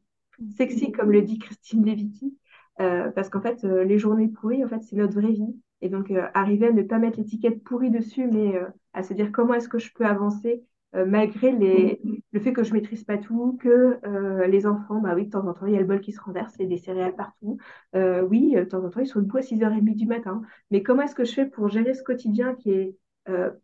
sexy, 0.57 0.93
comme 0.93 1.11
le 1.13 1.23
dit 1.23 1.39
Christine 1.39 1.85
Léviti, 1.85 2.37
euh, 2.81 3.11
parce 3.11 3.29
qu'en 3.29 3.41
fait, 3.41 3.65
euh, 3.65 3.85
les 3.85 3.99
journées 3.99 4.29
pourries, 4.29 4.65
en 4.65 4.69
fait, 4.69 4.83
c'est 4.83 4.97
notre 4.97 5.15
vraie 5.15 5.33
vie. 5.33 5.57
Et 5.81 5.89
donc, 5.89 6.11
euh, 6.11 6.27
arriver 6.35 6.69
à 6.69 6.73
ne 6.73 6.83
pas 6.83 6.99
mettre 6.99 7.19
l'étiquette 7.19 7.63
pourrie 7.65 7.91
dessus, 7.91 8.29
mais 8.33 8.57
euh, 8.57 8.67
à 8.93 9.03
se 9.03 9.15
dire 9.15 9.33
comment 9.33 9.55
est-ce 9.55 9.69
que 9.69 9.79
je 9.79 9.93
peux 9.93 10.07
avancer 10.07 10.65
malgré 11.07 11.53
les, 11.53 12.03
le 12.33 12.41
fait 12.41 12.53
que 12.53 12.63
je 12.63 12.75
maîtrise 12.75 13.03
pas 13.03 13.17
tout, 13.17 13.57
que 13.63 13.99
les 14.47 14.67
enfants, 14.67 15.01
bah 15.01 15.15
oui, 15.15 15.25
de 15.25 15.31
temps 15.31 15.49
en 15.49 15.55
temps, 15.55 15.65
il 15.65 15.73
y 15.73 15.77
a 15.79 15.81
le 15.81 15.87
bol 15.87 16.03
qui 16.03 16.13
se 16.13 16.21
renverse, 16.21 16.55
il 16.59 16.65
y 16.65 16.67
a 16.67 16.69
des 16.69 16.77
céréales 16.77 17.17
partout. 17.17 17.57
Oui, 17.95 18.53
de 18.55 18.65
temps 18.65 18.85
en 18.85 18.91
temps, 18.91 19.01
ils 19.01 19.07
sont 19.07 19.21
debout 19.21 19.39
à 19.39 19.41
6h30 19.41 19.97
du 19.97 20.05
matin. 20.07 20.43
Mais 20.71 20.83
comment 20.83 21.01
est-ce 21.01 21.15
que 21.15 21.25
je 21.25 21.33
fais 21.33 21.47
pour 21.47 21.71
gérer 21.71 21.95
ce 21.95 22.03
quotidien 22.03 22.55
qui 22.57 22.73
est 22.73 22.97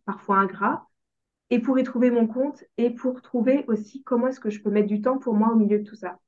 parfois 0.06 0.38
ingrat 0.38 0.88
et 1.50 1.58
pour 1.60 1.78
y 1.78 1.82
trouver 1.82 2.10
mon 2.10 2.26
compte 2.26 2.64
et 2.78 2.88
pour 2.88 3.20
trouver 3.20 3.66
aussi 3.68 4.02
comment 4.04 4.28
est-ce 4.28 4.40
que 4.40 4.48
je 4.48 4.62
peux 4.62 4.70
mettre 4.70 4.88
du 4.88 5.02
temps 5.02 5.18
pour 5.18 5.34
moi 5.34 5.52
au 5.52 5.56
milieu 5.56 5.78
de 5.80 5.84
tout 5.84 5.96
ça? 5.96 6.18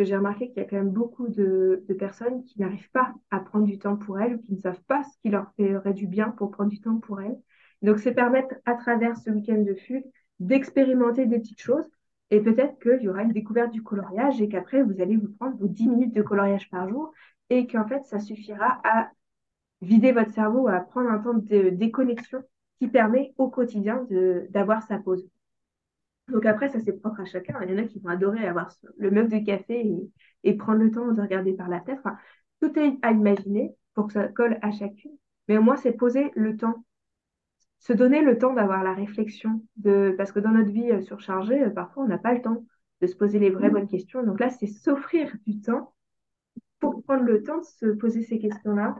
Que 0.00 0.06
j'ai 0.06 0.16
remarqué 0.16 0.48
qu'il 0.48 0.56
y 0.56 0.60
a 0.60 0.64
quand 0.64 0.76
même 0.76 0.88
beaucoup 0.88 1.28
de, 1.28 1.84
de 1.86 1.92
personnes 1.92 2.42
qui 2.44 2.58
n'arrivent 2.58 2.90
pas 2.90 3.12
à 3.30 3.38
prendre 3.38 3.66
du 3.66 3.78
temps 3.78 3.96
pour 3.98 4.18
elles 4.18 4.36
ou 4.36 4.38
qui 4.38 4.54
ne 4.54 4.58
savent 4.58 4.80
pas 4.84 5.04
ce 5.04 5.18
qui 5.20 5.28
leur 5.28 5.52
ferait 5.58 5.92
du 5.92 6.06
bien 6.06 6.30
pour 6.30 6.50
prendre 6.50 6.70
du 6.70 6.80
temps 6.80 6.96
pour 6.96 7.20
elles. 7.20 7.38
Donc, 7.82 7.98
c'est 7.98 8.14
permettre 8.14 8.54
à 8.64 8.76
travers 8.76 9.18
ce 9.18 9.28
week-end 9.28 9.58
de 9.58 9.74
fugue 9.74 10.06
d'expérimenter 10.38 11.26
des 11.26 11.38
petites 11.38 11.60
choses 11.60 11.84
et 12.30 12.40
peut-être 12.40 12.78
qu'il 12.78 13.02
y 13.02 13.10
aura 13.10 13.24
une 13.24 13.32
découverte 13.32 13.72
du 13.72 13.82
coloriage 13.82 14.40
et 14.40 14.48
qu'après, 14.48 14.82
vous 14.82 15.02
allez 15.02 15.18
vous 15.18 15.28
prendre 15.38 15.58
vos 15.58 15.68
10 15.68 15.86
minutes 15.86 16.14
de 16.14 16.22
coloriage 16.22 16.70
par 16.70 16.88
jour 16.88 17.12
et 17.50 17.66
qu'en 17.66 17.86
fait, 17.86 18.02
ça 18.06 18.20
suffira 18.20 18.80
à 18.84 19.10
vider 19.82 20.12
votre 20.12 20.32
cerveau, 20.32 20.68
à 20.68 20.80
prendre 20.80 21.10
un 21.10 21.18
temps 21.18 21.34
de 21.34 21.68
déconnexion 21.68 22.42
qui 22.78 22.88
permet 22.88 23.34
au 23.36 23.50
quotidien 23.50 24.06
d'avoir 24.48 24.82
sa 24.82 24.98
pause. 24.98 25.28
Donc 26.30 26.46
après, 26.46 26.68
ça 26.68 26.80
c'est 26.80 26.92
propre 26.92 27.20
à 27.20 27.24
chacun. 27.24 27.58
Il 27.62 27.70
y 27.70 27.74
en 27.74 27.82
a 27.82 27.86
qui 27.86 27.98
vont 28.00 28.08
adorer 28.08 28.46
avoir 28.46 28.68
le 28.98 29.10
mug 29.10 29.28
de 29.28 29.44
café 29.44 29.86
et, 29.86 30.10
et 30.44 30.56
prendre 30.56 30.82
le 30.82 30.90
temps 30.90 31.12
de 31.12 31.20
regarder 31.20 31.52
par 31.52 31.68
la 31.68 31.80
fenêtre. 31.80 32.02
Enfin, 32.04 32.16
tout 32.60 32.78
est 32.78 32.98
à 33.02 33.12
imaginer 33.12 33.74
pour 33.94 34.06
que 34.06 34.12
ça 34.12 34.28
colle 34.28 34.58
à 34.62 34.70
chacune. 34.70 35.12
Mais 35.48 35.58
au 35.58 35.62
moins, 35.62 35.76
c'est 35.76 35.92
poser 35.92 36.30
le 36.36 36.56
temps, 36.56 36.84
se 37.78 37.92
donner 37.92 38.22
le 38.22 38.38
temps 38.38 38.52
d'avoir 38.52 38.84
la 38.84 38.94
réflexion. 38.94 39.64
De... 39.76 40.14
Parce 40.16 40.32
que 40.32 40.40
dans 40.40 40.52
notre 40.52 40.70
vie 40.70 40.90
euh, 40.92 41.00
surchargée, 41.00 41.64
euh, 41.64 41.70
parfois, 41.70 42.04
on 42.04 42.08
n'a 42.08 42.18
pas 42.18 42.34
le 42.34 42.42
temps 42.42 42.64
de 43.00 43.06
se 43.06 43.16
poser 43.16 43.38
les 43.38 43.50
vraies 43.50 43.70
bonnes 43.70 43.88
questions. 43.88 44.22
Donc 44.22 44.40
là, 44.40 44.50
c'est 44.50 44.66
s'offrir 44.66 45.34
du 45.46 45.60
temps 45.60 45.94
pour 46.78 47.02
prendre 47.02 47.24
le 47.24 47.42
temps 47.42 47.58
de 47.58 47.64
se 47.64 47.86
poser 47.86 48.22
ces 48.22 48.38
questions-là, 48.38 48.94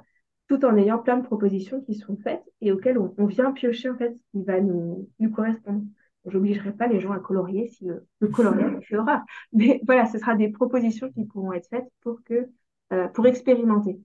tout 0.48 0.64
en 0.64 0.76
ayant 0.76 0.98
plein 0.98 1.18
de 1.18 1.24
propositions 1.24 1.80
qui 1.82 1.94
sont 1.94 2.16
faites 2.16 2.42
et 2.60 2.72
auxquelles 2.72 2.98
on, 2.98 3.14
on 3.16 3.26
vient 3.26 3.52
piocher 3.52 3.88
en 3.88 3.96
fait 3.96 4.14
ce 4.14 4.22
qui 4.32 4.44
va 4.44 4.60
nous, 4.60 5.08
nous 5.18 5.30
correspondre. 5.30 5.84
J'obligerai 6.26 6.72
pas 6.72 6.86
les 6.86 7.00
gens 7.00 7.12
à 7.12 7.18
colorier 7.20 7.68
si 7.68 7.88
euh, 7.90 8.00
le 8.20 8.28
coloriage 8.28 8.84
fait 8.88 8.96
horreur. 8.96 9.20
Mais 9.52 9.80
voilà, 9.86 10.06
ce 10.06 10.18
sera 10.18 10.34
des 10.34 10.48
propositions 10.50 11.10
qui 11.12 11.24
pourront 11.24 11.52
être 11.52 11.68
faites 11.68 11.88
pour 12.02 12.22
que 12.24 12.48
euh, 12.92 13.08
pour 13.08 13.26
expérimenter. 13.26 14.00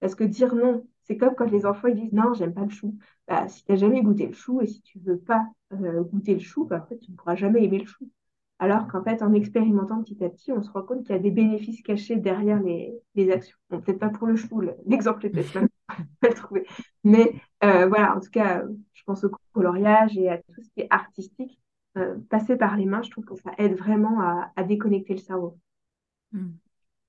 Parce 0.00 0.14
que 0.14 0.24
dire 0.24 0.54
non, 0.54 0.86
c'est 1.04 1.16
comme 1.16 1.34
quand 1.34 1.50
les 1.50 1.66
enfants 1.66 1.88
ils 1.88 1.96
disent 1.96 2.12
non, 2.12 2.34
j'aime 2.34 2.54
pas 2.54 2.62
le 2.64 2.70
chou. 2.70 2.96
Bah, 3.28 3.48
si 3.48 3.64
tu 3.64 3.72
n'as 3.72 3.78
jamais 3.78 4.02
goûté 4.02 4.26
le 4.26 4.32
chou 4.32 4.60
et 4.60 4.66
si 4.66 4.80
tu 4.82 4.98
veux 5.00 5.18
pas 5.18 5.44
euh, 5.72 6.02
goûter 6.04 6.34
le 6.34 6.40
chou, 6.40 6.64
bah, 6.66 6.82
en 6.84 6.86
fait, 6.88 6.98
tu 6.98 7.10
ne 7.10 7.16
pourras 7.16 7.34
jamais 7.36 7.64
aimer 7.64 7.78
le 7.80 7.86
chou. 7.86 8.08
Alors 8.58 8.86
qu'en 8.88 9.02
fait, 9.02 9.22
en 9.22 9.32
expérimentant 9.34 10.02
petit 10.02 10.22
à 10.24 10.30
petit, 10.30 10.52
on 10.52 10.62
se 10.62 10.70
rend 10.70 10.82
compte 10.82 11.02
qu'il 11.04 11.14
y 11.14 11.18
a 11.18 11.20
des 11.20 11.30
bénéfices 11.30 11.82
cachés 11.82 12.16
derrière 12.16 12.60
les, 12.62 12.94
les 13.14 13.30
actions. 13.30 13.56
Bon, 13.70 13.80
peut-être 13.80 13.98
pas 13.98 14.08
pour 14.10 14.26
le 14.26 14.36
chou, 14.36 14.60
le- 14.60 14.74
l'exemple 14.86 15.26
est 15.26 15.30
peut-être 15.30 15.52
mal 15.98 16.06
mal 16.22 16.34
trouvé. 16.34 16.66
Mais 17.04 17.34
euh, 17.64 17.86
voilà, 17.88 18.16
en 18.16 18.20
tout 18.20 18.30
cas, 18.30 18.60
euh, 18.62 18.68
je 18.94 19.02
pense 19.04 19.24
au 19.24 19.30
coloriage 19.52 20.16
et 20.16 20.28
à 20.28 20.38
tout 20.38 20.62
ce 20.62 20.70
qui 20.70 20.80
est 20.82 20.88
artistique. 20.90 21.60
Euh, 21.96 22.16
passer 22.30 22.56
par 22.56 22.76
les 22.76 22.84
mains, 22.84 23.02
je 23.02 23.10
trouve 23.10 23.24
que 23.24 23.36
ça 23.36 23.52
aide 23.58 23.74
vraiment 23.78 24.20
à, 24.20 24.52
à 24.56 24.64
déconnecter 24.64 25.14
le 25.14 25.20
cerveau. 25.20 25.58
Hmm, 26.32 26.52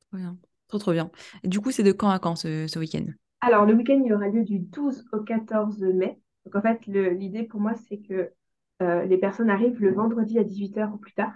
trop 0.09 0.17
bien. 0.17 0.37
Trop, 0.69 0.79
trop 0.79 0.93
bien. 0.93 1.11
Et 1.43 1.49
du 1.49 1.59
coup, 1.61 1.71
c'est 1.71 1.83
de 1.83 1.91
quand 1.93 2.09
à 2.11 2.19
quand 2.19 2.35
ce, 2.37 2.67
ce 2.67 2.79
week-end? 2.79 3.05
Alors, 3.41 3.65
le 3.65 3.73
week-end, 3.73 4.01
il 4.05 4.13
aura 4.13 4.27
lieu 4.29 4.43
du 4.43 4.59
12 4.59 5.05
au 5.11 5.21
14 5.21 5.81
mai. 5.81 6.19
Donc, 6.45 6.55
en 6.55 6.61
fait, 6.61 6.85
le- 6.87 7.09
l'idée 7.09 7.43
pour 7.43 7.59
moi, 7.59 7.73
c'est 7.87 7.99
que 7.99 8.31
les 8.79 9.17
personnes 9.17 9.49
arrivent 9.49 9.81
le 9.81 9.91
vendredi 9.93 10.37
à 10.37 10.43
18h 10.43 10.93
ou 10.93 10.97
plus 10.97 11.13
tard 11.13 11.33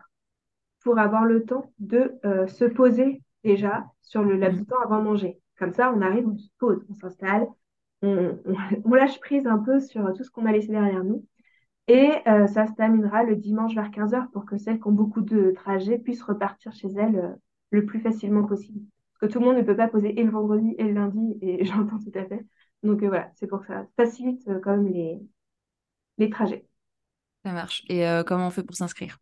pour 0.82 0.99
avoir 0.99 1.25
le 1.25 1.45
temps 1.45 1.73
de 1.80 2.19
se 2.47 2.65
poser 2.65 3.23
déjà 3.43 3.86
sur 4.04 4.23
le 4.23 4.38
laps 4.38 4.62
de 4.62 4.67
temps 4.67 4.82
avant 4.84 4.99
de 4.99 5.06
manger. 5.06 5.40
Comme 5.62 5.74
ça, 5.74 5.93
on 5.95 6.02
arrive, 6.02 6.28
on 6.28 6.36
se 6.36 6.50
pose, 6.58 6.84
on 6.89 6.95
s'installe, 6.95 7.47
on, 8.02 8.95
lâche 8.95 9.19
prise 9.19 9.45
un 9.45 9.60
peu 9.60 9.80
sur 9.80 10.12
tout 10.13 10.24
ce 10.24 10.32
qu'on 10.32 10.47
a 10.47 10.52
laissé 10.52 10.69
derrière 10.69 11.04
nous. 11.04 11.24
Et 11.88 12.13
euh, 12.28 12.47
ça 12.47 12.65
se 12.65 12.74
terminera 12.74 13.21
le 13.24 13.36
dimanche 13.36 13.76
vers 13.76 13.91
15h 13.91 14.32
pour 14.32 14.45
que 14.45 14.58
celles 14.58 14.80
qui 14.80 14.88
ont 14.88 14.91
beaucoup 14.91 15.21
de 15.21 15.52
trajets 15.52 16.00
puissent 16.00 16.24
repartir 16.24 16.74
chez 16.74 16.88
elles 16.88 17.15
euh, 17.15 17.36
le 17.69 17.86
plus 17.86 18.00
facilement 18.00 18.43
possible. 18.43 18.80
Parce 19.13 19.32
que 19.32 19.34
tout 19.34 19.39
le 19.39 19.45
monde 19.45 19.58
ne 19.58 19.62
peut 19.62 19.76
pas 19.76 19.88
poser 19.88 20.19
et 20.19 20.24
le 20.24 20.32
vendredi 20.32 20.74
et 20.80 20.84
le 20.84 20.93
lundi, 20.93 21.38
et 21.41 21.63
j'entends 21.65 22.00
tout 22.00 22.17
à 22.17 22.26
fait. 22.26 22.43
Donc 22.82 23.04
euh, 23.04 23.10
voilà, 23.10 23.30
c'est 23.36 23.45
pour 23.45 23.63
ça. 23.63 23.86
Facilite 23.97 24.50
quand 24.63 24.78
même 24.78 24.91
les, 24.91 25.19
les 26.17 26.32
trajets. 26.32 26.65
Ça 27.45 27.52
marche. 27.52 27.84
Et 27.88 28.04
comment 28.26 28.47
on 28.47 28.52
fait 28.52 28.63
pour 28.63 28.76
s'inscrire? 28.76 29.19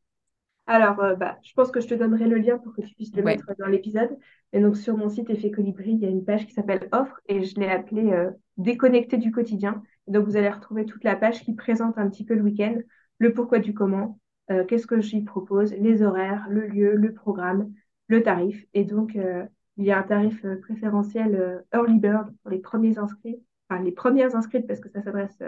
Alors, 0.69 0.99
euh, 0.99 1.15
bah, 1.15 1.39
je 1.41 1.51
pense 1.53 1.71
que 1.71 1.81
je 1.81 1.87
te 1.87 1.95
donnerai 1.95 2.27
le 2.27 2.37
lien 2.37 2.59
pour 2.59 2.75
que 2.75 2.81
tu 2.81 2.93
puisses 2.93 3.15
le 3.15 3.23
mettre 3.23 3.51
dans 3.57 3.65
l'épisode. 3.65 4.15
Et 4.53 4.59
donc, 4.59 4.77
sur 4.77 4.95
mon 4.95 5.09
site 5.09 5.27
Effet 5.31 5.49
Colibri, 5.49 5.93
il 5.93 5.99
y 5.99 6.05
a 6.05 6.09
une 6.09 6.23
page 6.23 6.45
qui 6.45 6.53
s'appelle 6.53 6.87
Offre 6.91 7.19
et 7.27 7.43
je 7.43 7.59
l'ai 7.59 7.69
appelée 7.69 8.11
euh, 8.11 8.29
Déconnecter 8.57 9.17
du 9.17 9.31
quotidien. 9.31 9.81
donc, 10.05 10.25
vous 10.25 10.37
allez 10.37 10.49
retrouver 10.49 10.85
toute 10.85 11.03
la 11.03 11.15
page 11.15 11.43
qui 11.43 11.55
présente 11.55 11.97
un 11.97 12.07
petit 12.07 12.23
peu 12.23 12.35
le 12.35 12.43
week-end, 12.43 12.77
le 13.17 13.33
pourquoi 13.33 13.57
du 13.57 13.73
comment, 13.73 14.19
euh, 14.51 14.63
qu'est-ce 14.63 14.85
que 14.85 15.01
j'y 15.01 15.23
propose, 15.23 15.73
les 15.73 16.03
horaires, 16.03 16.45
le 16.51 16.67
lieu, 16.67 16.93
le 16.95 17.13
programme, 17.15 17.73
le 18.07 18.21
tarif. 18.21 18.63
Et 18.75 18.83
donc, 18.83 19.15
il 19.15 19.85
y 19.85 19.91
a 19.91 19.97
un 19.97 20.03
tarif 20.03 20.45
préférentiel 20.61 21.63
Early 21.73 21.97
Bird 21.97 22.31
pour 22.43 22.51
les 22.51 22.59
premiers 22.59 22.99
inscrits, 22.99 23.41
enfin 23.69 23.81
les 23.81 23.91
premières 23.91 24.35
inscrites 24.35 24.67
parce 24.67 24.79
que 24.79 24.89
ça 24.89 25.01
s'adresse 25.01 25.41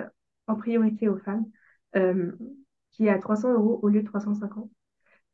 en 0.48 0.56
priorité 0.56 1.10
aux 1.10 1.18
femmes, 1.18 1.46
qui 2.92 3.06
est 3.06 3.10
à 3.10 3.20
300 3.20 3.54
euros 3.54 3.80
au 3.84 3.90
lieu 3.90 4.02
de 4.02 4.08
350. 4.08 4.70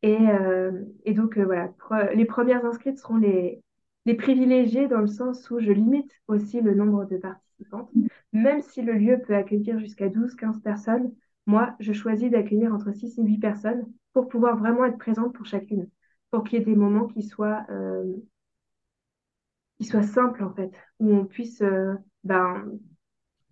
Et, 0.03 0.29
euh, 0.29 0.71
et 1.05 1.13
donc, 1.13 1.37
euh, 1.37 1.45
voilà, 1.45 1.71
les 2.13 2.25
premières 2.25 2.65
inscrites 2.65 2.99
seront 2.99 3.17
les, 3.17 3.61
les 4.05 4.13
privilégiées 4.13 4.87
dans 4.87 5.01
le 5.01 5.07
sens 5.07 5.49
où 5.49 5.59
je 5.59 5.71
limite 5.71 6.11
aussi 6.27 6.61
le 6.61 6.73
nombre 6.75 7.05
de 7.05 7.17
participantes. 7.17 7.89
Même 8.33 8.61
si 8.61 8.81
le 8.81 8.93
lieu 8.93 9.19
peut 9.19 9.35
accueillir 9.35 9.79
jusqu'à 9.79 10.09
12-15 10.09 10.61
personnes, 10.61 11.11
moi, 11.45 11.75
je 11.79 11.93
choisis 11.93 12.29
d'accueillir 12.29 12.73
entre 12.73 12.91
6 12.91 13.17
et 13.17 13.23
8 13.23 13.39
personnes 13.39 13.85
pour 14.13 14.27
pouvoir 14.27 14.57
vraiment 14.57 14.85
être 14.85 14.97
présente 14.97 15.33
pour 15.33 15.45
chacune, 15.45 15.89
pour 16.29 16.43
qu'il 16.43 16.59
y 16.59 16.61
ait 16.61 16.65
des 16.65 16.75
moments 16.75 17.07
qui 17.07 17.23
soient, 17.23 17.65
euh, 17.69 18.03
qui 19.79 19.85
soient 19.85 20.03
simples, 20.03 20.43
en 20.43 20.53
fait, 20.53 20.71
où 20.99 21.13
on 21.13 21.25
puisse 21.25 21.63
ben, 22.23 22.65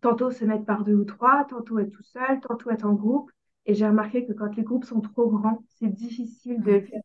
tantôt 0.01 0.31
se 0.31 0.45
mettre 0.45 0.65
par 0.65 0.83
deux 0.83 0.95
ou 0.95 1.05
trois, 1.05 1.45
tantôt 1.45 1.79
être 1.79 1.91
tout 1.91 2.03
seul, 2.03 2.39
tantôt 2.41 2.69
être 2.69 2.85
en 2.85 2.93
groupe, 2.93 3.31
et 3.65 3.73
j'ai 3.73 3.87
remarqué 3.87 4.25
que 4.25 4.33
quand 4.33 4.55
les 4.55 4.63
groupes 4.63 4.85
sont 4.85 5.01
trop 5.01 5.29
grands, 5.29 5.63
c'est 5.79 5.87
difficile 5.87 6.61
de 6.61 6.81
faire 6.81 7.01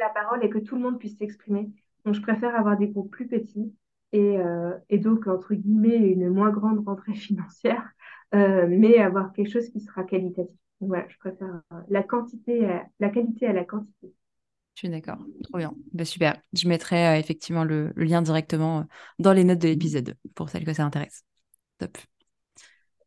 la 0.00 0.08
parole 0.08 0.44
et 0.44 0.50
que 0.50 0.58
tout 0.58 0.76
le 0.76 0.82
monde 0.82 0.98
puisse 0.98 1.18
s'exprimer. 1.18 1.70
Donc, 2.04 2.14
je 2.14 2.22
préfère 2.22 2.56
avoir 2.56 2.76
des 2.76 2.88
groupes 2.88 3.10
plus 3.10 3.28
petits 3.28 3.72
et, 4.12 4.38
euh, 4.38 4.72
et 4.90 4.98
donc, 4.98 5.26
entre 5.26 5.54
guillemets, 5.54 5.96
une 5.96 6.28
moins 6.28 6.50
grande 6.50 6.84
rentrée 6.86 7.14
financière, 7.14 7.90
euh, 8.34 8.66
mais 8.68 8.98
avoir 8.98 9.32
quelque 9.32 9.50
chose 9.50 9.68
qui 9.68 9.80
sera 9.80 10.04
qualitatif. 10.04 10.56
voilà, 10.80 11.06
je 11.08 11.18
préfère 11.18 11.62
euh, 11.72 11.80
la 11.88 12.02
quantité, 12.02 12.66
la 12.98 13.08
qualité 13.10 13.46
à 13.46 13.52
la 13.52 13.64
quantité. 13.64 14.12
Je 14.74 14.80
suis 14.80 14.88
d'accord, 14.88 15.18
trop 15.44 15.58
bien. 15.58 15.74
Bah, 15.92 16.06
super. 16.06 16.40
Je 16.54 16.66
mettrai 16.66 17.18
effectivement 17.18 17.64
le, 17.64 17.92
le, 17.94 18.04
lien 18.04 18.22
directement 18.22 18.86
dans 19.18 19.34
les 19.34 19.44
notes 19.44 19.58
de 19.58 19.68
l'épisode 19.68 20.16
pour 20.34 20.48
celles 20.48 20.64
que 20.64 20.72
ça 20.72 20.84
intéresse. 20.84 21.24
Top. 21.76 21.98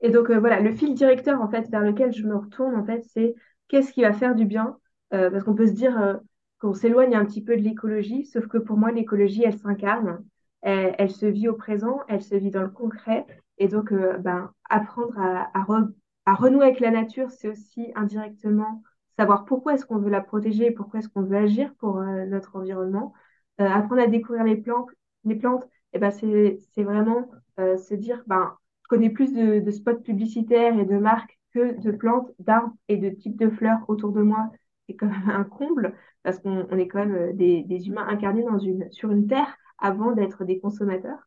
Et 0.01 0.09
donc 0.09 0.29
euh, 0.29 0.39
voilà, 0.39 0.59
le 0.59 0.71
fil 0.71 0.93
directeur 0.93 1.41
en 1.41 1.49
fait 1.49 1.69
vers 1.69 1.81
lequel 1.81 2.13
je 2.13 2.23
me 2.23 2.35
retourne 2.35 2.75
en 2.75 2.85
fait, 2.85 3.03
c'est 3.13 3.35
qu'est-ce 3.67 3.91
qui 3.93 4.01
va 4.01 4.13
faire 4.13 4.35
du 4.35 4.45
bien 4.45 4.77
euh, 5.13 5.29
Parce 5.29 5.43
qu'on 5.43 5.55
peut 5.55 5.67
se 5.67 5.73
dire 5.73 5.99
euh, 5.99 6.15
qu'on 6.59 6.73
s'éloigne 6.73 7.15
un 7.15 7.25
petit 7.25 7.43
peu 7.43 7.55
de 7.55 7.61
l'écologie, 7.61 8.25
sauf 8.25 8.47
que 8.47 8.57
pour 8.57 8.77
moi 8.77 8.91
l'écologie 8.91 9.43
elle 9.43 9.57
s'incarne, 9.57 10.23
elle, 10.61 11.11
se 11.11 11.27
vit 11.27 11.47
au 11.47 11.53
présent, 11.53 11.99
elle 12.07 12.23
se 12.23 12.33
vit 12.33 12.49
dans 12.49 12.63
le 12.63 12.69
concret, 12.69 13.27
et 13.59 13.67
donc 13.67 13.93
ben, 13.93 14.51
apprendre 14.67 15.19
à, 15.19 15.51
à, 15.53 16.33
renouer 16.33 16.65
avec 16.65 16.79
la 16.79 16.89
nature, 16.89 17.29
c'est 17.29 17.47
aussi 17.47 17.91
indirectement 17.93 18.81
savoir 19.15 19.45
pourquoi 19.45 19.75
est-ce 19.75 19.85
qu'on 19.85 19.99
veut 19.99 20.09
la 20.09 20.21
protéger, 20.21 20.71
pourquoi 20.71 21.01
est-ce 21.01 21.09
qu'on 21.09 21.21
veut 21.21 21.37
agir 21.37 21.71
pour 21.75 22.01
notre 22.01 22.55
environnement, 22.55 23.13
apprendre 23.59 24.01
à 24.01 24.07
découvrir 24.07 24.43
les 24.43 24.55
plantes, 24.55 24.89
les 25.23 25.35
plantes, 25.35 25.67
et 25.93 25.99
ben 25.99 26.09
c'est 26.09 26.83
vraiment 26.83 27.29
se 27.57 27.93
dire 27.93 28.23
ben 28.25 28.57
je 28.85 28.87
connais 28.87 29.09
plus 29.09 29.33
de, 29.33 29.71
spots 29.71 30.01
publicitaires 30.01 30.77
et 30.77 30.85
de 30.85 30.97
marques 30.97 31.39
que 31.55 31.81
de 31.81 31.89
plantes, 31.89 32.31
d'arbres 32.37 32.71
et 32.87 32.97
de 32.97 33.09
types 33.09 33.35
de 33.35 33.49
fleurs 33.49 33.79
autour 33.87 34.11
de 34.11 34.21
moi. 34.21 34.51
C'est 34.87 34.95
quand 34.95 35.07
même 35.07 35.29
un 35.29 35.43
comble 35.43 35.95
parce 36.21 36.37
qu'on 36.37 36.77
est 36.77 36.87
quand 36.87 36.99
même 36.99 37.15
euh, 37.15 37.33
des, 37.33 37.87
humains 37.87 38.07
incarnés 38.07 38.45
sur 38.91 39.09
une 39.09 39.25
terre 39.25 39.57
avant 39.79 40.11
d'être 40.11 40.45
des 40.45 40.59
consommateurs. 40.59 41.17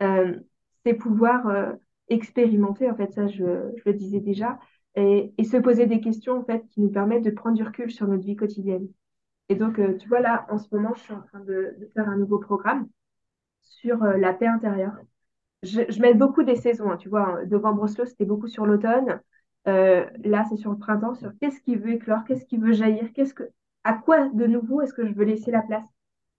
Euh, 0.00 0.40
c'est 0.86 0.94
pouvoir 0.94 1.46
euh, 1.48 1.72
expérimenter, 2.08 2.90
en 2.90 2.96
fait, 2.96 3.12
ça 3.12 3.28
je, 3.28 3.44
le 3.84 3.92
disais 3.92 4.20
déjà, 4.20 4.58
et, 4.94 5.34
se 5.44 5.58
poser 5.58 5.84
des 5.86 6.00
questions 6.00 6.38
en 6.38 6.44
fait 6.44 6.66
qui 6.68 6.80
nous 6.80 6.90
permettent 6.90 7.24
de 7.24 7.30
prendre 7.30 7.56
du 7.56 7.62
recul 7.62 7.90
sur 7.90 8.08
notre 8.08 8.24
vie 8.24 8.36
quotidienne. 8.36 8.88
Et 9.50 9.54
donc, 9.54 9.78
tu 9.98 10.08
vois, 10.08 10.20
là, 10.20 10.46
en 10.48 10.56
ce 10.56 10.74
moment, 10.74 10.94
je 10.94 11.00
suis 11.02 11.12
en 11.12 11.20
train 11.20 11.40
de 11.40 11.76
faire 11.92 12.08
un 12.08 12.16
nouveau 12.16 12.38
programme 12.38 12.88
sur 13.60 14.02
la 14.02 14.32
paix 14.32 14.46
intérieure 14.46 14.94
je, 15.62 16.00
mets 16.00 16.14
beaucoup 16.14 16.42
des 16.42 16.56
saisons. 16.56 16.90
Hein, 16.90 16.96
tu 16.96 17.08
vois, 17.08 17.44
novembre 17.46 17.88
slow, 17.88 18.04
c'était 18.06 18.24
beaucoup 18.24 18.48
sur 18.48 18.66
l'automne. 18.66 19.20
Euh, 19.68 20.04
là, 20.24 20.44
c'est 20.48 20.56
sur 20.56 20.70
le 20.70 20.78
printemps, 20.78 21.14
sur 21.14 21.32
qu'est-ce 21.40 21.60
qui 21.60 21.76
veut 21.76 21.92
éclore, 21.92 22.24
qu'est-ce 22.24 22.44
qui 22.44 22.56
veut 22.56 22.72
jaillir, 22.72 23.12
qu'est-ce 23.12 23.34
que, 23.34 23.44
à 23.84 23.94
quoi 23.94 24.28
de 24.28 24.46
nouveau 24.46 24.80
est-ce 24.80 24.94
que 24.94 25.06
je 25.06 25.12
veux 25.12 25.24
laisser 25.24 25.50
la 25.52 25.62
place? 25.62 25.84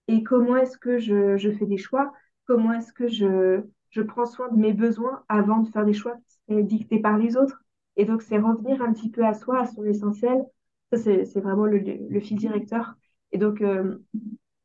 Et 0.08 0.22
comment 0.22 0.56
est-ce 0.56 0.76
que 0.76 0.98
je, 0.98 1.36
je, 1.38 1.50
fais 1.50 1.64
des 1.66 1.78
choix, 1.78 2.12
comment 2.46 2.72
est-ce 2.74 2.92
que 2.92 3.08
je, 3.08 3.62
je 3.90 4.02
prends 4.02 4.26
soin 4.26 4.48
de 4.50 4.56
mes 4.56 4.74
besoins 4.74 5.24
avant 5.28 5.60
de 5.60 5.68
faire 5.70 5.86
des 5.86 5.94
choix 5.94 6.16
dictés 6.48 6.98
par 7.00 7.16
les 7.16 7.36
autres? 7.36 7.62
Et 7.96 8.04
donc, 8.04 8.22
c'est 8.22 8.38
revenir 8.38 8.82
un 8.82 8.92
petit 8.92 9.10
peu 9.10 9.24
à 9.24 9.32
soi, 9.32 9.60
à 9.60 9.66
son 9.66 9.84
essentiel. 9.84 10.44
Ça, 10.92 10.98
c'est 10.98 11.40
vraiment 11.40 11.64
le, 11.64 11.78
le, 11.78 12.20
fil 12.20 12.36
directeur. 12.36 12.94
Et 13.32 13.38
donc, 13.38 13.62
euh, 13.62 13.96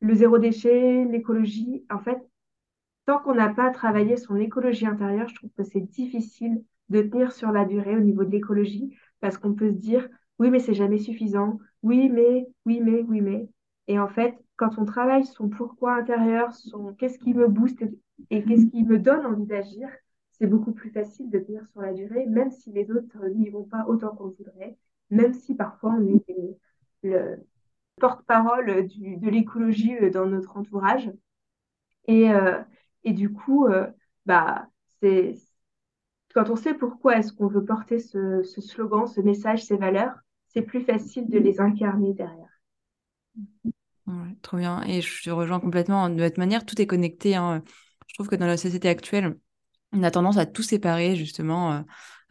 le 0.02 0.16
zéro 0.16 0.38
déchet, 0.38 1.06
l'écologie, 1.06 1.86
en 1.90 2.00
fait, 2.00 2.20
tant 3.10 3.18
qu'on 3.18 3.34
n'a 3.34 3.50
pas 3.50 3.72
travaillé 3.72 4.18
son 4.18 4.36
écologie 4.36 4.86
intérieure, 4.86 5.28
je 5.30 5.34
trouve 5.34 5.50
que 5.58 5.64
c'est 5.64 5.82
difficile 5.82 6.64
de 6.90 7.02
tenir 7.02 7.32
sur 7.32 7.52
la 7.52 7.66
durée 7.66 7.96
au 7.96 8.02
niveau 8.02 8.24
de 8.24 8.30
l'écologie 8.30 8.96
parce 9.20 9.40
qu'on 9.40 9.56
peut 9.56 9.72
se 9.72 9.78
dire 9.78 10.08
oui, 10.38 10.52
mais 10.52 10.60
c'est 10.60 10.76
jamais 10.76 11.00
suffisant. 11.00 11.58
Oui, 11.82 12.08
mais, 12.10 12.46
oui, 12.68 12.82
mais, 12.84 13.02
oui, 13.02 13.22
mais. 13.22 13.50
Et 13.88 13.98
en 13.98 14.10
fait, 14.10 14.38
quand 14.58 14.78
on 14.78 14.86
travaille 14.86 15.26
son 15.26 15.50
pourquoi 15.50 15.96
intérieur, 15.96 16.54
son 16.54 16.94
qu'est-ce 16.94 17.18
qui 17.18 17.34
me 17.34 17.48
booste 17.48 17.84
et, 18.30 18.44
qu'est-ce 18.44 18.68
qui 18.68 18.84
me 18.84 19.00
donne 19.00 19.26
envie 19.26 19.48
d'agir, 19.48 19.90
c'est 20.34 20.46
beaucoup 20.46 20.72
plus 20.72 20.92
facile 20.92 21.32
de 21.32 21.40
tenir 21.40 21.66
sur 21.66 21.82
la 21.82 21.94
durée, 21.94 22.28
même 22.28 22.52
si 22.52 22.72
les 22.72 22.92
autres 22.92 23.26
n'y 23.34 23.50
vont 23.50 23.64
pas 23.64 23.86
autant 23.88 24.16
qu'on 24.16 24.36
voudrait, 24.38 24.78
même 25.10 25.34
si 25.34 25.56
parfois 25.56 25.96
on 26.00 26.06
est 26.06 26.24
le 27.02 27.38
porte-parole 28.00 28.88
de 28.88 29.30
l'écologie 29.30 29.98
euh, 29.98 30.12
dans 30.12 30.28
notre 30.28 30.58
entourage. 30.58 31.12
Et, 32.08 32.32
euh, 32.32 32.60
et 33.10 33.14
du 33.14 33.32
coup, 33.34 33.66
euh, 33.66 33.88
bah, 34.28 34.68
c'est 35.02 35.34
quand 36.36 36.52
on 36.52 36.56
sait 36.56 36.76
pourquoi 36.76 37.18
est-ce 37.18 37.34
qu'on 37.34 37.48
veut 37.48 37.66
porter 37.66 37.98
ce, 37.98 38.44
slogan, 38.44 39.08
ce 39.08 39.20
message, 39.20 39.64
ces 39.64 39.78
valeurs, 39.78 40.14
c'est 40.48 40.62
plus 40.62 40.82
facile 40.82 41.28
de 41.28 41.40
les 41.40 41.60
incarner 41.60 42.14
derrière. 42.14 42.62
trop 44.44 44.58
bien. 44.58 44.84
Et 44.84 45.02
je 45.02 45.24
te 45.24 45.30
rejoins 45.32 45.60
complètement. 45.60 46.08
De 46.08 46.20
cette 46.20 46.38
manière, 46.38 46.66
tout 46.68 46.80
est 46.80 46.86
connecté. 46.86 47.36
Hein. 47.36 47.64
Je 48.08 48.14
trouve 48.14 48.28
que 48.28 48.36
dans 48.36 48.46
la 48.46 48.58
société 48.58 48.88
actuelle, 48.90 49.40
on 49.92 50.04
a 50.04 50.12
tendance 50.12 50.38
à 50.38 50.46
tout 50.46 50.64
séparer, 50.64 51.16
justement. 51.16 51.74
Euh, 51.74 51.82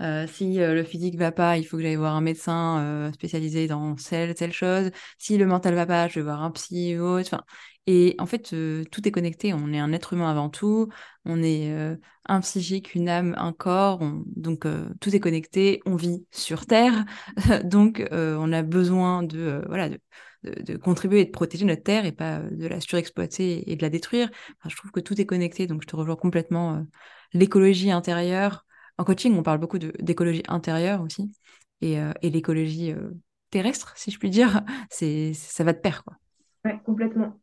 euh, 0.00 0.26
si 0.28 0.58
le 0.58 0.84
physique 0.84 1.16
va 1.18 1.32
pas, 1.32 1.58
il 1.58 1.64
faut 1.64 1.76
que 1.76 1.82
j'aille 1.82 1.96
voir 1.96 2.14
un 2.14 2.20
médecin 2.20 3.10
spécialisé 3.12 3.66
dans 3.66 3.96
telle 3.96 4.34
telle 4.34 4.52
chose. 4.52 4.90
Si 5.18 5.36
le 5.36 5.46
mental 5.46 5.74
va 5.74 5.86
pas, 5.86 6.06
je 6.08 6.20
vais 6.20 6.22
voir 6.22 6.42
un 6.42 6.52
psy 6.52 6.96
ou 6.98 7.02
autre. 7.02 7.34
Enfin, 7.34 7.44
et 7.90 8.14
en 8.18 8.26
fait, 8.26 8.52
euh, 8.52 8.84
tout 8.92 9.08
est 9.08 9.10
connecté. 9.10 9.54
On 9.54 9.72
est 9.72 9.78
un 9.78 9.94
être 9.94 10.12
humain 10.12 10.30
avant 10.30 10.50
tout. 10.50 10.88
On 11.24 11.42
est 11.42 11.72
euh, 11.72 11.96
un 12.26 12.40
psychique, 12.42 12.94
une 12.94 13.08
âme, 13.08 13.34
un 13.38 13.54
corps. 13.54 14.00
donc, 14.36 14.66
euh, 14.66 14.90
tout 15.00 15.16
est 15.16 15.20
connecté. 15.20 15.80
On 15.86 15.96
vit 15.96 16.26
sur 16.30 16.66
Terre. 16.66 17.06
donc, 17.64 18.06
on 18.12 18.52
a 18.52 18.62
besoin 18.62 19.22
de, 19.22 19.64
voilà, 19.68 19.88
de, 19.88 19.98
de, 20.44 20.76
contribuer 20.76 21.20
et 21.20 21.24
de 21.24 21.30
protéger 21.30 21.64
notre 21.64 21.82
Terre 21.82 22.06
et 22.06 22.12
pas 22.12 22.40
de 22.40 22.66
la 22.66 22.80
surexploiter 22.80 23.70
et 23.70 23.76
de 23.76 23.82
la 23.82 23.90
détruire. 23.90 24.30
je 24.66 24.76
trouve 24.76 24.90
que 24.90 25.00
tout 25.00 25.20
est 25.20 25.26
connecté. 25.26 25.66
Donc, 25.66 25.82
je 25.82 25.86
te 25.86 25.96
rejoins 25.96 26.16
complètement. 26.16 26.84
l'écologie 27.32 27.90
intérieure. 27.90 28.66
En 28.98 29.04
coaching, 29.04 29.36
on 29.36 29.42
parle 29.42 29.58
beaucoup 29.58 29.78
d'écologie 29.78 30.42
intérieure 30.48 31.02
aussi. 31.02 31.32
Et, 31.80 31.98
et 32.22 32.30
l'écologie 32.30 32.94
terrestre, 33.50 33.92
si 33.96 34.10
je 34.10 34.18
puis 34.18 34.30
dire, 34.30 34.62
c'est 34.90 35.32
ça 35.34 35.64
va 35.64 35.72
de 35.72 35.78
pair. 35.78 36.04
Quoi. 36.04 36.16
Ouais, 36.64 36.80
complètement. 36.84 37.38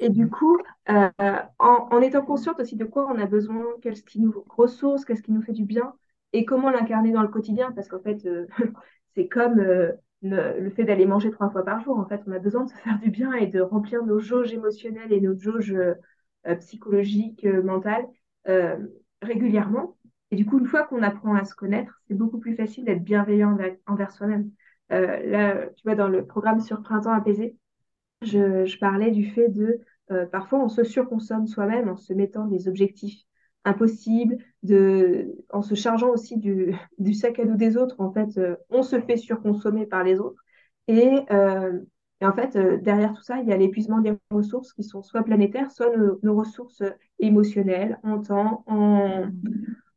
Et 0.00 0.08
du 0.08 0.28
coup, 0.28 0.58
euh, 0.88 1.10
en, 1.58 2.00
étant 2.00 2.24
consciente 2.24 2.60
aussi 2.60 2.76
de 2.76 2.84
quoi 2.84 3.06
on 3.10 3.18
a 3.18 3.26
besoin, 3.26 3.64
qu'est-ce 3.82 4.02
qui 4.02 4.20
nous 4.20 4.44
ressource, 4.48 5.04
qu'est-ce 5.04 5.22
qui 5.22 5.32
nous 5.32 5.42
fait 5.42 5.52
du 5.52 5.64
bien, 5.64 5.94
et 6.32 6.44
comment 6.44 6.70
l'incarner 6.70 7.12
dans 7.12 7.22
le 7.22 7.28
quotidien, 7.28 7.72
parce 7.72 7.88
qu'en 7.88 8.00
fait, 8.00 8.24
euh, 8.24 8.46
c'est 9.14 9.28
comme 9.28 9.60
le, 10.22 10.70
fait 10.70 10.84
d'aller 10.84 11.06
manger 11.06 11.30
trois 11.30 11.50
fois 11.50 11.64
par 11.64 11.80
jour. 11.80 11.98
En 11.98 12.06
fait, 12.06 12.22
on 12.26 12.32
a 12.32 12.38
besoin 12.38 12.64
de 12.64 12.70
se 12.70 12.76
faire 12.76 12.98
du 13.00 13.10
bien 13.10 13.32
et 13.34 13.46
de 13.46 13.60
remplir 13.60 14.04
nos 14.04 14.20
jauges 14.20 14.52
émotionnelles 14.52 15.12
et 15.12 15.20
nos 15.20 15.38
jauges 15.38 15.76
psychologiques, 16.60 17.44
mentales 17.44 18.06
régulièrement. 19.22 19.96
Et 20.30 20.36
du 20.36 20.46
coup, 20.46 20.58
une 20.58 20.66
fois 20.66 20.84
qu'on 20.84 21.02
apprend 21.02 21.34
à 21.34 21.44
se 21.44 21.54
connaître, 21.54 22.00
c'est 22.08 22.14
beaucoup 22.14 22.38
plus 22.38 22.56
facile 22.56 22.84
d'être 22.84 23.04
bienveillant 23.04 23.56
envers, 23.86 24.10
soi-même. 24.12 24.50
là, 24.90 25.66
tu 25.76 25.82
vois, 25.84 25.94
dans 25.94 26.08
le 26.08 26.26
programme 26.26 26.60
sur 26.60 26.82
Printemps 26.82 27.12
apaisé, 27.12 27.56
je, 28.22 28.78
parlais 28.78 29.10
du 29.10 29.30
fait 29.30 29.48
de 29.48 29.80
euh, 30.10 30.26
parfois 30.26 30.62
on 30.62 30.68
se 30.68 30.84
surconsomme 30.84 31.46
soi-même 31.46 31.88
en 31.88 31.96
se 31.96 32.12
mettant 32.12 32.46
des 32.46 32.68
objectifs 32.68 33.22
impossibles, 33.64 34.38
de, 34.62 35.34
en 35.50 35.62
se 35.62 35.74
chargeant 35.74 36.10
aussi 36.10 36.36
du, 36.98 37.14
sac 37.14 37.38
à 37.38 37.44
dos 37.44 37.56
des 37.56 37.76
autres. 37.76 37.96
En 37.98 38.12
fait, 38.12 38.38
euh, 38.38 38.56
on 38.70 38.82
se 38.82 39.00
fait 39.00 39.16
surconsommer 39.16 39.86
par 39.86 40.04
les 40.04 40.20
autres. 40.20 40.42
Et, 40.88 41.20
euh, 41.30 41.78
en 42.22 42.32
fait, 42.32 42.56
derrière 42.56 43.12
tout 43.14 43.22
ça, 43.22 43.40
il 43.40 43.48
y 43.48 43.52
a 43.52 43.56
l'épuisement 43.56 43.98
des 43.98 44.12
ressources 44.30 44.72
qui 44.72 44.84
sont 44.84 45.02
soit 45.02 45.24
planétaires, 45.24 45.72
soit 45.72 45.90
nos, 46.22 46.36
ressources 46.36 46.84
émotionnelles, 47.18 47.98
en 48.04 48.20
temps, 48.20 48.62
en, 48.68 49.24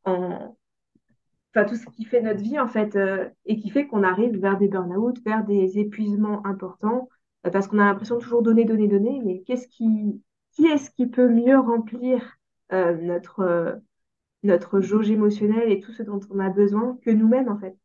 en, 0.05 0.53
tout 1.53 1.75
ce 1.75 1.85
qui 1.85 2.03
fait 2.03 2.21
notre 2.21 2.41
vie 2.41 2.59
en 2.59 2.67
fait 2.67 2.97
et 3.45 3.57
qui 3.57 3.69
fait 3.69 3.85
qu'on 3.85 4.01
arrive 4.01 4.39
vers 4.39 4.57
des 4.57 4.67
burn-out, 4.67 5.19
vers 5.23 5.45
des 5.45 5.77
épuisements 5.77 6.43
importants 6.47 7.09
euh, 7.45 7.49
parce 7.49 7.67
qu'on 7.67 7.79
a 7.79 7.85
l'impression 7.85 8.17
de 8.17 8.21
toujours 8.21 8.41
donner, 8.41 8.65
donner, 8.65 8.87
donner, 8.87 9.21
mais 9.23 9.41
qu'est-ce 9.45 9.67
qui, 9.67 10.21
qui 10.51 10.65
est-ce 10.67 10.89
qui 10.91 11.07
peut 11.07 11.29
mieux 11.29 11.59
remplir 11.59 12.37
euh, 12.71 12.95
notre, 12.95 13.41
euh, 13.41 13.75
notre 14.43 14.81
jauge 14.81 15.09
émotionnelle 15.09 15.71
et 15.71 15.79
tout 15.79 15.91
ce 15.91 16.03
dont 16.03 16.19
on 16.29 16.39
a 16.39 16.49
besoin 16.49 16.97
que 17.03 17.11
nous-mêmes, 17.11 17.49
en 17.49 17.57
fait. 17.57 17.75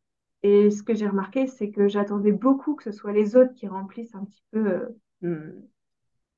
Et 0.43 0.71
ce 0.71 0.83
que 0.83 0.93
j'ai 0.93 1.07
remarqué, 1.07 1.47
c'est 1.47 1.71
que 1.71 1.87
j'attendais 1.87 2.31
beaucoup 2.31 2.75
que 2.75 2.83
ce 2.83 2.91
soit 2.91 3.11
les 3.11 3.35
autres 3.35 3.53
qui 3.53 3.67
remplissent 3.67 4.15
un 4.15 4.25
petit 4.25 4.43
peu, 4.51 4.87
hmm, 5.21 5.51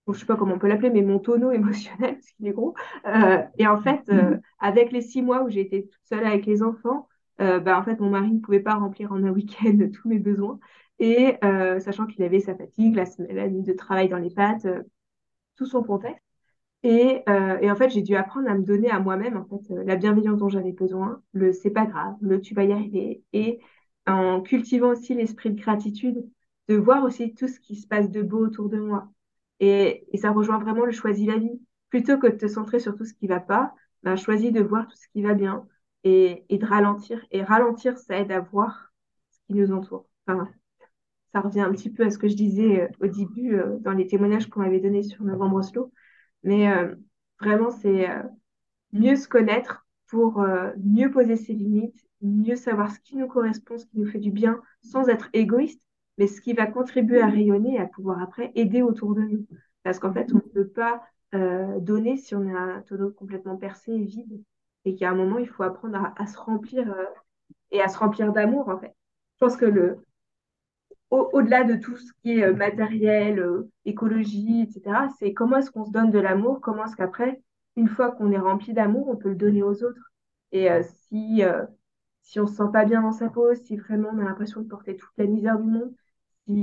je 0.08 0.20
sais 0.20 0.26
pas 0.26 0.36
comment 0.36 0.56
on 0.56 0.60
peut 0.60 0.68
l'appeler, 0.68 0.90
mais 0.90 1.02
mon 1.02 1.20
tonneau 1.20 1.52
émotionnel, 1.54 2.16
parce 2.16 2.32
qu'il 2.32 2.48
est 2.48 2.52
gros. 2.52 2.76
et 3.58 3.68
en 3.68 3.78
fait, 3.78 4.12
avec 4.60 4.92
les 4.92 5.02
six 5.02 5.22
mois 5.22 5.44
où 5.44 5.50
j'ai 5.50 5.62
été 5.62 5.88
toute 5.88 6.06
seule 6.06 6.26
avec 6.26 6.46
les 6.46 6.62
enfants, 6.62 7.08
bah, 7.40 7.80
en 7.80 7.84
fait, 7.84 8.00
mon 8.00 8.10
mari 8.10 8.32
ne 8.32 8.40
pouvait 8.40 8.60
pas 8.60 8.76
remplir 8.76 9.14
en 9.14 9.24
un 9.24 9.32
week-end 9.32 9.78
tous 9.94 10.10
mes 10.10 10.20
besoins. 10.20 10.60
Et 11.00 11.38
euh, 11.44 11.80
sachant 11.80 12.06
qu'il 12.06 12.24
avait 12.24 12.40
sa 12.40 12.56
fatigue, 12.56 12.96
la, 12.96 13.06
la, 13.30 13.50
nuit 13.50 13.64
de 13.64 13.74
travail 13.74 14.10
dans 14.10 14.18
les 14.18 14.30
pattes, 14.30 14.66
euh, 14.66 14.84
tout 15.56 15.66
son 15.66 15.84
contexte. 15.84 16.24
Et, 16.84 17.24
euh, 17.30 17.58
et 17.62 17.72
en 17.72 17.76
fait, 17.76 17.90
j'ai 17.90 18.02
dû 18.02 18.16
apprendre 18.16 18.50
à 18.50 18.56
me 18.56 18.64
donner 18.64 18.90
à 18.92 19.00
moi-même 19.00 19.38
en 19.38 19.46
fait 19.46 19.74
la 19.86 19.96
bienveillance 19.96 20.40
dont 20.40 20.50
j'avais 20.50 20.74
besoin, 20.74 21.22
le 21.34 21.54
c'est 21.54 21.70
pas 21.72 21.86
grave, 21.86 22.16
le 22.22 22.42
tu 22.42 22.54
vas 22.54 22.66
y 22.66 22.74
arriver. 22.74 23.24
Et 23.34 23.60
en 24.06 24.42
cultivant 24.42 24.90
aussi 24.92 25.14
l'esprit 25.16 25.52
de 25.52 25.62
gratitude, 25.62 26.26
de 26.68 26.76
voir 26.76 27.04
aussi 27.06 27.34
tout 27.36 27.48
ce 27.48 27.60
qui 27.60 27.76
se 27.78 27.88
passe 27.88 28.10
de 28.12 28.22
beau 28.22 28.40
autour 28.46 28.70
de 28.70 28.80
moi. 28.80 29.08
Et, 29.60 30.06
et 30.12 30.18
ça 30.18 30.32
rejoint 30.32 30.60
vraiment 30.60 30.86
le 30.86 30.92
choisi 30.92 31.26
la 31.26 31.38
vie. 31.38 31.62
Plutôt 31.90 32.18
que 32.18 32.28
de 32.28 32.36
te 32.38 32.48
centrer 32.48 32.80
sur 32.80 32.96
tout 32.96 33.06
ce 33.06 33.14
qui 33.14 33.28
va 33.28 33.40
pas, 33.40 33.74
ben, 34.04 34.16
choisis 34.18 34.52
de 34.52 34.62
voir 34.62 34.88
tout 34.88 34.98
ce 34.98 35.08
qui 35.10 35.22
va 35.22 35.34
bien 35.36 35.66
et, 36.04 36.44
et 36.50 36.58
de 36.58 36.66
ralentir. 36.66 37.24
Et 37.32 37.44
ralentir, 37.44 37.98
ça 37.98 38.18
aide 38.20 38.32
à 38.32 38.40
voir 38.42 38.92
ce 39.32 39.40
qui 39.48 39.54
nous 39.54 39.72
entoure. 39.72 40.06
Enfin, 40.28 40.50
ça 41.34 41.42
revient 41.42 41.62
un 41.62 41.72
petit 41.72 41.90
peu 41.92 42.06
à 42.06 42.12
ce 42.12 42.18
que 42.18 42.28
je 42.28 42.36
disais 42.36 42.82
euh, 42.84 42.88
au 43.02 43.08
début 43.08 43.56
euh, 43.56 43.78
dans 43.80 43.92
les 43.94 44.08
témoignages 44.08 44.50
qu'on 44.50 44.62
m'avait 44.62 44.80
donnés 44.80 45.04
sur 45.04 45.24
Novembre 45.24 45.58
Oslo. 45.58 45.92
Mais 46.44 46.70
euh, 46.70 46.96
vraiment, 47.40 47.72
c'est 47.72 48.08
mieux 48.92 49.16
se 49.16 49.28
connaître 49.28 49.86
pour 50.08 50.46
mieux 50.78 51.10
poser 51.12 51.36
ses 51.36 51.54
limites, 51.54 52.06
mieux 52.22 52.56
savoir 52.56 52.92
ce 52.92 53.00
qui 53.00 53.16
nous 53.18 53.28
correspond, 53.28 53.78
ce 53.78 53.86
qui 53.86 54.00
nous 54.00 54.06
fait 54.10 54.20
du 54.20 54.32
bien, 54.32 54.62
sans 54.84 55.10
être 55.10 55.30
égoïste, 55.34 55.82
mais 56.18 56.28
ce 56.28 56.42
qui 56.42 56.54
va 56.54 56.68
contribuer 56.68 57.22
à 57.22 57.28
rayonner 57.28 57.80
à 57.80 57.88
pouvoir 57.88 58.22
après 58.22 58.52
aider 58.56 58.82
autour 58.84 59.16
de 59.16 59.22
nous. 59.22 59.48
Parce 59.84 60.00
qu'en 60.00 60.14
fait, 60.14 60.32
on 60.34 60.38
ne 60.38 60.42
peut 60.42 60.68
pas 60.68 61.04
donner 61.80 62.18
si 62.18 62.36
on 62.36 62.56
a 62.56 62.60
un 62.60 62.82
tonneau 62.84 63.12
complètement 63.12 63.58
percé 63.58 63.92
et 63.94 64.04
vide. 64.04 64.44
Et 64.86 64.96
qu'à 64.96 65.10
un 65.10 65.16
moment, 65.16 65.40
il 65.40 65.48
faut 65.48 65.64
apprendre 65.64 65.96
à, 65.98 66.14
à 66.22 66.28
se 66.28 66.38
remplir 66.38 66.94
et 67.72 67.82
à 67.82 67.88
se 67.88 67.98
remplir 67.98 68.32
d'amour, 68.34 68.70
en 68.70 68.78
fait. 68.80 68.96
Je 69.36 69.46
pense 69.46 69.58
que 69.58 69.66
le, 69.66 69.98
au-delà 71.14 71.64
de 71.64 71.76
tout 71.76 71.96
ce 71.98 72.12
qui 72.22 72.40
est 72.40 72.44
euh, 72.44 72.54
matériel, 72.54 73.40
euh, 73.40 73.70
écologie, 73.86 74.62
etc., 74.62 75.08
c'est 75.20 75.34
comment 75.34 75.58
est-ce 75.58 75.72
qu'on 75.72 75.86
se 75.86 75.92
donne 75.92 76.12
de 76.12 76.20
l'amour, 76.20 76.62
comment 76.62 76.86
est-ce 76.86 76.96
qu'après, 76.96 77.42
une 77.76 77.88
fois 77.88 78.12
qu'on 78.12 78.32
est 78.32 78.38
rempli 78.38 78.74
d'amour, 78.74 79.08
on 79.10 79.16
peut 79.16 79.30
le 79.30 79.36
donner 79.36 79.64
aux 79.64 79.84
autres. 79.84 80.12
Et 80.52 80.72
euh, 80.72 80.84
si, 80.84 81.42
si 82.22 82.40
on 82.40 82.44
ne 82.44 82.48
se 82.48 82.56
sent 82.56 82.70
pas 82.72 82.86
bien 82.86 83.02
dans 83.02 83.12
sa 83.12 83.30
peau, 83.30 83.54
si 83.56 83.78
vraiment 83.78 84.10
on 84.14 84.20
a 84.20 84.24
l'impression 84.24 84.62
de 84.62 84.68
porter 84.68 84.96
toute 84.96 85.12
la 85.18 85.26
misère 85.26 85.60
du 85.60 85.70
monde, 85.70 85.94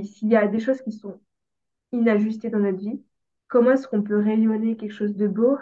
s'il 0.05 0.29
y 0.29 0.37
a 0.37 0.47
des 0.47 0.61
choses 0.61 0.83
qui 0.83 0.93
sont 0.93 1.21
inajustées 1.93 2.51
dans 2.51 2.61
notre 2.61 2.79
vie, 2.79 3.03
comment 3.49 3.73
est-ce 3.73 3.89
qu'on 3.89 4.03
peut 4.03 4.19
rayonner 4.19 4.77
quelque 4.77 4.93
chose 4.93 5.17
de 5.17 5.27
beau 5.27 5.59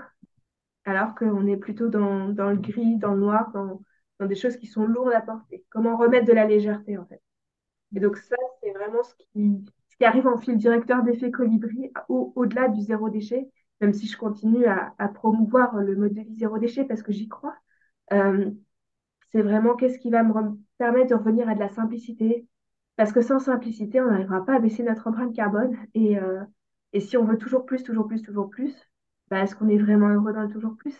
alors 0.84 1.14
qu'on 1.14 1.46
est 1.46 1.56
plutôt 1.56 1.88
dans, 1.88 2.28
dans, 2.28 2.50
le 2.50 2.56
gris, 2.56 2.96
dans 2.98 3.14
le 3.14 3.20
noir, 3.20 3.50
dans, 3.52 3.82
dans 4.20 4.26
des 4.26 4.34
choses 4.34 4.56
qui 4.56 4.66
sont 4.66 4.86
lourdes 4.86 5.12
à 5.12 5.20
porter? 5.22 5.64
Comment 5.70 5.96
remettre 5.96 6.26
de 6.26 6.32
la 6.32 6.46
légèreté 6.46 6.98
en 6.98 7.06
fait? 7.06 7.22
Et 7.94 8.00
donc 8.00 8.16
ça, 8.18 8.36
c'est 8.62 8.72
vraiment 8.72 9.02
ce 9.02 9.14
qui, 9.14 9.64
ce 9.88 9.96
qui 9.96 10.04
arrive 10.04 10.26
en 10.26 10.36
fil 10.36 10.56
directeur 10.56 11.02
d'effet 11.02 11.30
colibri 11.30 11.92
au-delà 12.08 12.68
du 12.68 12.80
zéro 12.82 13.08
déchet, 13.08 13.48
même 13.80 13.92
si 13.92 14.06
je 14.06 14.16
continue 14.16 14.66
à, 14.66 14.92
promouvoir 15.14 15.76
le 15.76 15.96
mode 15.96 16.14
de 16.14 16.22
vie 16.22 16.36
zéro 16.36 16.58
déchet 16.58 16.84
parce 16.84 17.02
que 17.02 17.12
j'y 17.12 17.28
crois. 17.28 17.56
Euh, 18.12 18.50
c'est 19.32 19.42
vraiment 19.42 19.74
qu'est-ce 19.76 19.98
qui 19.98 20.10
va 20.10 20.22
me 20.22 20.58
permettre 20.78 21.10
de 21.10 21.14
revenir 21.14 21.48
à 21.48 21.54
de 21.54 21.60
la 21.60 21.68
simplicité. 21.68 22.46
Parce 22.96 23.12
que 23.12 23.20
sans 23.20 23.38
simplicité, 23.38 24.00
on 24.00 24.06
n'arrivera 24.06 24.44
pas 24.44 24.56
à 24.56 24.58
baisser 24.58 24.82
notre 24.82 25.06
empreinte 25.06 25.34
carbone. 25.34 25.76
Et, 25.94 26.18
euh, 26.18 26.42
et 26.92 27.00
si 27.00 27.16
on 27.16 27.24
veut 27.24 27.38
toujours 27.38 27.64
plus, 27.64 27.82
toujours 27.82 28.08
plus, 28.08 28.22
toujours 28.22 28.50
plus, 28.50 28.74
bah, 29.28 29.42
est-ce 29.42 29.54
qu'on 29.54 29.68
est 29.68 29.78
vraiment 29.78 30.08
heureux 30.08 30.32
dans 30.32 30.42
le 30.42 30.48
toujours 30.48 30.76
plus? 30.76 30.96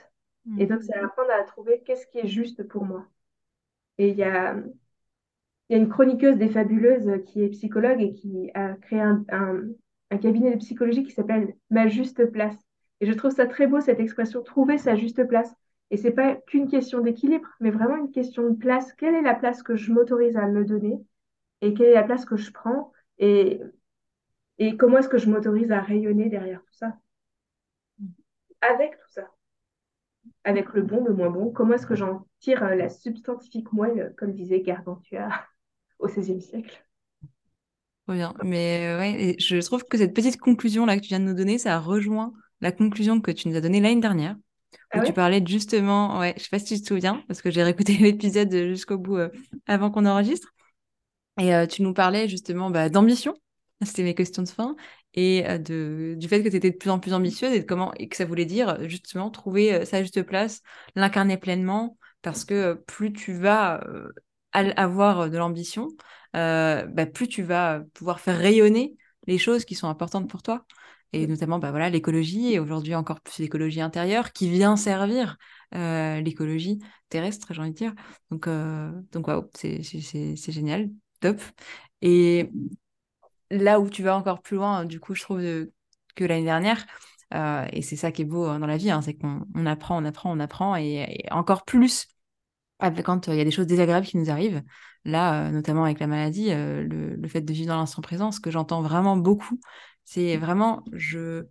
Et 0.59 0.66
donc, 0.66 0.82
c'est 0.82 0.95
apprendre 0.95 1.30
à 1.30 1.43
trouver 1.43 1.82
qu'est-ce 1.84 2.07
qui 2.07 2.18
est 2.18 2.26
juste 2.26 2.62
pour 2.68 2.84
moi. 2.84 3.07
Et 3.99 4.11
il 4.11 4.16
y 4.16 4.22
a, 4.22 4.57
il 5.69 5.77
y 5.77 5.79
a 5.79 5.83
une 5.83 5.89
chroniqueuse 5.89 6.37
des 6.37 6.49
Fabuleuses 6.49 7.11
qui 7.27 7.43
est 7.43 7.49
psychologue 7.49 8.01
et 8.01 8.12
qui 8.12 8.51
a 8.55 8.75
créé 8.75 9.01
un, 9.01 9.25
cabinet 10.21 10.53
de 10.53 10.57
psychologie 10.57 11.05
qui 11.05 11.12
s'appelle 11.12 11.55
Ma 11.71 11.89
juste 11.89 12.25
place. 12.27 12.57
Et 13.01 13.07
je 13.07 13.12
trouve 13.12 13.31
ça 13.31 13.47
très 13.47 13.66
beau, 13.66 13.81
cette 13.81 14.01
expression, 14.01 14.43
trouver 14.43 14.79
sa 14.79 14.97
juste 14.97 15.25
place. 15.27 15.55
Et 15.91 15.97
c'est 15.97 16.11
pas 16.11 16.35
qu'une 16.35 16.69
question 16.69 17.01
d'équilibre, 17.01 17.49
mais 17.61 17.71
vraiment 17.71 17.97
une 17.97 18.11
question 18.11 18.49
de 18.49 18.57
place. 18.57 18.93
Quelle 18.95 19.14
est 19.14 19.23
la 19.23 19.35
place 19.35 19.62
que 19.62 19.77
je 19.77 19.93
m'autorise 19.93 20.37
à 20.37 20.47
me 20.47 20.64
donner 20.64 20.99
et 21.61 21.75
quelle 21.75 21.89
est 21.89 21.95
la 21.95 22.03
place 22.03 22.25
que 22.25 22.37
je 22.37 22.51
prends 22.51 22.93
et, 23.19 23.61
et 24.59 24.77
comment 24.77 24.99
est-ce 24.99 25.09
que 25.09 25.19
je 25.19 25.29
m'autorise 25.29 25.71
à 25.71 25.81
rayonner 25.81 26.29
derrière 26.29 26.62
tout 26.62 26.75
ça? 26.75 26.97
Avec 28.61 28.93
tout 28.99 29.11
ça. 29.11 29.31
Avec 30.45 30.73
le 30.73 30.83
bon, 30.83 31.05
le 31.05 31.14
moins 31.14 31.31
bon, 31.31 31.51
comment 31.51 31.75
est-ce 31.75 31.87
que 31.87 31.95
j'en 31.95 32.27
tire 32.41 32.64
la 32.75 32.89
substantifique 32.89 33.73
moelle, 33.73 34.14
comme 34.16 34.33
disait 34.33 34.61
Gargantua? 34.61 35.29
Au 35.99 36.07
XVIe 36.07 36.40
siècle. 36.40 36.84
Trop 38.09 38.14
bien. 38.14 38.34
Mais 38.42 38.86
euh, 38.86 38.99
ouais, 38.99 39.36
je 39.38 39.59
trouve 39.59 39.84
que 39.84 39.99
cette 39.99 40.14
petite 40.14 40.38
conclusion 40.38 40.86
là 40.86 40.96
que 40.96 41.03
tu 41.03 41.09
viens 41.09 41.20
de 41.20 41.26
nous 41.26 41.34
donner, 41.34 41.59
ça 41.59 41.78
rejoint 41.78 42.32
la 42.62 42.72
conclusion 42.72 43.20
que 43.20 43.30
tu 43.30 43.49
nous 43.49 43.57
as 43.57 43.61
donnée 43.61 43.80
l'année 43.80 44.01
dernière. 44.01 44.34
Où 44.94 45.01
ah 45.01 45.01
tu 45.01 45.12
parlais 45.12 45.42
justement, 45.46 46.18
ouais, 46.18 46.34
je 46.38 46.44
sais 46.44 46.49
pas 46.51 46.59
si 46.59 46.76
tu 46.76 46.80
te 46.80 46.88
souviens, 46.88 47.22
parce 47.28 47.42
que 47.42 47.51
j'ai 47.51 47.62
réécouté 47.62 47.94
l'épisode 47.99 48.51
jusqu'au 48.51 48.96
bout 48.96 49.18
euh, 49.18 49.28
avant 49.66 49.90
qu'on 49.90 50.07
enregistre. 50.07 50.49
Et 51.38 51.55
euh, 51.55 51.66
tu 51.66 51.82
nous 51.82 51.92
parlais 51.92 52.28
justement 52.28 52.70
bah, 52.70 52.88
d'ambition, 52.88 53.34
c'était 53.82 54.03
mes 54.03 54.14
questions 54.14 54.42
de 54.42 54.49
fin, 54.49 54.74
et 55.12 55.42
de, 55.59 56.14
du 56.16 56.28
fait 56.28 56.42
que 56.42 56.49
tu 56.49 56.57
étais 56.57 56.70
de 56.70 56.76
plus 56.76 56.90
en 56.90 56.99
plus 56.99 57.12
ambitieuse 57.12 57.53
et, 57.53 57.61
de 57.61 57.66
comment, 57.66 57.92
et 57.94 58.09
que 58.09 58.16
ça 58.16 58.24
voulait 58.24 58.46
dire 58.46 58.88
justement 58.88 59.30
trouver 59.30 59.84
sa 59.84 60.03
juste 60.03 60.22
place, 60.22 60.62
l'incarner 60.94 61.36
pleinement, 61.36 61.99
parce 62.22 62.44
que 62.44 62.74
plus 62.86 63.12
tu 63.12 63.34
vas 63.34 63.80
avoir 64.76 65.30
de 65.30 65.38
l'ambition, 65.38 65.88
euh, 66.36 66.84
bah, 66.86 67.06
plus 67.06 67.28
tu 67.28 67.42
vas 67.42 67.80
pouvoir 67.94 68.20
faire 68.20 68.38
rayonner 68.38 68.96
les 69.26 69.38
choses 69.38 69.64
qui 69.64 69.74
sont 69.74 69.88
importantes 69.88 70.28
pour 70.28 70.42
toi. 70.42 70.64
Et 71.12 71.26
notamment, 71.26 71.59
bah, 71.59 71.70
voilà, 71.70 71.88
l'écologie, 71.88 72.52
et 72.52 72.59
aujourd'hui 72.59 72.94
encore 72.94 73.20
plus 73.20 73.38
l'écologie 73.38 73.80
intérieure, 73.80 74.32
qui 74.32 74.50
vient 74.50 74.76
servir 74.76 75.38
euh, 75.74 76.20
l'écologie 76.20 76.78
terrestre, 77.09 77.54
j'ai 77.54 77.61
envie 77.61 77.70
de 77.70 77.76
dire. 77.76 77.94
Donc, 78.30 78.48
donc 79.12 79.28
wow, 79.28 79.48
c'est 79.54 79.82
génial, 80.52 80.90
top. 81.20 81.40
Et 82.02 82.50
là 83.50 83.80
où 83.80 83.88
tu 83.88 84.02
vas 84.02 84.16
encore 84.16 84.42
plus 84.42 84.56
loin, 84.56 84.84
du 84.84 85.00
coup, 85.00 85.14
je 85.14 85.22
trouve 85.22 85.40
que 86.14 86.24
l'année 86.24 86.44
dernière, 86.44 86.84
et 87.32 87.82
c'est 87.82 87.96
ça 87.96 88.12
qui 88.12 88.22
est 88.22 88.26
beau 88.26 88.44
hein, 88.44 88.59
dans 88.59 88.66
la 88.66 88.76
vie, 88.76 88.90
hein, 88.90 89.00
c'est 89.00 89.14
qu'on 89.14 89.66
apprend, 89.66 90.02
on 90.02 90.04
apprend, 90.04 90.30
on 90.36 90.40
apprend, 90.40 90.76
et 90.76 91.24
encore 91.30 91.64
plus 91.64 92.09
quand 92.81 93.29
euh, 93.29 93.35
il 93.35 93.39
y 93.39 93.41
a 93.41 93.45
des 93.45 93.51
choses 93.51 93.66
désagréables 93.66 94.07
qui 94.07 94.16
nous 94.16 94.31
arrivent, 94.31 94.62
là, 95.05 95.47
euh, 95.47 95.51
notamment 95.51 95.85
avec 95.85 96.01
la 96.01 96.07
maladie, 96.07 96.51
euh, 96.51 96.83
le, 96.83 97.29
fait 97.29 97.41
de 97.41 97.53
vivre 97.53 97.68
dans 97.68 97.76
l'instant 97.76 98.03
présent, 98.03 98.33
ce 98.33 98.41
que 98.41 98.51
j'entends 98.51 98.83
vraiment 98.83 99.16
beaucoup, 99.16 99.61
c'est 100.05 100.37
vraiment, 100.37 100.85
je 100.93 101.47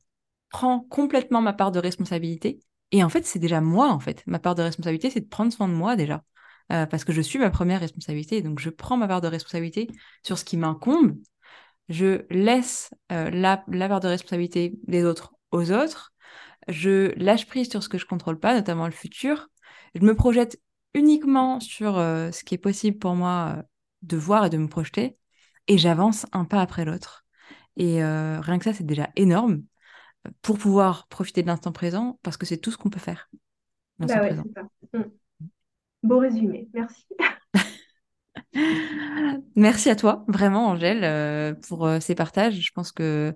prends 0.49 0.79
complètement 0.79 1.41
ma 1.41 1.53
part 1.53 1.71
de 1.71 1.79
responsabilité. 1.79 2.59
Et 2.91 3.03
en 3.03 3.09
fait, 3.09 3.25
c'est 3.25 3.39
déjà 3.39 3.61
moi, 3.61 3.89
en 3.89 3.99
fait. 3.99 4.23
Ma 4.27 4.39
part 4.39 4.55
de 4.55 4.61
responsabilité, 4.61 5.09
c'est 5.09 5.19
de 5.21 5.27
prendre 5.27 5.51
soin 5.51 5.67
de 5.67 5.73
moi 5.73 5.95
déjà. 5.95 6.23
parce 6.69 7.03
que 7.03 7.13
je 7.13 7.21
suis 7.21 7.39
ma 7.39 7.49
première 7.49 7.79
responsabilité. 7.81 8.41
Donc, 8.41 8.59
je 8.59 8.69
prends 8.69 8.97
ma 8.97 9.07
part 9.07 9.21
de 9.21 9.27
responsabilité 9.27 9.87
sur 10.23 10.37
ce 10.37 10.45
qui 10.45 10.57
m'incombe. 10.57 11.17
Je 11.89 12.25
laisse 12.29 12.91
la, 13.09 13.63
la 13.67 13.89
part 13.89 13.99
de 13.99 14.07
responsabilité 14.07 14.73
des 14.87 15.03
autres 15.05 15.33
aux 15.51 15.71
autres. 15.71 16.13
Je 16.67 17.13
lâche 17.17 17.45
prise 17.45 17.69
sur 17.69 17.83
ce 17.83 17.89
que 17.89 17.97
je 17.97 18.05
contrôle 18.05 18.39
pas, 18.39 18.53
notamment 18.53 18.85
le 18.85 18.91
futur. 18.91 19.49
Je 19.95 20.01
me 20.01 20.15
projette 20.15 20.59
uniquement 20.97 21.59
sur 21.59 21.95
ce 21.95 22.43
qui 22.43 22.55
est 22.55 22.59
possible 22.59 22.97
pour 22.97 23.15
moi 23.15 23.63
de 24.01 24.17
voir 24.17 24.45
et 24.45 24.49
de 24.49 24.57
me 24.57 24.67
projeter. 24.67 25.17
Et 25.67 25.77
j'avance 25.77 26.25
un 26.31 26.45
pas 26.45 26.61
après 26.61 26.85
l'autre. 26.85 27.25
Et 27.75 28.03
rien 28.03 28.57
que 28.57 28.63
ça, 28.63 28.73
c'est 28.73 28.85
déjà 28.85 29.09
énorme 29.15 29.63
pour 30.41 30.57
pouvoir 30.57 31.07
profiter 31.07 31.41
de 31.41 31.47
l'instant 31.47 31.71
présent, 31.71 32.19
parce 32.23 32.37
que 32.37 32.45
c'est 32.45 32.57
tout 32.57 32.71
ce 32.71 32.77
qu'on 32.77 32.89
peut 32.89 32.99
faire. 32.99 33.29
Bah 33.99 34.21
ouais, 34.21 34.35
ça. 34.35 34.43
Mm. 34.93 35.03
Beau 36.03 36.19
résumé, 36.19 36.67
merci. 36.73 37.05
merci 39.55 39.89
à 39.89 39.95
toi, 39.95 40.23
vraiment, 40.27 40.67
Angèle, 40.67 41.03
euh, 41.03 41.53
pour 41.67 41.85
euh, 41.85 41.99
ces 41.99 42.15
partages. 42.15 42.59
Je 42.59 42.71
pense 42.71 42.91
que 42.91 43.33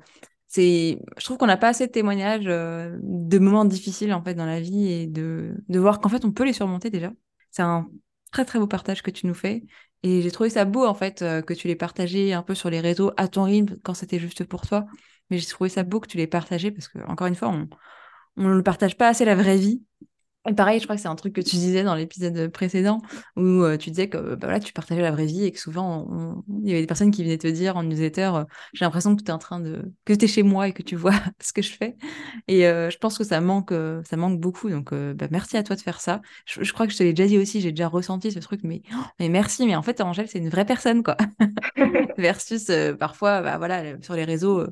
c'est, 0.48 1.00
je 1.18 1.26
trouve 1.26 1.38
qu'on 1.38 1.48
n'a 1.48 1.58
pas 1.58 1.70
assez 1.70 1.88
de 1.88 1.92
témoignages 1.92 2.46
euh, 2.48 2.98
de 3.02 3.40
moments 3.40 3.66
difficiles 3.66 4.14
en 4.14 4.24
fait 4.24 4.36
dans 4.36 4.46
la 4.46 4.62
vie 4.62 4.92
et 4.92 5.08
de, 5.08 5.56
de 5.70 5.80
voir 5.80 6.00
qu'en 6.00 6.10
fait 6.10 6.26
on 6.26 6.32
peut 6.32 6.44
les 6.44 6.54
surmonter 6.54 6.90
déjà. 6.90 7.12
C'est 7.52 7.62
un 7.62 7.88
très 8.32 8.46
très 8.46 8.60
beau 8.60 8.68
partage 8.68 9.02
que 9.04 9.12
tu 9.12 9.28
nous 9.28 9.34
fais 9.34 9.64
et 10.04 10.22
j'ai 10.22 10.32
trouvé 10.32 10.50
ça 10.50 10.66
beau 10.66 10.86
en 10.86 10.94
fait 10.94 11.20
que 11.20 11.54
tu 11.54 11.68
les 11.68 11.76
partagé 11.76 12.34
un 12.34 12.44
peu 12.44 12.56
sur 12.56 12.70
les 12.70 12.80
réseaux 12.80 13.12
à 13.18 13.28
ton 13.28 13.44
rythme 13.44 13.78
quand 13.84 13.94
c'était 13.94 14.20
juste 14.20 14.44
pour 14.46 14.66
toi. 14.66 14.86
Mais 15.30 15.38
j'ai 15.38 15.46
trouvé 15.48 15.70
ça 15.70 15.84
beau 15.84 16.00
que 16.00 16.08
tu 16.08 16.18
les 16.18 16.28
partagé 16.28 16.72
parce 16.72 16.88
que 16.88 17.00
encore 17.08 17.28
une 17.28 17.36
fois 17.36 17.50
on 17.50 17.68
ne 18.38 18.62
partage 18.62 18.98
pas 18.98 19.10
assez 19.10 19.26
la 19.26 19.36
vraie 19.36 19.58
vie 19.58 19.84
et 20.50 20.54
pareil, 20.56 20.80
je 20.80 20.86
crois 20.86 20.96
que 20.96 21.02
c'est 21.04 21.08
un 21.08 21.16
truc 21.16 21.34
que 21.34 21.42
tu 21.42 21.56
disais 21.58 21.84
dans 21.84 21.94
l'épisode 21.94 22.48
précédent 22.48 23.04
où 23.36 23.42
euh, 23.42 23.78
tu 23.78 23.92
disais 23.92 24.10
que 24.10 24.18
bah, 24.18 24.48
voilà, 24.48 24.60
tu 24.60 24.74
partageais 24.74 25.02
la 25.02 25.12
vraie 25.12 25.28
vie 25.28 25.46
et 25.46 25.52
que 25.52 25.60
souvent 25.60 26.44
il 26.64 26.68
y 26.68 26.72
avait 26.72 26.82
des 26.82 26.88
personnes 26.88 27.12
qui 27.12 27.24
venaient 27.24 27.38
te 27.38 27.48
dire 27.48 27.78
en 27.78 27.84
newsletter 27.84 28.32
euh, 28.34 28.44
j'ai 28.74 28.84
l'impression 28.84 29.16
que 29.16 29.22
tu 29.22 29.28
es 29.28 29.34
en 29.34 29.38
train 29.38 29.60
de 29.60 29.94
que 30.04 30.14
tu 30.14 30.26
es 30.26 30.28
chez 30.28 30.42
moi 30.42 30.68
et 30.68 30.74
que 30.74 30.82
tu 30.82 30.96
vois 30.96 31.14
ce 31.40 31.54
que 31.54 31.62
je 31.62 31.72
fais. 31.72 31.96
Et 32.48 32.68
euh, 32.68 32.90
je 32.90 32.98
pense 32.98 33.20
que 33.20 33.24
ça 33.24 33.40
manque 33.40 33.72
ça 34.04 34.18
manque 34.18 34.40
beaucoup 34.40 34.72
donc 34.72 34.94
bah, 34.94 35.28
merci 35.30 35.58
à 35.58 35.64
toi 35.64 35.76
de 35.76 35.82
faire 35.82 36.02
ça. 36.02 36.22
Je, 36.46 36.74
crois 36.74 36.88
que 36.88 36.94
je 36.94 36.98
te 36.98 37.04
l'ai 37.04 37.14
déjà 37.14 37.28
dit 37.28 37.38
aussi, 37.38 37.62
j'ai 37.62 37.72
déjà 37.72 37.88
ressenti 37.88 38.32
ce 38.32 38.40
truc 38.40 38.62
mais 38.64 38.82
oh, 38.94 39.04
mais 39.20 39.30
merci 39.30 39.68
mais 39.68 39.76
en 39.76 39.84
fait 39.84 40.02
Angèle, 40.02 40.28
c'est 40.28 40.40
une 40.40 40.50
vraie 40.50 40.66
personne 40.66 41.04
quoi. 41.04 41.18
Versus 42.18 42.72
parfois 43.00 43.42
bah, 43.42 43.60
voilà, 43.60 44.02
sur 44.02 44.16
les 44.16 44.24
réseaux 44.24 44.66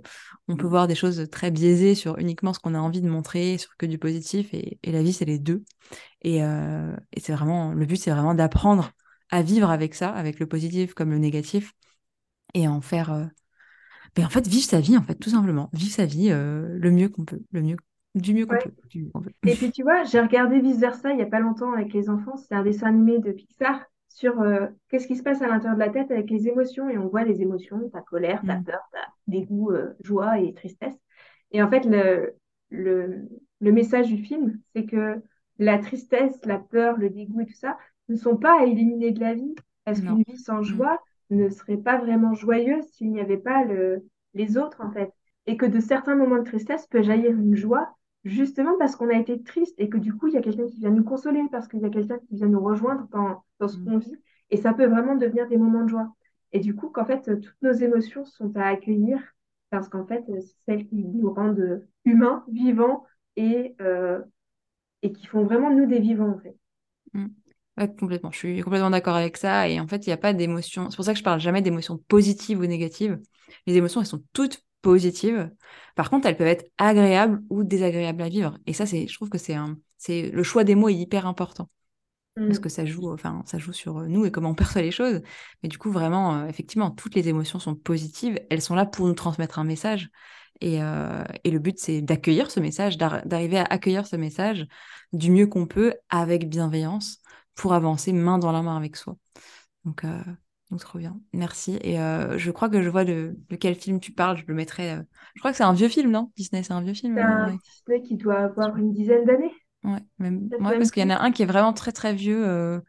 on 0.48 0.56
peut 0.58 0.68
voir 0.68 0.88
des 0.88 0.96
choses 0.96 1.28
très 1.32 1.52
biaisées 1.52 1.94
sur 1.94 2.18
uniquement 2.18 2.54
ce 2.54 2.60
qu'on 2.60 2.74
a 2.74 2.80
envie 2.80 3.02
de 3.02 3.10
montrer, 3.10 3.60
sur 3.60 3.78
que 3.78 3.86
du 3.86 4.00
positif 4.00 4.52
et, 4.54 4.80
et 4.82 4.92
la 4.92 5.04
vie 5.04 5.14
c'est 5.14 5.26
les 5.26 5.38
deux. 5.38 5.59
Euh, 6.26 6.96
et, 7.12 7.20
c'est 7.20 7.34
vraiment, 7.34 7.74
le 7.74 7.86
but, 7.86 7.98
c'est 7.98 8.12
vraiment 8.12 8.34
d'apprendre 8.34 8.92
à 9.32 9.42
vivre 9.42 9.70
avec 9.70 9.96
ça, 9.96 10.10
avec 10.10 10.40
le 10.40 10.48
positif 10.48 10.94
comme 10.94 11.12
le 11.12 11.18
négatif, 11.18 11.74
et 12.54 12.68
en 12.68 12.82
faire, 12.82 13.12
euh, 13.14 13.26
ben, 14.16 14.26
en 14.26 14.30
fait, 14.30 14.48
vivre 14.48 14.66
sa 14.66 14.80
vie, 14.80 14.98
en 14.98 15.04
fait, 15.04 15.16
tout 15.16 15.30
simplement, 15.30 15.70
vivre 15.74 15.92
sa 15.92 16.06
vie 16.06 16.30
euh, 16.32 16.78
le 16.80 16.92
mieux 16.92 17.10
qu'on 17.10 17.26
peut, 17.26 17.42
le 17.52 17.62
mieux, 17.62 17.78
du 18.16 18.34
mieux 18.34 18.46
qu'on 18.46 18.58
peut, 18.58 19.32
Et 19.46 19.54
puis 19.54 19.72
tu 19.72 19.84
vois, 19.84 20.04
j'ai 20.04 20.20
regardé 20.20 20.60
vice 20.60 20.80
versa 20.80 21.12
il 21.12 21.18
n'y 21.18 21.22
a 21.22 21.28
pas 21.28 21.40
longtemps 21.40 21.74
avec 21.74 21.94
les 21.94 22.10
enfants, 22.10 22.36
c'est 22.38 22.56
un 22.56 22.64
dessin 22.64 22.88
animé 22.88 23.20
de 23.20 23.32
Pixar 23.32 23.86
sur 24.08 24.44
qu'est-ce 24.90 25.08
qui 25.08 25.16
se 25.16 25.22
passe 25.22 25.44
à 25.44 25.48
l'intérieur 25.48 25.76
de 25.76 25.80
la 25.80 25.90
tête 25.90 26.10
avec 26.10 26.30
les 26.32 26.48
émotions, 26.48 26.90
et 26.90 26.98
on 26.98 27.08
voit 27.08 27.24
les 27.24 27.42
émotions, 27.44 27.88
ta 27.90 28.02
colère, 28.02 28.42
ta 28.46 28.58
mm. 28.58 28.64
peur, 28.64 28.82
ta 28.92 29.00
dégoût, 29.28 29.72
joie 30.04 30.40
et 30.40 30.54
tristesse. 30.54 30.98
Et 31.52 31.62
en 31.62 31.70
fait, 31.70 31.86
le, 31.86 32.36
le, 32.70 33.30
le 33.60 33.72
message 33.72 34.08
du 34.08 34.18
film, 34.24 34.60
c'est 34.74 34.86
que 34.86 35.22
la 35.60 35.78
tristesse, 35.78 36.40
la 36.46 36.58
peur, 36.58 36.98
le 36.98 37.10
dégoût 37.10 37.42
et 37.42 37.46
tout 37.46 37.54
ça 37.54 37.78
ne 38.08 38.16
sont 38.16 38.38
pas 38.38 38.62
à 38.62 38.66
éliminer 38.66 39.12
de 39.12 39.20
la 39.20 39.36
vie. 39.36 39.54
Parce 39.86 40.02
qu'une 40.02 40.24
vie 40.24 40.38
sans 40.38 40.60
mm. 40.60 40.64
joie 40.64 41.02
ne 41.30 41.50
serait 41.50 41.78
pas 41.78 41.98
vraiment 41.98 42.34
joyeuse 42.34 42.86
s'il 42.92 43.12
n'y 43.12 43.22
avait 43.22 43.38
pas 43.38 43.64
le, 43.66 44.06
les 44.34 44.58
autres, 44.58 44.82
en 44.82 44.92
fait? 44.92 45.12
Et 45.46 45.58
que 45.58 45.66
de 45.66 45.80
certains 45.80 46.16
moments 46.16 46.38
de 46.38 46.44
tristesse 46.44 46.88
peut 46.88 47.02
jaillir 47.02 47.32
une 47.32 47.56
joie, 47.56 47.96
justement 48.24 48.78
parce 48.78 48.96
qu'on 48.96 49.10
a 49.10 49.18
été 49.18 49.42
triste 49.42 49.76
et 49.80 49.90
que 49.90 49.98
du 49.98 50.14
coup, 50.14 50.28
il 50.28 50.34
y 50.34 50.38
a 50.38 50.42
quelqu'un 50.42 50.68
qui 50.68 50.80
vient 50.80 50.90
nous 50.90 51.04
consoler, 51.04 51.42
parce 51.52 51.68
qu'il 51.68 51.80
y 51.80 51.86
a 51.86 51.90
quelqu'un 51.90 52.20
qui 52.20 52.36
vient 52.36 52.48
nous 52.48 52.64
rejoindre 52.64 53.08
dans, 53.12 53.44
dans 53.60 53.68
ce 53.68 53.78
mm. 53.78 53.86
qu'on 53.86 53.98
vit. 53.98 54.18
Et 54.52 54.58
ça 54.58 54.74
peut 54.74 54.86
vraiment 54.86 55.16
devenir 55.16 55.48
des 55.48 55.58
moments 55.58 55.84
de 55.84 55.90
joie. 55.90 56.14
Et 56.52 56.60
du 56.60 56.76
coup, 56.76 56.90
qu'en 56.90 57.06
fait, 57.06 57.22
toutes 57.22 57.62
nos 57.62 57.72
émotions 57.72 58.26
sont 58.26 58.56
à 58.56 58.66
accueillir 58.66 59.22
parce 59.70 59.88
qu'en 59.88 60.06
fait, 60.06 60.24
c'est 60.26 60.42
celles 60.66 60.88
qui 60.88 61.06
nous 61.06 61.32
rendent 61.32 61.86
humains, 62.06 62.44
vivants 62.48 63.06
et 63.36 63.76
euh, 63.82 64.20
et 65.02 65.12
qui 65.12 65.26
font 65.26 65.44
vraiment 65.44 65.72
de 65.72 65.76
nous 65.76 65.86
des 65.86 66.00
vivants, 66.00 66.36
en 66.36 66.40
fait. 66.40 66.56
Mm. 67.14 67.88
complètement. 67.98 68.32
Je 68.32 68.38
suis 68.38 68.62
complètement 68.62 68.90
d'accord 68.90 69.16
avec 69.16 69.38
ça. 69.38 69.68
Et 69.68 69.80
en 69.80 69.88
fait, 69.88 70.06
il 70.06 70.10
n'y 70.10 70.14
a 70.14 70.18
pas 70.18 70.34
d'émotions. 70.34 70.90
C'est 70.90 70.96
pour 70.96 71.06
ça 71.06 71.14
que 71.14 71.20
je 71.20 71.24
parle 71.24 71.40
jamais 71.40 71.62
d'émotions 71.62 71.98
positives 71.98 72.60
ou 72.60 72.66
négatives. 72.66 73.20
Les 73.66 73.76
émotions, 73.76 74.02
elles 74.02 74.08
sont 74.08 74.24
toutes 74.34 74.64
positives. 74.82 75.52
Par 75.96 76.10
contre, 76.10 76.28
elles 76.28 76.38
peuvent 76.38 76.48
être 76.48 76.70
agréables 76.78 77.42
ou 77.50 77.64
désagréables 77.64 78.22
à 78.22 78.30
vivre. 78.30 78.58
Et 78.66 78.74
ça, 78.74 78.86
c'est, 78.86 79.08
je 79.08 79.14
trouve 79.14 79.30
que 79.30 79.38
c'est 79.38 79.56
un, 79.56 79.78
c'est 79.98 80.30
le 80.32 80.44
choix 80.44 80.64
des 80.64 80.76
mots 80.76 80.90
est 80.90 80.96
hyper 80.96 81.26
important 81.28 81.70
parce 82.48 82.60
mm. 82.60 82.62
que 82.62 82.70
ça 82.70 82.86
joue, 82.86 83.12
enfin, 83.12 83.44
ça 83.46 83.58
joue 83.58 83.74
sur 83.74 84.02
nous 84.08 84.26
et 84.26 84.32
comment 84.32 84.52
on 84.52 84.56
perçoit 84.56 84.82
les 84.82 84.92
choses. 84.92 85.22
Mais 85.62 85.70
du 85.70 85.78
coup, 85.78 85.92
vraiment, 85.92 86.40
euh, 86.40 86.48
effectivement, 86.48 86.92
toutes 86.92 87.16
les 87.16 87.28
émotions 87.28 87.60
sont 87.60 87.76
positives. 87.76 88.40
Elles 88.50 88.62
sont 88.62 88.76
là 88.76 88.86
pour 88.86 89.08
nous 89.08 89.14
transmettre 89.14 89.60
un 89.60 89.64
message. 89.64 90.10
Euh, 90.64 91.24
et, 91.44 91.52
le 91.52 91.60
but, 91.60 91.80
c'est 91.80 92.02
d'accueillir 92.02 92.52
ce 92.52 92.60
message, 92.60 92.98
d'arriver 92.98 93.60
à 93.60 93.64
accueillir 93.64 94.06
ce 94.06 94.16
message 94.16 94.68
du 95.14 95.32
mieux 95.32 95.48
qu'on 95.48 95.66
peut 95.66 95.94
avec 96.10 96.50
bienveillance 96.50 97.22
pour 97.56 97.74
avancer 97.74 98.14
main 98.14 98.38
dans 98.38 98.52
la 98.52 98.62
main 98.62 98.78
avec 98.78 98.96
soi. 98.96 99.16
Donc, 99.86 100.04
euh, 100.04 100.20
donc 100.70 100.82
trop 100.82 101.00
bien. 101.00 101.20
Merci. 101.34 101.80
Et 101.82 102.00
euh, 102.00 102.38
je 102.38 102.52
crois 102.52 102.70
que 102.70 102.82
je 102.82 102.90
vois 102.90 103.06
de, 103.06 103.38
quel 103.60 103.76
film 103.76 104.00
tu 104.00 104.12
parles. 104.12 104.38
Je 104.38 104.44
le 104.48 104.54
mettrai. 104.54 104.98
Je 105.36 105.40
crois 105.40 105.52
que 105.52 105.58
c'est 105.58 105.64
un 105.64 105.74
vieux 105.74 105.90
film, 105.90 106.12
non? 106.12 106.32
Disney, 106.36 106.64
c'est 106.64 106.74
un 106.74 106.82
vieux 106.82 106.94
film. 106.94 107.16
C'est 107.16 107.22
un 107.22 107.58
Disney 107.58 108.02
qui 108.02 108.18
doit 108.18 108.40
avoir 108.40 108.76
une 108.78 108.92
dizaine 108.92 109.26
d'années. 109.26 109.54
Ouais, 109.86 110.04
même... 110.18 110.50
parce 110.60 110.92
qu'il 110.92 111.02
y 111.02 111.06
en 111.06 111.10
a 111.10 111.24
un 111.24 111.32
qui 111.32 111.44
est 111.44 111.46
vraiment 111.46 111.72
très 111.72 111.94
très 111.94 112.14
vieux. 112.14 112.82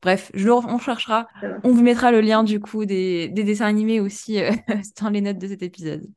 Bref, 0.00 0.30
je 0.32 0.48
on 0.48 0.78
cherchera. 0.78 1.26
On 1.62 1.72
vous 1.72 1.82
mettra 1.82 2.10
le 2.10 2.20
lien 2.20 2.42
du 2.42 2.58
coup 2.58 2.86
des, 2.86 3.28
des 3.28 3.44
dessins 3.44 3.66
animés 3.66 4.00
aussi 4.00 4.38
dans 5.00 5.10
les 5.10 5.20
notes 5.20 5.38
de 5.38 5.46
cet 5.46 5.62
épisode. 5.62 6.08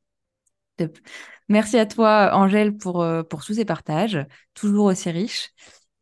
Merci 1.51 1.77
à 1.77 1.85
toi, 1.85 2.31
Angèle, 2.33 2.77
pour, 2.77 3.01
euh, 3.01 3.23
pour 3.23 3.43
tous 3.43 3.55
ces 3.55 3.65
partages, 3.65 4.25
toujours 4.53 4.85
aussi 4.85 5.09
riches. 5.11 5.49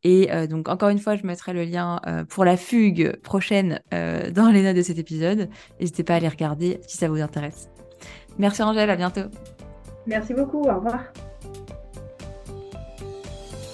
Et 0.03 0.31
euh, 0.31 0.45
donc, 0.45 0.69
encore 0.69 0.89
une 0.89 0.99
fois, 0.99 1.15
je 1.15 1.25
mettrai 1.25 1.53
le 1.53 1.63
lien 1.63 1.99
euh, 2.05 2.23
pour 2.23 2.45
la 2.45 2.55
fugue 2.55 3.19
prochaine 3.21 3.81
dans 3.91 4.51
les 4.51 4.61
notes 4.61 4.77
de 4.77 4.81
cet 4.83 4.99
épisode. 4.99 5.49
N'hésitez 5.79 6.03
pas 6.03 6.15
à 6.15 6.19
les 6.19 6.29
regarder 6.29 6.79
si 6.87 6.97
ça 6.97 7.09
vous 7.09 7.19
intéresse. 7.19 7.67
Merci, 8.37 8.61
Angèle, 8.61 8.91
à 8.91 8.95
bientôt. 8.95 9.29
Merci 10.05 10.35
beaucoup, 10.35 10.61
au 10.61 10.75
revoir. 10.75 11.11